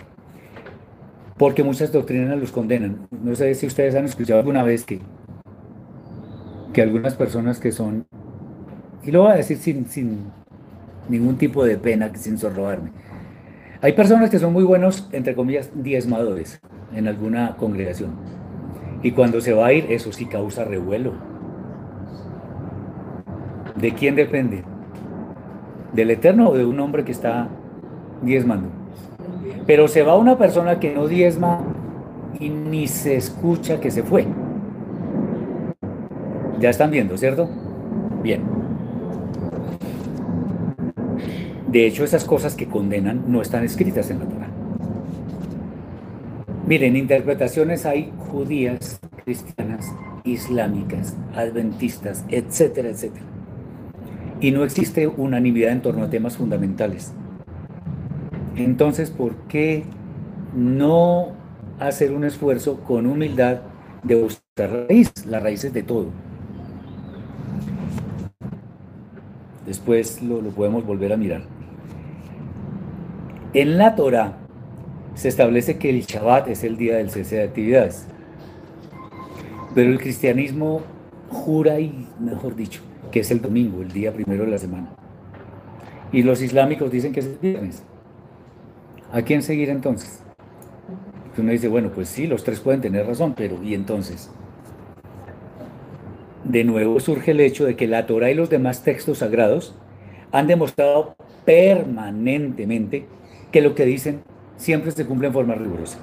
Porque 1.36 1.62
muchas 1.62 1.92
doctrinas 1.92 2.38
los 2.38 2.50
condenan. 2.50 3.08
No 3.10 3.34
sé 3.34 3.54
si 3.54 3.66
ustedes 3.66 3.94
han 3.94 4.04
escuchado 4.04 4.40
alguna 4.40 4.62
vez 4.62 4.84
que, 4.84 5.00
que 6.72 6.82
algunas 6.82 7.14
personas 7.14 7.60
que 7.60 7.72
son, 7.72 8.06
y 9.04 9.10
lo 9.10 9.22
voy 9.22 9.32
a 9.32 9.36
decir 9.36 9.58
sin, 9.58 9.86
sin 9.86 10.24
ningún 11.08 11.36
tipo 11.36 11.64
de 11.64 11.76
pena, 11.76 12.10
sin 12.14 12.38
sorrobarme, 12.38 12.90
hay 13.82 13.92
personas 13.92 14.28
que 14.28 14.38
son 14.38 14.52
muy 14.52 14.64
buenos, 14.64 15.08
entre 15.12 15.34
comillas, 15.34 15.70
diezmadores 15.74 16.60
en 16.92 17.06
alguna 17.08 17.56
congregación 17.56 18.39
y 19.02 19.12
cuando 19.12 19.40
se 19.40 19.52
va 19.52 19.66
a 19.66 19.72
ir, 19.72 19.86
eso 19.90 20.12
sí 20.12 20.26
causa 20.26 20.64
revuelo. 20.64 21.12
¿De 23.76 23.92
quién 23.92 24.14
depende? 24.14 24.62
¿Del 25.92 26.10
Eterno 26.10 26.50
o 26.50 26.56
de 26.56 26.66
un 26.66 26.78
hombre 26.80 27.04
que 27.04 27.12
está 27.12 27.48
diezmando? 28.22 28.68
Pero 29.66 29.88
se 29.88 30.02
va 30.02 30.16
una 30.16 30.36
persona 30.36 30.78
que 30.78 30.94
no 30.94 31.06
diezma 31.08 31.60
y 32.38 32.50
ni 32.50 32.86
se 32.86 33.16
escucha 33.16 33.80
que 33.80 33.90
se 33.90 34.02
fue. 34.02 34.26
Ya 36.58 36.70
están 36.70 36.90
viendo, 36.90 37.16
¿cierto? 37.16 37.48
Bien. 38.22 38.42
De 41.68 41.86
hecho, 41.86 42.04
esas 42.04 42.24
cosas 42.24 42.54
que 42.54 42.66
condenan 42.66 43.24
no 43.28 43.40
están 43.40 43.64
escritas 43.64 44.10
en 44.10 44.18
la 44.18 44.24
Torah. 44.26 44.39
Miren, 46.70 46.94
interpretaciones 46.94 47.84
hay 47.84 48.12
judías, 48.30 49.00
cristianas, 49.24 49.92
islámicas, 50.22 51.16
adventistas, 51.34 52.24
etcétera, 52.28 52.90
etcétera. 52.90 53.24
Y 54.40 54.52
no 54.52 54.62
existe 54.62 55.08
unanimidad 55.08 55.72
en 55.72 55.82
torno 55.82 56.04
a 56.04 56.10
temas 56.10 56.36
fundamentales. 56.36 57.12
Entonces, 58.54 59.10
¿por 59.10 59.34
qué 59.48 59.82
no 60.54 61.32
hacer 61.80 62.12
un 62.12 62.22
esfuerzo 62.22 62.78
con 62.84 63.06
humildad 63.06 63.62
de 64.04 64.22
buscar 64.22 64.86
raíz, 64.88 65.12
las 65.26 65.42
raíces 65.42 65.72
de 65.72 65.82
todo? 65.82 66.10
Después 69.66 70.22
lo, 70.22 70.40
lo 70.40 70.50
podemos 70.50 70.86
volver 70.86 71.12
a 71.12 71.16
mirar. 71.16 71.42
En 73.54 73.76
la 73.76 73.96
Torah 73.96 74.36
se 75.20 75.28
establece 75.28 75.76
que 75.76 75.90
el 75.90 76.00
Shabbat 76.00 76.48
es 76.48 76.64
el 76.64 76.78
día 76.78 76.96
del 76.96 77.10
cese 77.10 77.36
de 77.36 77.42
actividades. 77.42 78.06
Pero 79.74 79.90
el 79.90 79.98
cristianismo 79.98 80.80
jura 81.28 81.78
y, 81.78 82.08
mejor 82.18 82.56
dicho, 82.56 82.80
que 83.12 83.20
es 83.20 83.30
el 83.30 83.42
domingo, 83.42 83.82
el 83.82 83.92
día 83.92 84.14
primero 84.14 84.46
de 84.46 84.50
la 84.50 84.56
semana. 84.56 84.94
Y 86.10 86.22
los 86.22 86.40
islámicos 86.40 86.90
dicen 86.90 87.12
que 87.12 87.20
es 87.20 87.26
el 87.26 87.36
viernes. 87.36 87.82
¿A 89.12 89.20
quién 89.20 89.42
seguir 89.42 89.68
entonces? 89.68 90.22
Uno 91.36 91.52
dice, 91.52 91.68
bueno, 91.68 91.90
pues 91.94 92.08
sí, 92.08 92.26
los 92.26 92.42
tres 92.42 92.60
pueden 92.60 92.80
tener 92.80 93.06
razón, 93.06 93.34
pero 93.36 93.62
¿y 93.62 93.74
entonces? 93.74 94.30
De 96.44 96.64
nuevo 96.64 96.98
surge 96.98 97.32
el 97.32 97.40
hecho 97.40 97.66
de 97.66 97.76
que 97.76 97.86
la 97.86 98.06
Torah 98.06 98.30
y 98.30 98.34
los 98.34 98.48
demás 98.48 98.84
textos 98.84 99.18
sagrados 99.18 99.74
han 100.32 100.46
demostrado 100.46 101.14
permanentemente 101.44 103.04
que 103.52 103.60
lo 103.60 103.74
que 103.74 103.84
dicen 103.84 104.22
siempre 104.60 104.92
se 104.92 105.06
cumple 105.06 105.28
en 105.28 105.32
forma 105.32 105.54
rigurosa. 105.54 105.98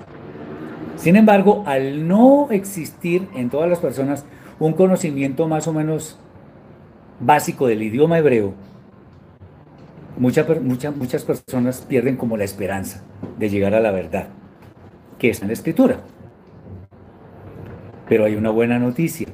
Sin 0.96 1.16
embargo, 1.16 1.64
al 1.68 2.08
no 2.08 2.48
existir 2.50 3.28
en 3.36 3.50
todas 3.50 3.70
las 3.70 3.80
personas 3.80 4.26
un 4.60 4.74
conocimiento 4.74 5.48
más 5.48 5.68
o 5.68 5.74
menos 5.74 6.20
básico 7.20 7.68
del 7.68 7.84
idioma 7.84 8.18
hebreo, 8.18 8.56
muchas, 10.18 10.48
muchas 10.96 11.24
personas 11.24 11.82
pierden 11.82 12.18
como 12.18 12.36
la 12.36 12.44
esperanza 12.44 13.04
de 13.38 13.50
llegar 13.50 13.76
a 13.76 13.80
la 13.80 13.92
verdad, 13.92 14.30
que 15.20 15.30
es 15.30 15.42
en 15.42 15.48
la 15.48 15.54
escritura. 15.54 16.00
Pero 18.10 18.26
hay 18.26 18.36
una 18.36 18.50
buena 18.50 18.80
noticia. 18.80 19.28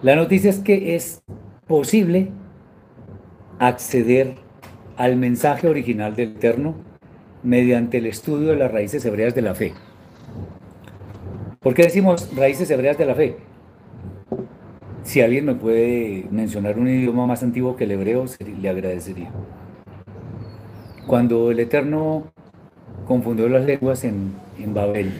La 0.00 0.16
noticia 0.16 0.48
es 0.48 0.60
que 0.60 0.96
es 0.96 1.22
posible 1.66 2.30
acceder 3.58 4.36
al 4.96 5.16
mensaje 5.16 5.68
original 5.68 6.16
del 6.16 6.36
Eterno 6.36 6.95
mediante 7.46 7.98
el 7.98 8.06
estudio 8.06 8.48
de 8.48 8.56
las 8.56 8.72
raíces 8.72 9.04
hebreas 9.04 9.34
de 9.34 9.42
la 9.42 9.54
fe. 9.54 9.72
¿Por 11.60 11.74
qué 11.74 11.84
decimos 11.84 12.34
raíces 12.34 12.68
hebreas 12.70 12.98
de 12.98 13.06
la 13.06 13.14
fe? 13.14 13.36
Si 15.04 15.20
alguien 15.20 15.44
me 15.44 15.54
puede 15.54 16.26
mencionar 16.32 16.76
un 16.76 16.88
idioma 16.88 17.24
más 17.26 17.44
antiguo 17.44 17.76
que 17.76 17.84
el 17.84 17.92
hebreo, 17.92 18.24
le 18.60 18.68
agradecería. 18.68 19.30
Cuando 21.06 21.52
el 21.52 21.60
Eterno 21.60 22.32
confundió 23.06 23.48
las 23.48 23.64
lenguas 23.64 24.02
en, 24.02 24.32
en 24.58 24.74
Babel, 24.74 25.12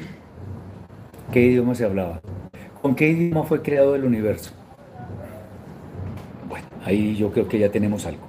¿qué 1.33 1.43
idioma 1.43 1.77
se 1.77 1.85
hablaba? 1.85 2.21
¿Con 2.83 2.97
qué 2.97 3.09
idioma 3.09 3.45
fue 3.45 3.63
creado 3.63 3.95
el 3.95 4.05
universo? 4.05 4.51
Bueno, 6.49 6.67
ahí 6.85 7.15
yo 7.15 7.31
creo 7.31 7.47
que 7.47 7.61
ya 7.61 7.71
tenemos 7.71 8.05
algo. 8.05 8.26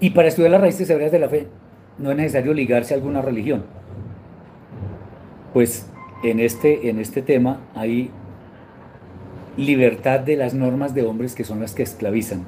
Y 0.00 0.10
para 0.10 0.28
estudiar 0.28 0.50
las 0.50 0.62
raíces 0.62 0.88
hebreas 0.88 1.12
de 1.12 1.18
la 1.18 1.28
fe, 1.28 1.46
no 1.98 2.10
es 2.10 2.16
necesario 2.16 2.54
ligarse 2.54 2.94
a 2.94 2.96
alguna 2.96 3.20
religión. 3.20 3.64
Pues 5.52 5.86
en 6.24 6.40
este, 6.40 6.88
en 6.88 6.98
este 6.98 7.20
tema 7.22 7.60
hay 7.74 8.10
libertad 9.56 10.20
de 10.20 10.36
las 10.36 10.54
normas 10.54 10.94
de 10.94 11.02
hombres 11.02 11.34
que 11.34 11.44
son 11.44 11.60
las 11.60 11.74
que 11.74 11.82
esclavizan. 11.82 12.46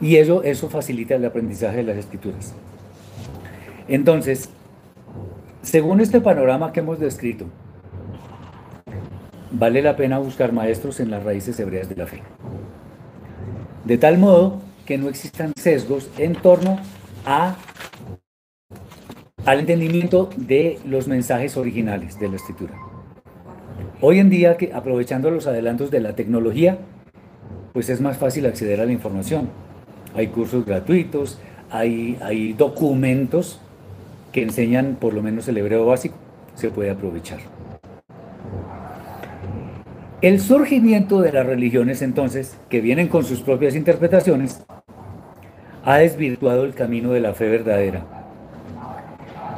Y 0.00 0.16
eso, 0.16 0.42
eso 0.42 0.68
facilita 0.68 1.14
el 1.14 1.24
aprendizaje 1.24 1.78
de 1.78 1.82
las 1.84 1.96
escrituras. 1.96 2.54
Entonces, 3.86 4.48
según 5.62 6.00
este 6.00 6.20
panorama 6.20 6.72
que 6.72 6.80
hemos 6.80 6.98
descrito, 6.98 7.46
vale 9.52 9.82
la 9.82 9.96
pena 9.96 10.18
buscar 10.18 10.52
maestros 10.52 11.00
en 11.00 11.10
las 11.10 11.22
raíces 11.22 11.60
hebreas 11.60 11.88
de 11.88 11.96
la 11.96 12.06
fe. 12.06 12.22
De 13.84 13.98
tal 13.98 14.18
modo 14.18 14.60
que 14.90 14.98
no 14.98 15.08
existan 15.08 15.52
sesgos 15.54 16.10
en 16.18 16.32
torno 16.32 16.80
a, 17.24 17.54
al 19.46 19.60
entendimiento 19.60 20.30
de 20.36 20.80
los 20.84 21.06
mensajes 21.06 21.56
originales 21.56 22.18
de 22.18 22.28
la 22.28 22.34
escritura. 22.34 22.74
Hoy 24.00 24.18
en 24.18 24.30
día, 24.30 24.56
que 24.56 24.72
aprovechando 24.72 25.30
los 25.30 25.46
adelantos 25.46 25.92
de 25.92 26.00
la 26.00 26.16
tecnología, 26.16 26.78
pues 27.72 27.88
es 27.88 28.00
más 28.00 28.18
fácil 28.18 28.46
acceder 28.46 28.80
a 28.80 28.84
la 28.84 28.90
información. 28.90 29.50
Hay 30.16 30.26
cursos 30.26 30.66
gratuitos, 30.66 31.38
hay, 31.70 32.18
hay 32.20 32.52
documentos 32.54 33.60
que 34.32 34.42
enseñan 34.42 34.96
por 35.00 35.14
lo 35.14 35.22
menos 35.22 35.46
el 35.46 35.58
hebreo 35.58 35.86
básico, 35.86 36.16
se 36.56 36.70
puede 36.70 36.90
aprovechar. 36.90 37.38
El 40.20 40.40
surgimiento 40.40 41.20
de 41.20 41.32
las 41.32 41.46
religiones 41.46 42.02
entonces, 42.02 42.58
que 42.68 42.80
vienen 42.80 43.06
con 43.06 43.24
sus 43.24 43.40
propias 43.40 43.76
interpretaciones, 43.76 44.64
ha 45.84 45.98
desvirtuado 45.98 46.64
el 46.64 46.74
camino 46.74 47.12
de 47.12 47.20
la 47.20 47.34
fe 47.34 47.48
verdadera. 47.48 48.04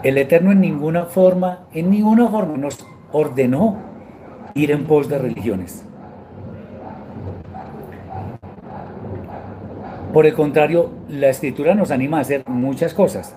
El 0.03 0.18
Eterno 0.18 0.53
en 0.53 0.61
ninguna 0.61 1.05
forma, 1.05 1.66
en 1.73 1.91
ninguna 1.91 2.29
forma 2.29 2.57
nos 2.57 2.85
ordenó 3.12 3.79
ir 4.55 4.70
en 4.70 4.85
pos 4.85 5.09
de 5.09 5.18
religiones. 5.18 5.85
Por 10.12 10.27
el 10.27 10.35
contrario, 10.35 10.91
la 11.09 11.29
escritura 11.29 11.75
nos 11.75 11.91
anima 11.91 12.18
a 12.18 12.20
hacer 12.20 12.45
muchas 12.47 12.93
cosas, 12.93 13.35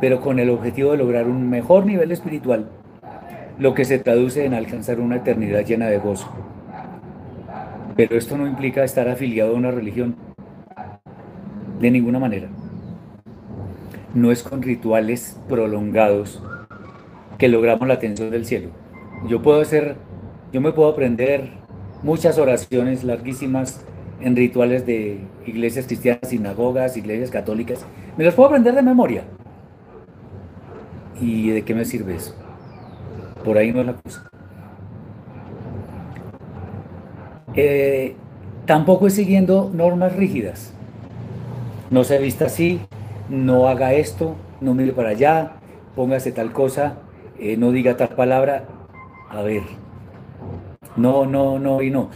pero 0.00 0.20
con 0.20 0.38
el 0.38 0.50
objetivo 0.50 0.92
de 0.92 0.98
lograr 0.98 1.26
un 1.28 1.50
mejor 1.50 1.84
nivel 1.84 2.12
espiritual, 2.12 2.70
lo 3.58 3.74
que 3.74 3.84
se 3.84 3.98
traduce 3.98 4.44
en 4.44 4.54
alcanzar 4.54 5.00
una 5.00 5.16
eternidad 5.16 5.64
llena 5.64 5.86
de 5.86 5.98
gozo. 5.98 6.28
Pero 7.96 8.16
esto 8.16 8.38
no 8.38 8.46
implica 8.46 8.84
estar 8.84 9.08
afiliado 9.08 9.52
a 9.52 9.58
una 9.58 9.70
religión, 9.70 10.16
de 11.80 11.90
ninguna 11.90 12.18
manera. 12.18 12.48
No 14.14 14.30
es 14.30 14.42
con 14.42 14.62
rituales 14.62 15.38
prolongados 15.48 16.42
que 17.38 17.48
logramos 17.48 17.88
la 17.88 17.94
atención 17.94 18.30
del 18.30 18.46
cielo. 18.46 18.70
Yo 19.28 19.42
puedo 19.42 19.60
hacer 19.60 19.96
yo 20.54 20.60
me 20.60 20.70
puedo 20.70 20.88
aprender 20.88 21.50
muchas 22.04 22.38
oraciones 22.38 23.02
larguísimas 23.02 23.84
en 24.20 24.36
rituales 24.36 24.86
de 24.86 25.18
iglesias 25.46 25.86
cristianas, 25.86 26.28
sinagogas, 26.28 26.96
iglesias 26.96 27.32
católicas. 27.32 27.84
Me 28.16 28.22
las 28.22 28.34
puedo 28.34 28.50
aprender 28.50 28.72
de 28.72 28.82
memoria. 28.82 29.24
¿Y 31.20 31.50
de 31.50 31.62
qué 31.62 31.74
me 31.74 31.84
sirve 31.84 32.14
eso? 32.14 32.36
Por 33.44 33.58
ahí 33.58 33.72
no 33.72 33.80
es 33.80 33.86
la 33.86 33.94
cosa. 33.94 34.30
Eh, 37.56 38.14
tampoco 38.66 39.08
es 39.08 39.14
siguiendo 39.14 39.72
normas 39.74 40.14
rígidas. 40.14 40.73
No 41.94 42.02
se 42.02 42.18
vista 42.18 42.46
así, 42.46 42.80
no 43.28 43.68
haga 43.68 43.92
esto, 43.92 44.34
no 44.60 44.74
mire 44.74 44.92
para 44.92 45.10
allá, 45.10 45.52
póngase 45.94 46.32
tal 46.32 46.50
cosa, 46.50 46.96
eh, 47.38 47.56
no 47.56 47.70
diga 47.70 47.96
tal 47.96 48.08
palabra. 48.16 48.64
A 49.30 49.42
ver, 49.42 49.62
no, 50.96 51.24
no, 51.24 51.60
no 51.60 51.82
y 51.82 51.92
no. 51.92 52.10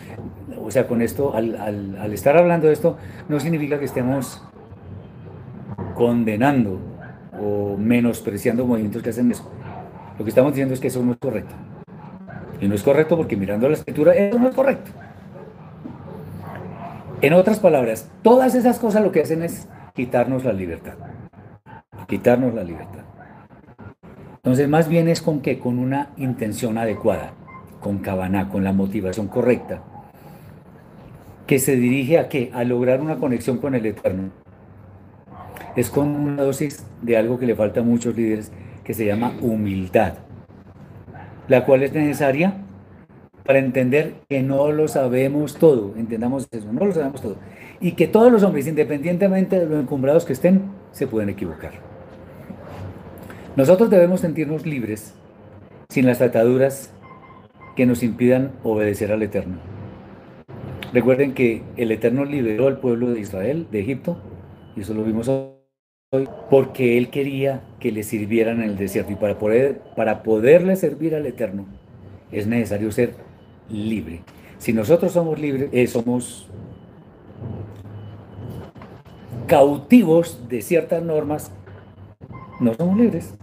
O 0.61 0.72
sea, 0.72 0.89
con 0.89 1.01
esto, 1.01 1.33
al, 1.33 2.12
estar 2.12 2.37
hablando 2.37 2.66
de 2.66 2.72
esto, 2.72 2.97
no 3.29 3.39
significa 3.39 3.79
que 3.79 3.85
estemos 3.85 4.43
condenando 5.95 6.81
o 7.41 7.76
menospreciando 7.79 8.66
movimientos 8.66 9.01
que 9.01 9.11
hacen 9.11 9.31
eso. 9.31 9.49
Lo 10.18 10.24
que 10.24 10.31
estamos 10.31 10.55
diciendo 10.55 10.74
es 10.74 10.81
que 10.81 10.89
eso 10.89 11.05
no 11.05 11.12
es 11.12 11.18
correcto. 11.18 11.55
Y 12.61 12.66
no 12.66 12.74
es 12.74 12.83
correcto 12.83 13.16
porque 13.16 13.37
mirando 13.37 13.68
la 13.68 13.74
escritura, 13.74 14.12
eso 14.12 14.41
no 14.41 14.49
es 14.49 14.57
correcto. 14.57 14.91
En 17.21 17.33
otras 17.33 17.59
palabras, 17.59 18.09
todas 18.23 18.55
esas 18.55 18.79
cosas 18.79 19.03
lo 19.03 19.11
que 19.11 19.23
hacen 19.23 19.43
es 19.43 19.66
quitarnos 19.95 20.45
la 20.45 20.53
libertad. 20.53 20.95
Quitarnos 22.07 22.55
la 22.55 22.62
libertad. 22.62 23.03
Entonces, 24.37 24.69
más 24.69 24.89
bien 24.89 25.09
es 25.09 25.21
con 25.21 25.41
que 25.41 25.59
con 25.59 25.81
una 25.81 26.11
intención 26.16 26.79
adecuada 26.79 27.33
con 27.81 27.99
Cabana, 27.99 28.49
con 28.49 28.62
la 28.62 28.73
motivación 28.73 29.27
correcta, 29.27 29.83
que 31.47 31.59
se 31.59 31.75
dirige 31.75 32.19
a 32.19 32.29
qué? 32.29 32.51
A 32.55 32.62
lograr 32.62 33.01
una 33.01 33.16
conexión 33.16 33.59
con 33.59 33.75
el 33.75 33.87
Eterno. 33.87 34.31
Es 35.75 35.91
con 35.91 36.09
una 36.09 36.43
dosis 36.43 36.85
de 37.03 37.16
algo 37.16 37.39
que 37.39 37.47
le 37.47 37.57
falta 37.57 37.81
a 37.81 37.85
muchos 37.85 38.16
líderes, 38.16 38.53
que 38.85 38.95
se 38.95 39.07
llama 39.07 39.35
humildad, 39.41 40.14
la 41.49 41.64
cual 41.64 41.83
es 41.83 41.93
necesaria 41.93 42.55
para 43.49 43.61
entender 43.61 44.12
que 44.28 44.42
no 44.42 44.70
lo 44.72 44.88
sabemos 44.88 45.57
todo, 45.57 45.94
entendamos 45.96 46.46
eso, 46.51 46.70
no 46.70 46.84
lo 46.84 46.92
sabemos 46.92 47.22
todo, 47.22 47.36
y 47.80 47.92
que 47.92 48.07
todos 48.07 48.30
los 48.30 48.42
hombres, 48.42 48.66
independientemente 48.66 49.59
de 49.59 49.64
lo 49.64 49.80
encumbrados 49.80 50.26
que 50.26 50.34
estén, 50.34 50.64
se 50.92 51.07
pueden 51.07 51.30
equivocar. 51.30 51.72
Nosotros 53.57 53.88
debemos 53.88 54.20
sentirnos 54.20 54.66
libres, 54.66 55.14
sin 55.88 56.05
las 56.05 56.20
ataduras 56.20 56.92
que 57.74 57.86
nos 57.86 58.03
impidan 58.03 58.53
obedecer 58.64 59.12
al 59.12 59.22
Eterno. 59.22 59.57
Recuerden 60.92 61.32
que 61.32 61.62
el 61.78 61.90
Eterno 61.90 62.26
liberó 62.26 62.66
al 62.66 62.80
pueblo 62.80 63.09
de 63.12 63.20
Israel 63.20 63.66
de 63.72 63.80
Egipto, 63.80 64.18
y 64.76 64.82
eso 64.82 64.92
lo 64.92 65.05
vimos 65.05 65.26
hoy, 65.26 66.28
porque 66.51 66.99
Él 66.99 67.09
quería 67.09 67.62
que 67.80 67.92
le 67.92 68.03
sirvieran 68.03 68.61
en 68.61 68.68
el 68.68 68.76
desierto. 68.76 69.12
Y 69.12 69.16
para, 69.16 69.38
poder, 69.38 69.80
para 69.96 70.22
poderle 70.22 70.76
servir 70.76 71.14
al 71.14 71.24
Eterno 71.24 71.64
es 72.30 72.46
necesario 72.46 72.92
ser 72.92 73.28
libre. 73.71 74.23
Si 74.59 74.73
nosotros 74.73 75.12
somos 75.12 75.39
libres, 75.39 75.71
eh, 75.73 75.87
somos 75.87 76.49
cautivos 79.47 80.49
de 80.49 80.62
ciertas 80.62 81.03
normas, 81.03 81.53
no 82.61 82.75
somos 82.75 82.97
libres. 82.99 83.35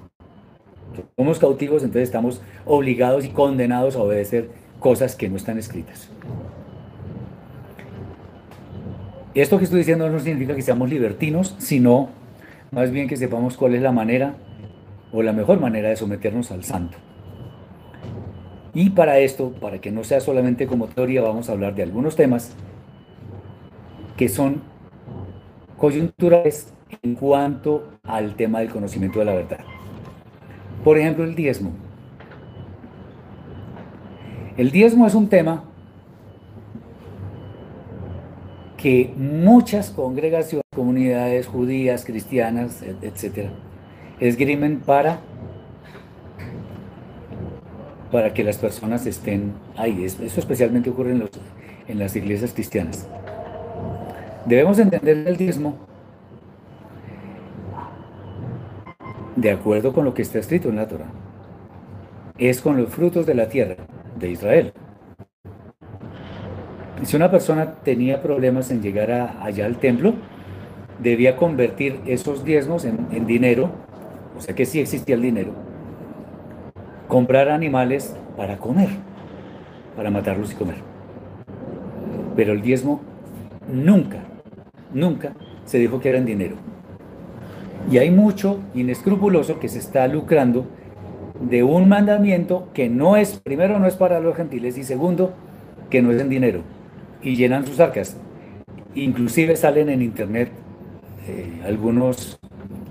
Somos 1.18 1.40
cautivos, 1.40 1.84
entonces 1.84 2.04
estamos 2.04 2.42
obligados 2.66 3.26
y 3.26 3.30
condenados 3.30 3.96
a 3.96 4.02
obedecer 4.02 4.50
cosas 4.80 5.16
que 5.16 5.30
no 5.30 5.36
están 5.36 5.58
escritas. 5.58 6.10
Esto 9.34 9.58
que 9.58 9.66
estoy 9.66 9.80
diciendo 9.80 10.10
no 10.10 10.20
significa 10.20 10.56
que 10.56 10.62
seamos 10.62 10.90
libertinos, 10.90 11.56
sino 11.58 12.10
más 12.72 12.92
bien 12.92 13.10
que 13.10 13.18
sepamos 13.18 13.58
cuál 13.58 13.76
es 13.76 13.82
la 13.82 13.92
manera 13.92 14.36
o 15.12 15.22
la 15.22 15.34
mejor 15.34 15.60
manera 15.60 15.90
de 15.90 15.98
someternos 15.98 16.52
al 16.52 16.64
santo. 16.64 16.98
Y 18.76 18.90
para 18.90 19.20
esto, 19.20 19.54
para 19.54 19.80
que 19.80 19.90
no 19.90 20.04
sea 20.04 20.20
solamente 20.20 20.68
como 20.68 20.88
teoría, 20.88 21.22
vamos 21.22 21.48
a 21.50 21.54
hablar 21.54 21.74
de 21.76 21.84
algunos 21.84 22.18
temas 22.18 22.54
que 24.18 24.28
son 24.28 24.62
coyunturales 25.78 26.74
en 27.02 27.16
cuanto 27.16 27.94
al 28.04 28.36
tema 28.36 28.60
del 28.60 28.70
conocimiento 28.70 29.20
de 29.20 29.26
la 29.26 29.34
verdad. 29.34 29.60
Por 30.84 30.98
ejemplo, 30.98 31.24
el 31.24 31.36
diezmo. 31.36 31.72
El 34.58 34.72
diezmo 34.72 35.08
es 35.08 35.16
un 35.16 35.30
tema 35.30 35.64
que 38.76 39.14
muchas 39.16 39.90
congregaciones, 39.90 40.66
comunidades 40.76 41.48
judías, 41.48 42.04
cristianas, 42.04 42.84
etcétera, 43.02 43.52
esgrimen 44.20 44.82
para 44.82 45.22
para 48.16 48.34
que 48.34 48.46
las 48.46 48.58
personas 48.58 49.06
estén 49.06 49.52
ahí. 49.76 50.06
Eso 50.06 50.40
especialmente 50.40 50.90
ocurre 50.90 51.12
en, 51.12 52.00
las 52.00 52.16
iglesias 52.16 52.54
cristianas. 52.54 53.06
Debemos 54.46 54.80
entender 54.80 55.28
el 55.28 55.36
diezmo 55.36 55.76
de 59.36 59.52
acuerdo 59.52 59.92
con 59.92 60.06
lo 60.06 60.14
que 60.14 60.22
está 60.22 60.40
escrito 60.40 60.70
en 60.70 60.78
la 60.78 60.88
Torah. 60.88 61.12
Es 62.38 62.62
con 62.62 62.78
los 62.78 62.88
frutos 62.88 63.26
de 63.26 63.34
la 63.34 63.50
tierra 63.50 63.76
de 64.18 64.30
Israel. 64.30 64.72
Si 67.04 67.18
una 67.18 67.30
persona 67.30 67.74
tenía 67.84 68.22
problemas 68.22 68.72
en 68.72 68.82
llegar 68.82 69.12
allá 69.42 69.66
al 69.66 69.76
templo, 69.76 70.14
debía 71.00 71.36
convertir 71.36 72.00
esos 72.06 72.46
diezmos 72.46 72.86
en, 72.86 73.08
en 73.12 73.28
dinero, 73.28 73.72
o 74.38 74.40
sea 74.40 74.56
que 74.56 74.66
sí 74.66 74.80
existía 74.80 75.16
el 75.16 75.22
dinero, 75.22 75.65
comprar 77.08 77.50
animales 77.50 78.16
para 78.36 78.58
comer, 78.58 78.90
para 79.96 80.12
matarlos 80.12 80.52
y 80.52 80.56
comer. 80.56 80.78
Pero 82.36 82.54
el 82.54 82.62
diezmo 82.62 83.02
nunca, 83.72 84.20
nunca 84.94 85.34
se 85.66 85.78
dijo 85.78 86.00
que 86.00 86.10
era 86.10 86.18
en 86.18 86.26
dinero. 86.26 86.56
Y 87.92 88.00
hay 88.00 88.10
mucho 88.10 88.60
inescrupuloso 88.74 89.60
que 89.60 89.70
se 89.70 89.80
está 89.80 90.08
lucrando 90.08 90.66
de 91.40 91.64
un 91.64 91.88
mandamiento 91.88 92.70
que 92.74 92.90
no 92.90 93.16
es, 93.16 93.40
primero 93.40 93.78
no 93.80 93.88
es 93.88 93.96
para 93.96 94.20
los 94.20 94.36
gentiles 94.36 94.78
y 94.78 94.84
segundo, 94.84 95.34
que 95.90 96.02
no 96.02 96.12
es 96.12 96.20
en 96.20 96.30
dinero. 96.30 96.62
Y 97.22 97.36
llenan 97.36 97.66
sus 97.66 97.80
arcas. 97.80 98.18
Inclusive 98.96 99.56
salen 99.56 99.90
en 99.90 100.02
internet 100.02 100.50
eh, 101.28 101.62
algunos 101.66 102.40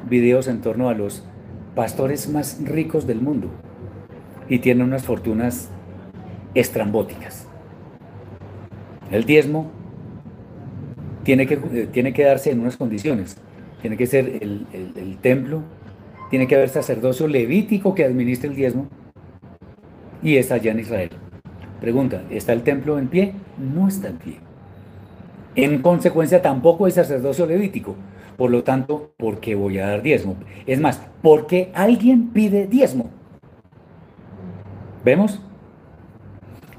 videos 0.09 0.49
en 0.49 0.61
torno 0.61 0.89
a 0.89 0.95
los 0.95 1.25
pastores 1.75 2.29
más 2.29 2.61
ricos 2.63 3.07
del 3.07 3.21
mundo 3.21 3.51
y 4.49 4.59
tienen 4.59 4.87
unas 4.87 5.05
fortunas 5.05 5.71
estrambóticas. 6.55 7.49
El 9.11 9.25
diezmo 9.25 9.71
tiene 11.23 11.47
que, 11.47 11.55
eh, 11.55 11.89
tiene 11.93 12.13
que 12.13 12.25
darse 12.25 12.51
en 12.51 12.61
unas 12.61 12.77
condiciones 12.77 13.39
tiene 13.85 13.99
que 13.99 14.07
ser 14.07 14.39
el, 14.41 15.19
templo, 15.21 15.61
tiene 16.31 16.47
que 16.47 16.55
haber 16.55 16.71
sacerdocio 16.71 17.29
levítico 17.29 17.95
que 17.95 18.07
administre 18.07 18.49
el 18.49 18.57
diezmo 18.57 18.89
y 20.23 20.39
es 20.39 20.51
allá 20.51 20.73
en 20.73 20.81
Israel. 20.81 21.11
Pregunta, 21.83 22.23
¿está 22.31 22.55
el 22.55 22.63
templo 22.63 22.99
en 22.99 23.09
pie? 23.09 23.35
No 23.59 23.87
está 23.87 24.09
en 24.09 24.17
pie. 24.17 24.37
En 25.55 25.83
consecuencia, 25.83 26.41
tampoco 26.41 26.87
hay 26.87 26.93
sacerdocio 26.93 27.45
levítico. 27.45 27.95
Por 28.39 28.51
lo 28.51 28.65
tanto, 28.65 29.13
¿por 29.19 29.39
qué 29.41 29.55
voy 29.55 29.77
a 29.77 29.89
dar 29.89 30.01
diezmo? 30.01 30.37
Es 30.65 30.81
más, 30.81 31.03
¿por 31.21 31.47
qué 31.47 31.71
alguien 31.75 32.31
pide 32.31 32.67
diezmo? 32.67 33.11
¿Vemos? 35.05 35.39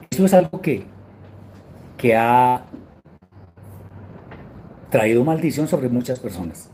Eso 0.09 0.25
es 0.25 0.33
algo 0.33 0.59
que, 0.59 0.85
que 1.97 2.15
ha 2.15 2.65
traído 4.89 5.23
maldición 5.23 5.67
sobre 5.67 5.89
muchas 5.89 6.19
personas. 6.19 6.71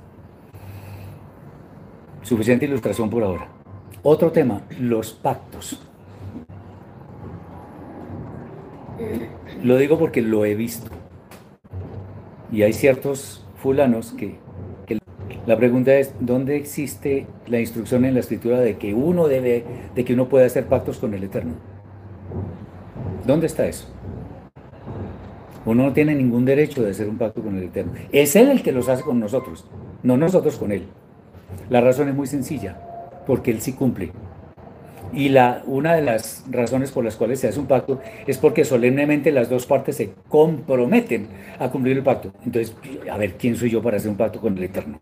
Suficiente 2.21 2.65
ilustración 2.65 3.09
por 3.09 3.23
ahora. 3.23 3.49
Otro 4.03 4.31
tema, 4.31 4.61
los 4.79 5.11
pactos. 5.11 5.81
Lo 9.63 9.77
digo 9.77 9.99
porque 9.99 10.21
lo 10.21 10.45
he 10.45 10.55
visto. 10.55 10.89
Y 12.51 12.61
hay 12.61 12.73
ciertos 12.73 13.45
fulanos 13.57 14.11
que, 14.13 14.39
la 15.47 15.57
pregunta 15.57 15.95
es, 15.95 16.13
¿dónde 16.19 16.55
existe 16.55 17.25
la 17.47 17.59
instrucción 17.59 18.05
en 18.05 18.13
la 18.13 18.19
escritura 18.19 18.59
de 18.59 18.77
que 18.77 18.93
uno 18.93 19.27
debe, 19.27 19.63
de 19.95 20.05
que 20.05 20.13
uno 20.13 20.29
puede 20.29 20.45
hacer 20.45 20.67
pactos 20.67 20.99
con 20.99 21.15
el 21.15 21.23
Eterno? 21.23 21.53
¿Dónde 23.25 23.47
está 23.47 23.65
eso? 23.65 23.87
Uno 25.65 25.83
no 25.83 25.93
tiene 25.93 26.13
ningún 26.13 26.45
derecho 26.45 26.83
de 26.83 26.91
hacer 26.91 27.09
un 27.09 27.17
pacto 27.17 27.41
con 27.41 27.57
el 27.57 27.63
Eterno. 27.63 27.93
Es 28.11 28.35
Él 28.35 28.49
el 28.49 28.61
que 28.61 28.71
los 28.71 28.87
hace 28.87 29.03
con 29.03 29.19
nosotros, 29.19 29.65
no 30.03 30.15
nosotros 30.15 30.57
con 30.57 30.71
Él. 30.71 30.85
La 31.69 31.81
razón 31.81 32.07
es 32.09 32.15
muy 32.15 32.27
sencilla, 32.27 32.79
porque 33.25 33.49
Él 33.49 33.61
sí 33.61 33.73
cumple. 33.73 34.11
Y 35.13 35.29
la, 35.29 35.63
una 35.65 35.95
de 35.95 36.03
las 36.03 36.45
razones 36.49 36.91
por 36.91 37.03
las 37.03 37.15
cuales 37.15 37.39
se 37.39 37.47
hace 37.47 37.59
un 37.59 37.65
pacto 37.65 37.99
es 38.27 38.37
porque 38.37 38.63
solemnemente 38.63 39.31
las 39.31 39.49
dos 39.49 39.65
partes 39.65 39.97
se 39.97 40.13
comprometen 40.29 41.27
a 41.59 41.69
cumplir 41.69 41.97
el 41.97 42.03
pacto. 42.03 42.31
Entonces, 42.45 42.75
a 43.11 43.17
ver, 43.17 43.33
¿quién 43.37 43.55
soy 43.55 43.71
yo 43.71 43.81
para 43.81 43.97
hacer 43.97 44.09
un 44.09 44.17
pacto 44.17 44.39
con 44.39 44.57
el 44.57 44.63
Eterno? 44.63 44.99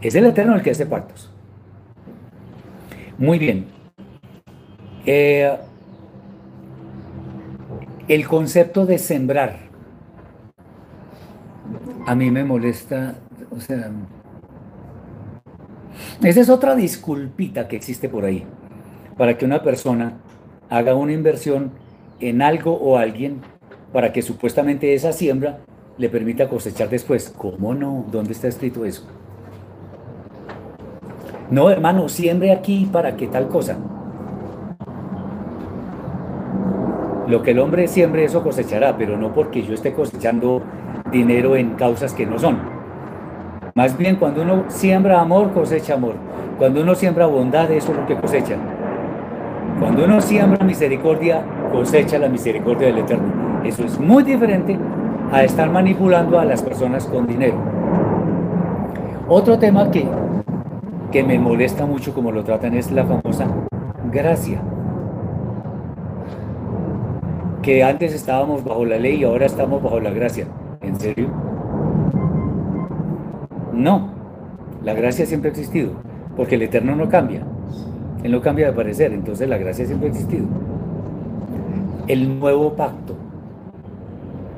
Es 0.00 0.14
el 0.14 0.26
Eterno 0.26 0.54
el 0.54 0.62
que 0.62 0.70
hace 0.70 0.86
pactos. 0.86 1.32
Muy 3.18 3.38
bien. 3.38 3.66
Eh, 5.06 5.56
el 8.08 8.26
concepto 8.26 8.86
de 8.86 8.98
sembrar 8.98 9.70
a 12.06 12.14
mí 12.14 12.30
me 12.30 12.44
molesta, 12.44 13.14
o 13.50 13.60
sea, 13.60 13.90
esa 16.22 16.40
es 16.40 16.48
otra 16.48 16.74
disculpita 16.74 17.68
que 17.68 17.76
existe 17.76 18.08
por 18.08 18.24
ahí, 18.24 18.44
para 19.16 19.38
que 19.38 19.44
una 19.44 19.62
persona 19.62 20.18
haga 20.68 20.94
una 20.94 21.12
inversión 21.12 21.70
en 22.18 22.42
algo 22.42 22.74
o 22.74 22.98
alguien 22.98 23.40
para 23.92 24.12
que 24.12 24.22
supuestamente 24.22 24.94
esa 24.94 25.12
siembra 25.12 25.60
le 25.98 26.08
permita 26.08 26.48
cosechar 26.48 26.88
después. 26.88 27.32
¿Cómo 27.36 27.74
no? 27.74 28.06
¿Dónde 28.10 28.32
está 28.32 28.48
escrito 28.48 28.84
eso? 28.84 29.06
No, 31.50 31.68
hermano, 31.68 32.08
siembre 32.08 32.52
aquí 32.52 32.88
para 32.90 33.16
que 33.16 33.26
tal 33.26 33.48
cosa. 33.48 33.76
Lo 37.26 37.42
que 37.42 37.52
el 37.52 37.58
hombre 37.58 37.88
siembre, 37.88 38.24
eso 38.24 38.42
cosechará, 38.42 38.96
pero 38.96 39.16
no 39.16 39.32
porque 39.32 39.62
yo 39.62 39.74
esté 39.74 39.92
cosechando 39.92 40.62
dinero 41.10 41.56
en 41.56 41.70
causas 41.70 42.12
que 42.12 42.26
no 42.26 42.38
son. 42.38 42.58
Más 43.74 43.96
bien 43.96 44.16
cuando 44.16 44.42
uno 44.42 44.64
siembra 44.68 45.20
amor, 45.20 45.52
cosecha 45.52 45.94
amor. 45.94 46.14
Cuando 46.58 46.82
uno 46.82 46.94
siembra 46.94 47.26
bondad, 47.26 47.70
eso 47.70 47.92
es 47.92 47.98
lo 47.98 48.06
que 48.06 48.16
cosecha. 48.16 48.56
Cuando 49.78 50.04
uno 50.04 50.20
siembra 50.20 50.64
misericordia, 50.64 51.42
cosecha 51.72 52.18
la 52.18 52.28
misericordia 52.28 52.88
del 52.88 52.98
Eterno. 52.98 53.62
Eso 53.64 53.84
es 53.84 53.98
muy 53.98 54.22
diferente 54.22 54.76
a 55.32 55.42
estar 55.44 55.70
manipulando 55.70 56.38
a 56.38 56.44
las 56.44 56.62
personas 56.62 57.06
con 57.06 57.26
dinero. 57.26 57.54
Otro 59.28 59.58
tema 59.58 59.90
que, 59.90 60.06
que 61.10 61.24
me 61.24 61.38
molesta 61.38 61.86
mucho 61.86 62.14
como 62.14 62.30
lo 62.30 62.44
tratan 62.44 62.74
es 62.74 62.90
la 62.92 63.04
famosa 63.04 63.46
gracia. 64.12 64.62
Que 67.62 67.82
antes 67.82 68.14
estábamos 68.14 68.64
bajo 68.64 68.84
la 68.84 68.98
ley 68.98 69.16
y 69.20 69.24
ahora 69.24 69.46
estamos 69.46 69.82
bajo 69.82 70.00
la 70.00 70.10
gracia. 70.10 70.46
¿En 70.80 70.98
serio? 70.98 71.28
No, 73.72 74.10
la 74.82 74.94
gracia 74.94 75.26
siempre 75.26 75.50
ha 75.50 75.52
existido, 75.52 75.92
porque 76.36 76.54
el 76.54 76.62
Eterno 76.62 76.94
no 76.96 77.08
cambia. 77.08 77.42
Él 78.22 78.32
no 78.32 78.40
cambia 78.40 78.66
de 78.66 78.72
parecer, 78.72 79.12
entonces 79.12 79.48
la 79.48 79.58
gracia 79.58 79.86
siempre 79.86 80.08
ha 80.08 80.10
existido. 80.10 80.46
El 82.06 82.38
nuevo 82.38 82.74
pacto. 82.74 83.14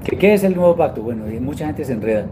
¿Qué, 0.05 0.35
es 0.35 0.45
el 0.45 0.55
nuevo 0.55 0.77
pacto? 0.77 1.03
Bueno, 1.03 1.25
mucha 1.41 1.67
gente 1.67 1.85
se 1.85 1.93
enreda. 1.93 2.27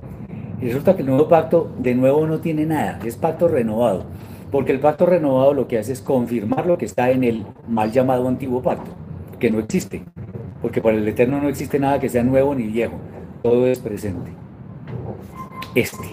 Y 0.61 0.67
resulta 0.67 0.95
que 0.95 1.03
el 1.03 1.09
nuevo 1.09 1.29
pacto 1.29 1.71
de 1.79 1.95
nuevo 1.95 2.27
no 2.27 2.41
tiene 2.41 2.67
nada, 2.67 2.99
es 3.05 3.17
pacto 3.17 3.49
renovado. 3.49 4.05
Porque 4.51 4.73
el 4.73 4.81
pacto 4.81 5.07
renovado 5.07 5.55
lo 5.55 5.69
que 5.69 5.79
hace 5.79 5.93
es 5.93 6.01
confirmar 6.01 6.67
lo 6.67 6.77
que 6.77 6.85
está 6.85 7.11
en 7.11 7.25
el 7.25 7.47
mal 7.69 7.93
llamado 7.93 8.29
antiguo 8.29 8.63
pacto, 8.63 8.91
que 9.39 9.51
no 9.51 9.59
existe. 9.61 10.03
Porque 10.61 10.83
para 10.83 10.97
el 10.97 11.09
Eterno 11.09 11.41
no 11.41 11.49
existe 11.49 11.79
nada 11.79 12.01
que 12.01 12.09
sea 12.09 12.23
nuevo 12.23 12.55
ni 12.55 12.65
viejo, 12.65 12.95
todo 13.43 13.67
es 13.67 13.79
presente. 13.79 14.33
Este 15.75 16.09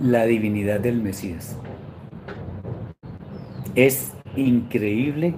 la 0.00 0.24
divinidad 0.24 0.80
del 0.80 1.02
Mesías. 1.02 1.56
Es 3.74 4.12
increíble 4.36 5.34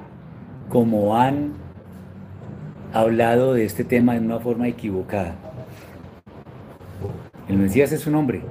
como 0.68 1.16
han 1.16 1.52
hablado 2.92 3.54
de 3.54 3.64
este 3.64 3.84
tema 3.84 4.14
de 4.14 4.20
una 4.20 4.40
forma 4.40 4.68
equivocada. 4.68 5.45
El 7.48 7.58
Mesías 7.58 7.92
es 7.92 8.06
un 8.06 8.14
hombre, 8.16 8.42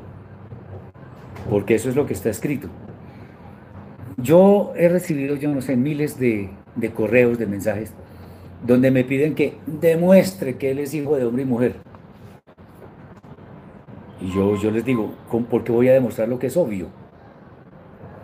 porque 1.49 1.75
eso 1.75 1.89
es 1.89 1.95
lo 1.95 2.05
que 2.05 2.13
está 2.13 2.29
escrito. 2.29 2.69
Yo 4.17 4.73
he 4.75 4.87
recibido, 4.87 5.35
yo 5.35 5.53
no 5.53 5.61
sé, 5.61 5.75
miles 5.75 6.17
de, 6.17 6.49
de 6.75 6.91
correos, 6.91 7.37
de 7.37 7.45
mensajes, 7.45 7.93
donde 8.65 8.91
me 8.91 9.03
piden 9.03 9.35
que 9.35 9.57
demuestre 9.65 10.55
que 10.57 10.71
él 10.71 10.79
es 10.79 10.93
hijo 10.93 11.17
de 11.17 11.25
hombre 11.25 11.43
y 11.43 11.45
mujer. 11.45 11.75
Y 14.21 14.31
yo, 14.33 14.55
yo 14.55 14.71
les 14.71 14.85
digo, 14.85 15.13
¿por 15.49 15.63
qué 15.63 15.71
voy 15.71 15.89
a 15.89 15.93
demostrar 15.93 16.29
lo 16.29 16.39
que 16.39 16.47
es 16.47 16.57
obvio? 16.57 16.87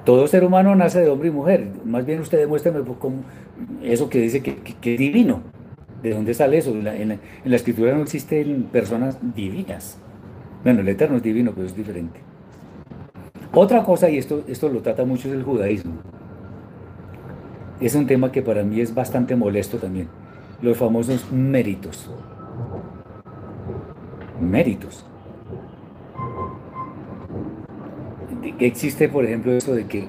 Todo 0.06 0.26
ser 0.28 0.44
humano 0.44 0.76
nace 0.76 1.02
de 1.02 1.10
hombre 1.10 1.28
y 1.28 1.32
mujer. 1.32 1.68
Más 1.86 2.06
bien 2.06 2.20
usted 2.22 2.40
demuéstrame 2.40 2.82
cómo, 2.98 3.24
eso 3.84 4.10
que 4.10 4.20
dice 4.20 4.42
que, 4.42 4.58
es 4.94 5.00
divino. 5.00 5.42
¿De 6.02 6.12
dónde 6.12 6.34
sale 6.34 6.58
eso? 6.58 6.72
En 6.72 7.20
la, 7.46 7.56
escritura 7.56 7.94
no 7.94 8.02
existen 8.02 8.64
personas 8.64 9.18
divinas. 9.36 10.00
Bueno, 10.64 10.82
el 10.82 10.90
eterno 10.90 11.18
es 11.18 11.24
divino, 11.24 11.52
pero 11.56 11.68
es 11.68 11.76
diferente. 11.76 12.20
Otra 13.54 13.84
cosa, 13.84 14.10
y 14.10 14.18
esto, 14.18 14.44
esto 14.48 14.70
lo 14.70 14.82
trata 14.82 15.04
mucho, 15.06 15.28
es 15.28 15.34
el 15.34 15.44
judaísmo. 15.44 15.94
Es 17.80 17.96
un 17.96 18.06
tema 18.06 18.32
que 18.32 18.42
para 18.42 18.64
mí 18.64 18.80
es 18.80 18.94
bastante 18.94 19.36
molesto 19.36 19.78
también. 19.78 20.08
Los 20.62 20.78
famosos 20.78 21.32
méritos. 21.32 22.10
Méritos. 24.40 25.06
existe, 28.60 29.10
por 29.10 29.26
ejemplo, 29.26 29.52
eso 29.52 29.74
de 29.74 29.86
que, 29.86 30.08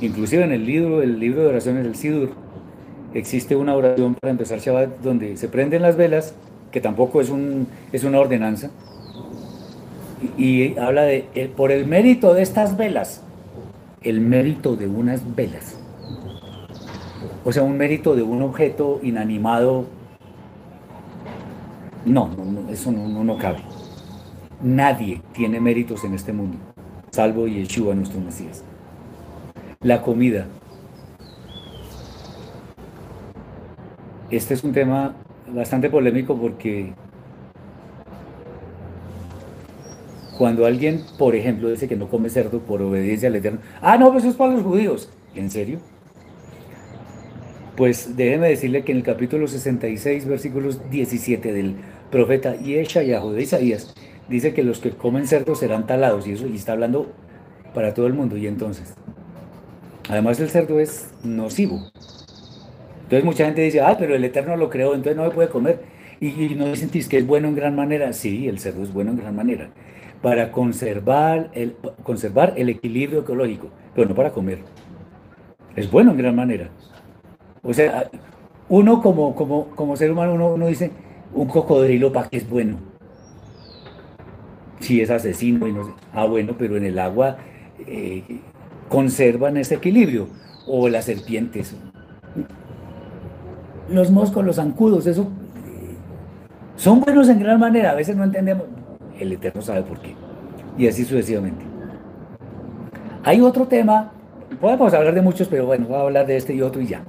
inclusive 0.00 0.44
en 0.44 0.52
el 0.52 0.66
libro, 0.66 1.02
el 1.02 1.18
libro 1.18 1.42
de 1.42 1.48
oraciones 1.48 1.84
del 1.84 1.94
Sidur, 1.94 2.30
existe 3.14 3.56
una 3.56 3.74
oración 3.74 4.14
para 4.14 4.30
empezar 4.30 4.58
Shabbat 4.58 5.00
donde 5.00 5.36
se 5.36 5.48
prenden 5.48 5.82
las 5.82 5.96
velas, 5.96 6.34
que 6.70 6.80
tampoco 6.80 7.20
es, 7.20 7.30
un, 7.30 7.66
es 7.92 8.04
una 8.04 8.20
ordenanza, 8.20 8.70
y, 10.36 10.76
habla 10.78 11.02
de, 11.02 11.52
por 11.56 11.72
el 11.72 11.86
mérito 11.86 12.34
de 12.34 12.42
estas 12.42 12.76
velas, 12.76 13.22
el 14.02 14.20
mérito 14.20 14.76
de 14.76 14.86
unas 14.86 15.34
velas. 15.34 15.78
O 17.44 17.52
sea, 17.52 17.62
un 17.62 17.76
mérito 17.76 18.14
de 18.14 18.22
un 18.22 18.42
objeto 18.42 19.00
inanimado. 19.02 19.86
No, 22.04 22.30
eso 22.70 22.90
no, 22.92 23.24
no 23.24 23.38
cabe. 23.38 23.60
Nadie 24.60 25.22
tiene 25.32 25.60
méritos 25.60 26.04
en 26.04 26.14
este 26.14 26.32
mundo 26.32 26.58
salvo 27.12 27.46
Yeshua 27.46 27.94
nuestro 27.94 28.20
Mesías. 28.20 28.64
La 29.80 30.00
comida. 30.00 30.46
Este 34.30 34.54
es 34.54 34.64
un 34.64 34.72
tema 34.72 35.14
bastante 35.48 35.90
polémico 35.90 36.36
porque 36.38 36.94
cuando 40.36 40.66
alguien, 40.66 41.02
por 41.18 41.34
ejemplo, 41.34 41.70
dice 41.70 41.88
que 41.88 41.96
no 41.96 42.08
come 42.08 42.30
cerdo 42.30 42.60
por 42.60 42.82
obediencia 42.82 43.28
al 43.28 43.36
Eterno, 43.36 43.60
ah, 43.80 43.98
no, 43.98 44.10
pues 44.10 44.24
eso 44.24 44.30
es 44.30 44.36
para 44.36 44.52
los 44.52 44.62
judíos. 44.62 45.10
¿En 45.34 45.50
serio? 45.50 45.78
Pues 47.76 48.16
déjeme 48.16 48.48
decirle 48.48 48.84
que 48.84 48.92
en 48.92 48.98
el 48.98 49.04
capítulo 49.04 49.46
66, 49.46 50.26
versículos 50.26 50.90
17 50.90 51.52
del 51.52 51.76
profeta 52.10 52.54
Yeshayahu 52.56 53.32
de 53.32 53.42
Isaías, 53.42 53.94
dice 54.28 54.52
que 54.52 54.62
los 54.62 54.78
que 54.78 54.90
comen 54.90 55.26
cerdo 55.26 55.54
serán 55.54 55.86
talados 55.86 56.26
y 56.26 56.32
eso 56.32 56.46
y 56.46 56.56
está 56.56 56.72
hablando 56.72 57.12
para 57.74 57.94
todo 57.94 58.06
el 58.06 58.14
mundo. 58.14 58.36
Y 58.36 58.46
entonces 58.46 58.94
además 60.08 60.38
el 60.40 60.50
cerdo 60.50 60.80
es 60.80 61.10
nocivo. 61.22 61.90
Entonces 63.04 63.24
mucha 63.24 63.44
gente 63.44 63.62
dice 63.62 63.80
ah 63.80 63.96
pero 63.98 64.14
el 64.14 64.24
eterno 64.24 64.56
lo 64.56 64.70
creó 64.70 64.94
entonces 64.94 65.16
no 65.16 65.28
se 65.28 65.34
puede 65.34 65.48
comer 65.48 65.80
y, 66.20 66.54
no 66.54 66.74
sentís 66.76 67.08
que 67.08 67.18
es 67.18 67.26
bueno 67.26 67.48
en 67.48 67.56
gran 67.56 67.74
manera 67.74 68.12
sí 68.12 68.48
el 68.48 68.58
cerdo 68.58 68.82
es 68.82 68.92
bueno 68.92 69.10
en 69.10 69.18
gran 69.18 69.34
manera 69.34 69.70
para 70.22 70.52
conservar 70.52 71.50
el 71.52 71.76
conservar 72.02 72.54
el 72.56 72.68
equilibrio 72.68 73.20
ecológico 73.20 73.68
pero 73.94 74.08
no 74.08 74.14
para 74.14 74.30
comer 74.30 74.60
es 75.76 75.90
bueno 75.90 76.12
en 76.12 76.18
gran 76.18 76.36
manera 76.36 76.70
o 77.62 77.74
sea 77.74 78.10
uno 78.68 79.02
como 79.02 79.34
como 79.34 79.66
como 79.70 79.96
ser 79.96 80.10
humano 80.12 80.34
uno, 80.34 80.54
uno 80.54 80.66
dice 80.66 80.90
un 81.34 81.48
cocodrilo 81.48 82.12
para 82.12 82.28
que 82.28 82.36
es 82.36 82.48
bueno 82.48 82.92
si 84.82 85.00
es 85.00 85.10
asesino 85.10 85.66
y 85.66 85.72
no 85.72 85.84
sé. 85.84 85.92
Ah, 86.12 86.26
bueno, 86.26 86.54
pero 86.58 86.76
en 86.76 86.84
el 86.84 86.98
agua 86.98 87.38
eh, 87.86 88.40
conservan 88.88 89.56
ese 89.56 89.76
equilibrio. 89.76 90.28
O 90.66 90.88
las 90.88 91.06
serpientes. 91.06 91.74
Los 93.88 94.10
moscos, 94.10 94.44
los 94.44 94.56
zancudos, 94.56 95.06
eso 95.06 95.22
eh, 95.22 95.96
son 96.76 97.00
buenos 97.00 97.28
en 97.28 97.40
gran 97.40 97.58
manera. 97.58 97.90
A 97.90 97.94
veces 97.94 98.16
no 98.16 98.24
entendemos. 98.24 98.66
El 99.22 99.32
Eterno 99.32 99.62
sabe 99.62 99.82
por 99.82 100.00
qué. 100.00 100.14
Y 100.76 100.88
así 100.88 101.04
sucesivamente. 101.04 101.64
Hay 103.24 103.40
otro 103.40 103.66
tema, 103.68 104.12
podemos 104.60 104.92
hablar 104.92 105.14
de 105.14 105.22
muchos, 105.22 105.48
pero 105.48 105.66
bueno, 105.66 105.86
voy 105.86 105.96
a 105.96 106.00
hablar 106.00 106.26
de 106.26 106.36
este 106.36 106.54
y 106.54 106.62
otro 106.62 106.82
y 106.82 106.88
ya. 106.88 107.04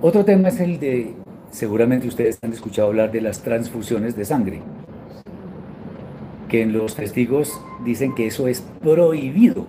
Otro 0.00 0.24
tema 0.24 0.48
es 0.48 0.60
el 0.60 0.80
de, 0.80 1.14
seguramente 1.50 2.08
ustedes 2.08 2.38
han 2.42 2.52
escuchado 2.52 2.88
hablar 2.88 3.12
de 3.12 3.20
las 3.20 3.42
transfusiones 3.42 4.16
de 4.16 4.24
sangre 4.24 4.62
que 6.48 6.62
en 6.62 6.72
los 6.72 6.94
testigos 6.94 7.60
dicen 7.84 8.14
que 8.14 8.26
eso 8.26 8.48
es 8.48 8.64
prohibido. 8.80 9.66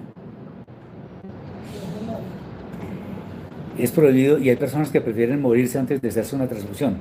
Es 3.78 3.92
prohibido 3.92 4.38
y 4.38 4.50
hay 4.50 4.56
personas 4.56 4.90
que 4.90 5.02
prefieren 5.02 5.42
morirse 5.42 5.80
antes 5.80 6.02
de 6.02 6.10
hacerse 6.10 6.36
una 6.36 6.48
transfusión. 6.48 6.98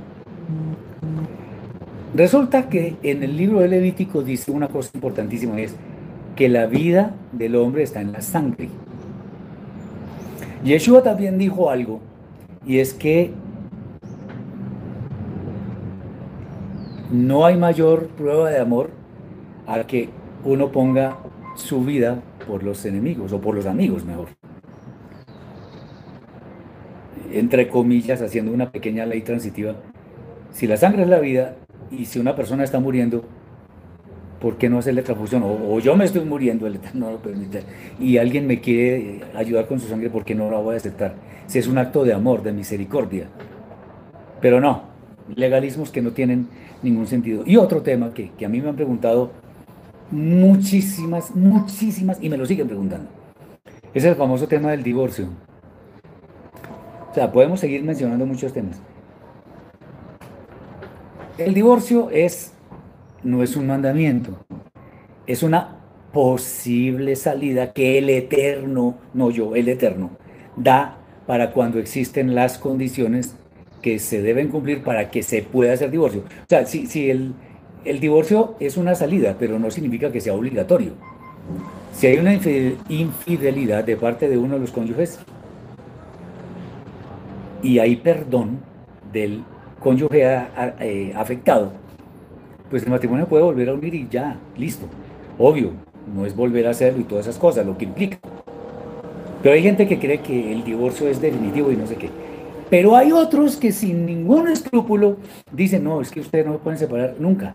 Resulta 2.14 2.68
que 2.68 2.96
en 3.02 3.24
el 3.24 3.36
libro 3.36 3.58
de 3.60 3.68
Levítico 3.68 4.22
dice 4.22 4.52
una 4.52 4.68
cosa 4.68 4.90
importantísima, 4.94 5.60
es 5.60 5.74
que 6.36 6.48
la 6.48 6.66
vida 6.66 7.14
del 7.32 7.56
hombre 7.56 7.82
está 7.82 8.00
en 8.00 8.12
la 8.12 8.20
sangre. 8.20 8.68
Yeshua 10.62 11.02
también 11.02 11.38
dijo 11.38 11.70
algo, 11.70 12.00
y 12.64 12.78
es 12.78 12.94
que 12.94 13.32
no 17.10 17.44
hay 17.44 17.56
mayor 17.56 18.06
prueba 18.08 18.48
de 18.48 18.60
amor 18.60 18.90
a 19.66 19.82
que 19.84 20.08
uno 20.44 20.70
ponga 20.70 21.18
su 21.56 21.84
vida 21.84 22.22
por 22.46 22.62
los 22.62 22.84
enemigos 22.86 23.32
o 23.32 23.40
por 23.40 23.56
los 23.56 23.66
amigos 23.66 24.04
mejor. 24.04 24.28
Entre 27.32 27.68
comillas, 27.68 28.22
haciendo 28.22 28.52
una 28.52 28.70
pequeña 28.70 29.04
ley 29.04 29.22
transitiva. 29.22 29.74
Si 30.52 30.68
la 30.68 30.76
sangre 30.76 31.02
es 31.02 31.08
la 31.08 31.18
vida 31.18 31.56
y 31.98 32.04
si 32.06 32.18
una 32.18 32.34
persona 32.34 32.64
está 32.64 32.80
muriendo, 32.80 33.24
¿por 34.40 34.58
qué 34.58 34.68
no 34.68 34.78
hacerle 34.78 35.02
transfusión? 35.02 35.42
O, 35.44 35.78
yo 35.80 35.96
me 35.96 36.04
estoy 36.04 36.24
muriendo, 36.24 36.66
el 36.66 36.78
no 36.94 37.10
lo 37.10 37.18
permite, 37.18 37.62
y 37.98 38.18
alguien 38.18 38.46
me 38.46 38.60
quiere 38.60 39.22
ayudar 39.34 39.66
con 39.66 39.80
su 39.80 39.88
sangre, 39.88 40.10
¿por 40.10 40.24
qué 40.24 40.34
no 40.34 40.50
la 40.50 40.58
voy 40.58 40.74
a 40.74 40.76
aceptar? 40.76 41.14
Si 41.46 41.58
es 41.58 41.66
un 41.66 41.78
acto 41.78 42.04
de 42.04 42.12
amor, 42.12 42.42
de 42.42 42.52
misericordia. 42.52 43.28
Pero 44.40 44.60
no, 44.60 44.82
legalismos 45.34 45.90
que 45.90 46.02
no 46.02 46.12
tienen 46.12 46.48
ningún 46.82 47.06
sentido. 47.06 47.42
Y 47.46 47.56
otro 47.56 47.82
tema 47.82 48.12
que, 48.12 48.30
que 48.32 48.44
a 48.44 48.48
mí 48.48 48.60
me 48.60 48.68
han 48.68 48.76
preguntado 48.76 49.30
muchísimas, 50.10 51.34
muchísimas, 51.34 52.22
y 52.22 52.28
me 52.28 52.36
lo 52.36 52.44
siguen 52.46 52.68
preguntando. 52.68 53.08
Es 53.94 54.04
el 54.04 54.16
famoso 54.16 54.46
tema 54.48 54.72
del 54.72 54.82
divorcio. 54.82 55.28
O 57.10 57.14
sea, 57.14 57.30
podemos 57.30 57.60
seguir 57.60 57.82
mencionando 57.82 58.26
muchos 58.26 58.52
temas. 58.52 58.82
El 61.36 61.52
divorcio 61.52 62.10
es, 62.10 62.52
no 63.24 63.42
es 63.42 63.56
un 63.56 63.66
mandamiento, 63.66 64.38
es 65.26 65.42
una 65.42 65.80
posible 66.12 67.16
salida 67.16 67.72
que 67.72 67.98
el 67.98 68.08
Eterno, 68.08 68.98
no 69.14 69.32
yo, 69.32 69.56
el 69.56 69.68
Eterno, 69.68 70.10
da 70.56 70.98
para 71.26 71.50
cuando 71.50 71.80
existen 71.80 72.36
las 72.36 72.56
condiciones 72.58 73.34
que 73.82 73.98
se 73.98 74.22
deben 74.22 74.46
cumplir 74.48 74.84
para 74.84 75.10
que 75.10 75.24
se 75.24 75.42
pueda 75.42 75.72
hacer 75.72 75.90
divorcio. 75.90 76.20
O 76.20 76.48
sea, 76.48 76.66
si, 76.66 76.86
si 76.86 77.10
el, 77.10 77.34
el 77.84 77.98
divorcio 77.98 78.54
es 78.60 78.76
una 78.76 78.94
salida, 78.94 79.34
pero 79.36 79.58
no 79.58 79.72
significa 79.72 80.12
que 80.12 80.20
sea 80.20 80.34
obligatorio. 80.34 80.92
Si 81.92 82.06
hay 82.06 82.18
una 82.18 82.34
infidelidad 82.34 83.82
de 83.82 83.96
parte 83.96 84.28
de 84.28 84.38
uno 84.38 84.54
de 84.54 84.60
los 84.60 84.70
cónyuges 84.70 85.18
y 87.60 87.80
hay 87.80 87.96
perdón 87.96 88.60
del 89.12 89.42
cónyuge 89.84 90.24
eh, 90.80 91.12
afectado, 91.14 91.70
pues 92.70 92.82
el 92.82 92.88
matrimonio 92.88 93.26
puede 93.26 93.44
volver 93.44 93.68
a 93.68 93.74
unir 93.74 93.94
y 93.94 94.08
ya, 94.10 94.36
listo. 94.56 94.86
Obvio, 95.38 95.72
no 96.12 96.24
es 96.24 96.34
volver 96.34 96.66
a 96.66 96.70
hacerlo 96.70 97.00
y 97.00 97.04
todas 97.04 97.26
esas 97.26 97.38
cosas, 97.38 97.66
lo 97.66 97.76
que 97.76 97.84
implica. 97.84 98.18
Pero 99.42 99.54
hay 99.54 99.62
gente 99.62 99.86
que 99.86 99.98
cree 99.98 100.20
que 100.20 100.52
el 100.52 100.64
divorcio 100.64 101.06
es 101.06 101.20
definitivo 101.20 101.70
y 101.70 101.76
no 101.76 101.86
sé 101.86 101.96
qué. 101.96 102.08
Pero 102.70 102.96
hay 102.96 103.12
otros 103.12 103.56
que 103.56 103.72
sin 103.72 104.06
ningún 104.06 104.48
escrúpulo 104.48 105.18
dicen, 105.52 105.84
no, 105.84 106.00
es 106.00 106.10
que 106.10 106.20
ustedes 106.20 106.46
no 106.46 106.54
se 106.54 106.58
pueden 106.60 106.78
separar 106.78 107.16
nunca. 107.18 107.54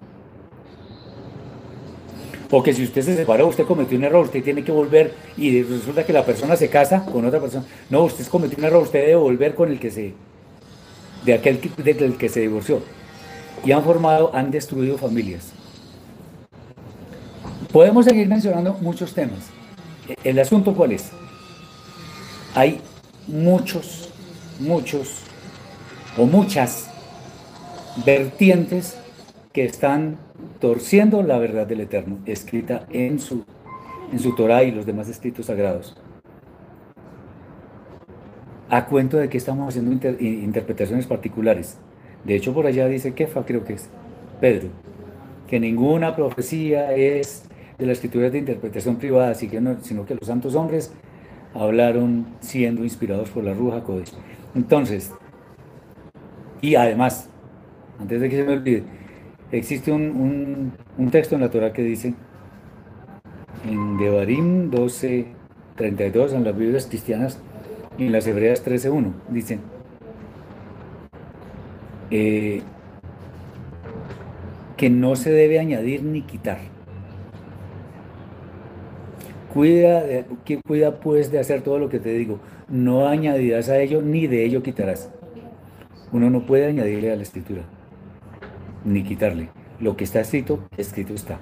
O 2.51 2.61
que 2.61 2.73
si 2.73 2.83
usted 2.83 3.01
se 3.01 3.15
separó, 3.15 3.47
usted 3.47 3.65
cometió 3.65 3.97
un 3.97 4.03
error, 4.03 4.25
usted 4.25 4.43
tiene 4.43 4.63
que 4.63 4.71
volver 4.71 5.13
y 5.35 5.63
resulta 5.63 6.05
que 6.05 6.13
la 6.13 6.23
persona 6.23 6.55
se 6.55 6.69
casa 6.69 7.05
con 7.05 7.25
otra 7.25 7.39
persona. 7.39 7.65
No, 7.89 8.03
usted 8.03 8.25
cometió 8.27 8.59
un 8.59 8.65
error, 8.65 8.83
usted 8.83 8.99
debe 8.99 9.15
volver 9.15 9.55
con 9.55 9.71
el 9.71 9.79
que 9.79 9.89
se, 9.89 10.13
de 11.25 11.33
aquel 11.33 11.59
del 11.77 12.17
que 12.17 12.29
se 12.29 12.41
divorció. 12.41 12.81
Y 13.65 13.71
han 13.71 13.83
formado, 13.83 14.33
han 14.33 14.51
destruido 14.51 14.97
familias. 14.97 15.51
Podemos 17.71 18.05
seguir 18.05 18.27
mencionando 18.27 18.73
muchos 18.81 19.13
temas. 19.13 19.49
¿El 20.23 20.39
asunto 20.39 20.73
cuál 20.73 20.93
es? 20.93 21.11
Hay 22.55 22.81
muchos, 23.27 24.09
muchos 24.59 25.21
o 26.17 26.25
muchas 26.25 26.89
vertientes 28.05 28.97
que 29.53 29.65
están 29.65 30.17
torciendo 30.59 31.21
la 31.21 31.37
verdad 31.37 31.67
del 31.67 31.81
Eterno, 31.81 32.19
escrita 32.25 32.85
en 32.89 33.19
su, 33.19 33.45
en 34.11 34.19
su 34.19 34.35
Torah 34.35 34.63
y 34.63 34.71
los 34.71 34.85
demás 34.85 35.09
escritos 35.09 35.47
sagrados. 35.47 35.95
A 38.69 38.85
cuento 38.85 39.17
de 39.17 39.29
que 39.29 39.37
estamos 39.37 39.67
haciendo 39.67 39.91
interpretaciones 40.19 41.07
particulares. 41.07 41.77
De 42.23 42.35
hecho, 42.35 42.53
por 42.53 42.67
allá 42.67 42.87
dice 42.87 43.13
Kefa, 43.13 43.45
creo 43.45 43.63
que 43.63 43.73
es 43.73 43.89
Pedro, 44.39 44.69
que 45.47 45.59
ninguna 45.59 46.15
profecía 46.15 46.93
es 46.93 47.45
de 47.77 47.85
la 47.85 47.93
escritura 47.93 48.29
de 48.29 48.37
interpretación 48.37 48.97
privada, 48.97 49.33
que 49.33 49.61
sino 49.81 50.05
que 50.05 50.15
los 50.15 50.27
santos 50.27 50.53
hombres 50.53 50.93
hablaron 51.53 52.27
siendo 52.41 52.83
inspirados 52.83 53.29
por 53.29 53.43
la 53.43 53.53
Ruja 53.53 53.83
Kodesh. 53.83 54.13
Entonces, 54.53 55.11
y 56.61 56.75
además, 56.75 57.29
antes 57.99 58.21
de 58.21 58.29
que 58.29 58.35
se 58.35 58.43
me 58.43 58.53
olvide, 58.53 58.83
existe 59.51 59.91
un, 59.91 60.73
texto 61.11 61.35
en 61.35 61.41
la 61.41 61.49
Torah 61.49 61.73
que 61.73 61.83
dice, 61.83 62.13
en 63.65 63.97
Devarim 63.97 64.69
12.32, 64.69 66.33
en 66.33 66.43
las 66.43 66.57
Biblias 66.57 66.85
cristianas 66.85 67.41
en 68.05 68.11
las 68.11 68.27
Hebreas 68.27 68.65
13.1, 68.65 69.13
dice, 69.29 69.59
eh, 72.11 72.61
que 74.77 74.89
no 74.89 75.15
se 75.15 75.31
debe 75.31 75.59
añadir 75.59 76.03
ni 76.03 76.21
quitar 76.21 76.59
Cuida, 79.53 80.03
cuida 80.65 80.99
pues 80.99 81.31
de 81.31 81.39
hacer 81.39 81.61
todo 81.61 81.79
lo 81.79 81.89
que 81.89 81.99
te 81.99 82.13
digo. 82.13 82.39
No 82.67 83.07
añadirás 83.07 83.69
a 83.69 83.79
ello 83.79 84.01
ni 84.01 84.27
de 84.27 84.45
ello 84.45 84.61
quitarás. 84.61 85.11
Uno 86.11 86.29
no 86.29 86.45
puede 86.45 86.67
añadirle 86.67 87.11
a 87.11 87.15
la 87.15 87.23
escritura, 87.23 87.63
ni 88.85 89.03
quitarle. 89.03 89.49
Lo 89.79 89.97
que 89.97 90.03
está 90.03 90.21
escrito, 90.21 90.67
escrito 90.77 91.13
está. 91.13 91.39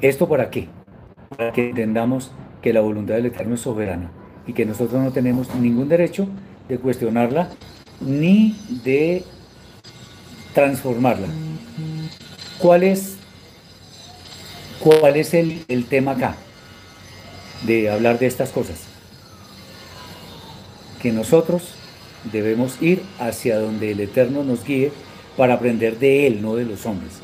¿Esto 0.00 0.28
para 0.28 0.50
qué? 0.50 0.68
Para 1.36 1.52
que 1.52 1.68
entendamos 1.68 2.32
que 2.62 2.72
la 2.72 2.80
voluntad 2.80 3.14
del 3.14 3.26
Eterno 3.26 3.54
es 3.54 3.60
soberana 3.60 4.10
y 4.46 4.52
que 4.52 4.66
nosotros 4.66 5.02
no 5.02 5.12
tenemos 5.12 5.54
ningún 5.54 5.88
derecho 5.88 6.28
de 6.68 6.78
cuestionarla 6.78 7.50
ni 8.00 8.56
de 8.84 9.24
transformarla. 10.54 11.28
¿Cuál 12.58 12.82
es, 12.82 13.16
cuál 14.80 15.16
es 15.16 15.34
el, 15.34 15.64
el 15.68 15.86
tema 15.86 16.12
acá? 16.12 16.36
de 17.64 17.90
hablar 17.90 18.18
de 18.18 18.26
estas 18.26 18.50
cosas. 18.50 18.84
Que 21.00 21.12
nosotros 21.12 21.74
debemos 22.32 22.80
ir 22.82 23.02
hacia 23.18 23.58
donde 23.58 23.92
el 23.92 24.00
Eterno 24.00 24.44
nos 24.44 24.64
guíe 24.64 24.92
para 25.36 25.54
aprender 25.54 25.98
de 25.98 26.26
Él, 26.26 26.42
no 26.42 26.56
de 26.56 26.64
los 26.64 26.86
hombres. 26.86 27.20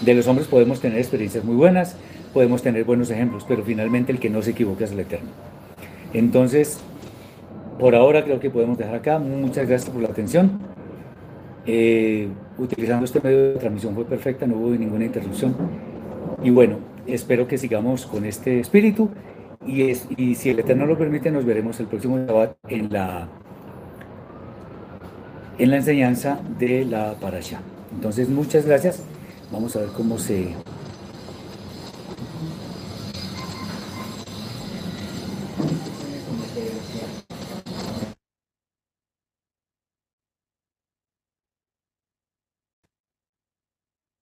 De 0.00 0.14
los 0.14 0.26
hombres 0.26 0.48
podemos 0.48 0.80
tener 0.80 0.98
experiencias 0.98 1.44
muy 1.44 1.54
buenas, 1.54 1.96
podemos 2.32 2.62
tener 2.62 2.84
buenos 2.84 3.10
ejemplos, 3.10 3.44
pero 3.46 3.64
finalmente 3.64 4.12
el 4.12 4.18
que 4.18 4.30
no 4.30 4.42
se 4.42 4.50
equivoca 4.50 4.84
es 4.84 4.92
el 4.92 5.00
Eterno. 5.00 5.30
Entonces, 6.12 6.78
por 7.78 7.94
ahora 7.94 8.24
creo 8.24 8.40
que 8.40 8.50
podemos 8.50 8.78
dejar 8.78 8.96
acá. 8.96 9.18
Muchas 9.18 9.68
gracias 9.68 9.90
por 9.90 10.02
la 10.02 10.08
atención. 10.08 10.60
Eh, 11.66 12.28
utilizando 12.58 13.04
este 13.04 13.20
medio 13.20 13.52
de 13.52 13.54
transmisión 13.54 13.94
fue 13.94 14.04
perfecta, 14.04 14.46
no 14.46 14.56
hubo 14.56 14.70
ninguna 14.70 15.04
interrupción. 15.04 15.54
Y 16.42 16.50
bueno, 16.50 16.76
espero 17.06 17.46
que 17.46 17.58
sigamos 17.58 18.06
con 18.06 18.24
este 18.24 18.60
espíritu 18.60 19.10
y, 19.66 19.94
si 20.34 20.50
el 20.50 20.58
Eterno 20.58 20.86
lo 20.86 20.98
permite, 20.98 21.30
nos 21.30 21.44
veremos 21.44 21.78
el 21.78 21.86
próximo 21.86 22.24
sábado 22.26 22.56
en 22.68 22.92
la, 22.92 23.28
en 25.58 25.70
la 25.70 25.76
enseñanza 25.76 26.40
de 26.58 26.84
la 26.84 27.14
parasha. 27.14 27.60
Entonces, 27.94 28.28
muchas 28.28 28.66
gracias. 28.66 29.02
Vamos 29.52 29.76
a 29.76 29.80
ver 29.80 29.90
cómo 29.90 30.18
se 30.18 30.54